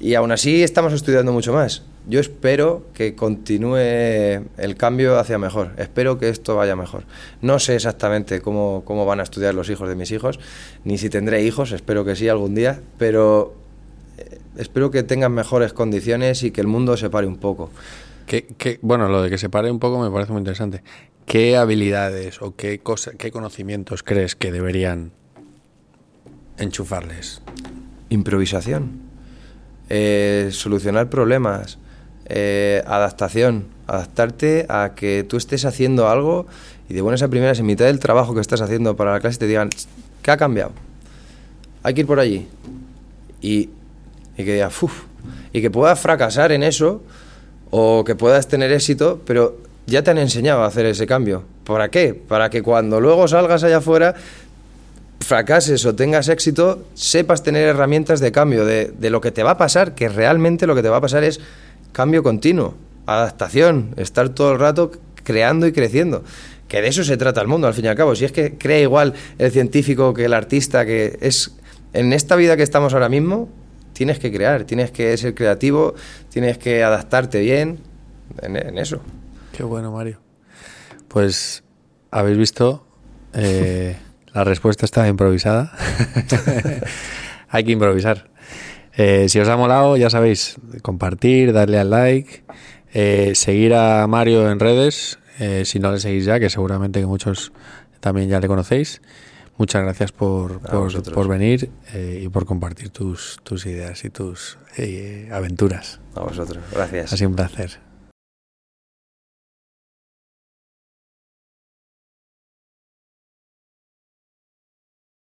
Y 0.00 0.14
aún 0.14 0.32
así 0.32 0.64
estamos 0.64 0.92
estudiando 0.94 1.30
mucho 1.30 1.52
más. 1.52 1.84
Yo 2.08 2.18
espero 2.18 2.86
que 2.92 3.14
continúe 3.14 3.76
el 3.76 4.74
cambio 4.76 5.16
hacia 5.16 5.38
mejor. 5.38 5.74
Espero 5.76 6.18
que 6.18 6.28
esto 6.28 6.56
vaya 6.56 6.74
mejor. 6.74 7.04
No 7.40 7.60
sé 7.60 7.76
exactamente 7.76 8.40
cómo, 8.40 8.82
cómo 8.84 9.06
van 9.06 9.20
a 9.20 9.22
estudiar 9.22 9.54
los 9.54 9.70
hijos 9.70 9.88
de 9.88 9.94
mis 9.94 10.10
hijos, 10.10 10.40
ni 10.82 10.98
si 10.98 11.08
tendré 11.08 11.44
hijos, 11.44 11.70
espero 11.70 12.04
que 12.04 12.16
sí 12.16 12.28
algún 12.28 12.54
día, 12.56 12.80
pero 12.98 13.59
espero 14.56 14.90
que 14.90 15.02
tengan 15.02 15.32
mejores 15.32 15.72
condiciones 15.72 16.42
y 16.42 16.50
que 16.50 16.60
el 16.60 16.66
mundo 16.66 16.96
se 16.96 17.10
pare 17.10 17.26
un 17.26 17.36
poco. 17.36 17.70
¿Qué- 18.26 18.46
qué- 18.58 18.78
bueno, 18.82 19.08
lo 19.08 19.22
de 19.22 19.30
que 19.30 19.38
se 19.38 19.48
pare 19.48 19.70
un 19.70 19.78
poco 19.78 19.98
me 20.00 20.10
parece 20.10 20.32
muy 20.32 20.40
interesante. 20.40 20.82
¿Qué 21.26 21.56
habilidades 21.56 22.42
o 22.42 22.54
qué, 22.56 22.78
cosa, 22.80 23.12
qué 23.18 23.30
conocimientos 23.30 24.02
crees 24.02 24.34
que 24.36 24.50
deberían 24.52 25.12
enchufarles? 26.58 27.42
Improvisación, 28.08 29.00
eh, 29.88 30.48
solucionar 30.52 31.08
problemas, 31.10 31.78
eh, 32.26 32.82
adaptación, 32.86 33.66
adaptarte 33.86 34.66
a 34.68 34.92
que 34.94 35.24
tú 35.28 35.36
estés 35.36 35.64
haciendo 35.64 36.08
algo 36.08 36.46
y 36.88 36.94
de 36.94 37.00
buenas 37.00 37.22
a 37.22 37.28
primeras 37.28 37.58
en 37.60 37.66
mitad 37.66 37.86
del 37.86 37.98
trabajo 38.00 38.34
que 38.34 38.40
estás 38.40 38.60
haciendo 38.60 38.96
para 38.96 39.12
la 39.12 39.20
clase 39.20 39.38
te 39.38 39.46
digan, 39.46 39.70
¿qué 40.22 40.30
ha 40.30 40.36
cambiado? 40.36 40.72
Hay 41.82 41.94
que 41.94 42.00
ir 42.02 42.06
por 42.06 42.20
allí. 42.20 42.46
Y, 43.40 43.70
y 44.40 44.44
que 44.44 44.54
digas, 44.54 44.82
"Uf", 44.82 45.04
y 45.52 45.60
que 45.60 45.70
puedas 45.70 45.98
fracasar 46.00 46.52
en 46.52 46.62
eso 46.62 47.02
o 47.70 48.04
que 48.04 48.14
puedas 48.14 48.48
tener 48.48 48.72
éxito, 48.72 49.20
pero 49.26 49.58
ya 49.86 50.02
te 50.02 50.10
han 50.10 50.18
enseñado 50.18 50.62
a 50.62 50.66
hacer 50.66 50.86
ese 50.86 51.06
cambio. 51.06 51.44
¿Para 51.64 51.88
qué? 51.88 52.14
Para 52.14 52.50
que 52.50 52.62
cuando 52.62 53.00
luego 53.00 53.28
salgas 53.28 53.62
allá 53.62 53.78
afuera 53.78 54.14
fracases 55.20 55.84
o 55.86 55.94
tengas 55.94 56.28
éxito, 56.28 56.82
sepas 56.94 57.42
tener 57.42 57.68
herramientas 57.68 58.20
de 58.20 58.32
cambio, 58.32 58.64
de, 58.64 58.92
de 58.98 59.10
lo 59.10 59.20
que 59.20 59.30
te 59.30 59.42
va 59.42 59.52
a 59.52 59.58
pasar, 59.58 59.94
que 59.94 60.08
realmente 60.08 60.66
lo 60.66 60.74
que 60.74 60.82
te 60.82 60.88
va 60.88 60.96
a 60.96 61.00
pasar 61.00 61.24
es 61.24 61.40
cambio 61.92 62.22
continuo, 62.22 62.74
adaptación, 63.06 63.94
estar 63.96 64.30
todo 64.30 64.52
el 64.52 64.58
rato 64.58 64.92
creando 65.22 65.66
y 65.66 65.72
creciendo. 65.72 66.24
Que 66.68 66.80
de 66.80 66.88
eso 66.88 67.04
se 67.04 67.16
trata 67.16 67.40
el 67.40 67.48
mundo, 67.48 67.66
al 67.66 67.74
fin 67.74 67.84
y 67.84 67.88
al 67.88 67.96
cabo. 67.96 68.14
Si 68.14 68.24
es 68.24 68.32
que 68.32 68.56
crea 68.56 68.80
igual 68.80 69.14
el 69.38 69.50
científico 69.50 70.14
que 70.14 70.24
el 70.24 70.34
artista, 70.34 70.86
que 70.86 71.18
es 71.20 71.52
en 71.92 72.12
esta 72.12 72.36
vida 72.36 72.56
que 72.56 72.62
estamos 72.62 72.94
ahora 72.94 73.08
mismo, 73.08 73.48
tienes 74.00 74.18
que 74.18 74.32
crear, 74.32 74.64
tienes 74.64 74.90
que 74.92 75.14
ser 75.18 75.34
creativo, 75.34 75.94
tienes 76.30 76.56
que 76.56 76.82
adaptarte 76.82 77.38
bien 77.40 77.80
en, 78.40 78.56
en 78.56 78.78
eso. 78.78 79.02
Qué 79.52 79.62
bueno, 79.62 79.92
Mario. 79.92 80.20
Pues 81.06 81.62
habéis 82.10 82.38
visto, 82.38 82.86
eh, 83.34 83.98
la 84.32 84.42
respuesta 84.44 84.86
está 84.86 85.06
improvisada. 85.06 85.70
Hay 87.50 87.64
que 87.64 87.72
improvisar. 87.72 88.30
Eh, 88.96 89.28
si 89.28 89.38
os 89.38 89.46
ha 89.48 89.58
molado, 89.58 89.98
ya 89.98 90.08
sabéis, 90.08 90.56
compartir, 90.80 91.52
darle 91.52 91.78
al 91.78 91.90
like, 91.90 92.42
eh, 92.94 93.32
seguir 93.34 93.74
a 93.74 94.06
Mario 94.06 94.50
en 94.50 94.60
redes, 94.60 95.18
eh, 95.38 95.66
si 95.66 95.78
no 95.78 95.92
le 95.92 96.00
seguís 96.00 96.24
ya, 96.24 96.40
que 96.40 96.48
seguramente 96.48 97.00
que 97.00 97.06
muchos 97.06 97.52
también 98.00 98.30
ya 98.30 98.40
le 98.40 98.48
conocéis. 98.48 99.02
Muchas 99.60 99.82
gracias 99.82 100.10
por, 100.10 100.60
por, 100.60 101.12
por 101.12 101.28
venir 101.28 101.70
eh, 101.92 102.22
y 102.24 102.30
por 102.30 102.46
compartir 102.46 102.88
tus, 102.88 103.38
tus 103.42 103.66
ideas 103.66 104.02
y 104.06 104.08
tus 104.08 104.56
eh, 104.78 105.28
aventuras. 105.30 106.00
A 106.14 106.20
vosotros. 106.20 106.64
Gracias. 106.72 107.12
Ha 107.12 107.16
sido 107.18 107.28
un 107.28 107.36
placer. 107.36 107.89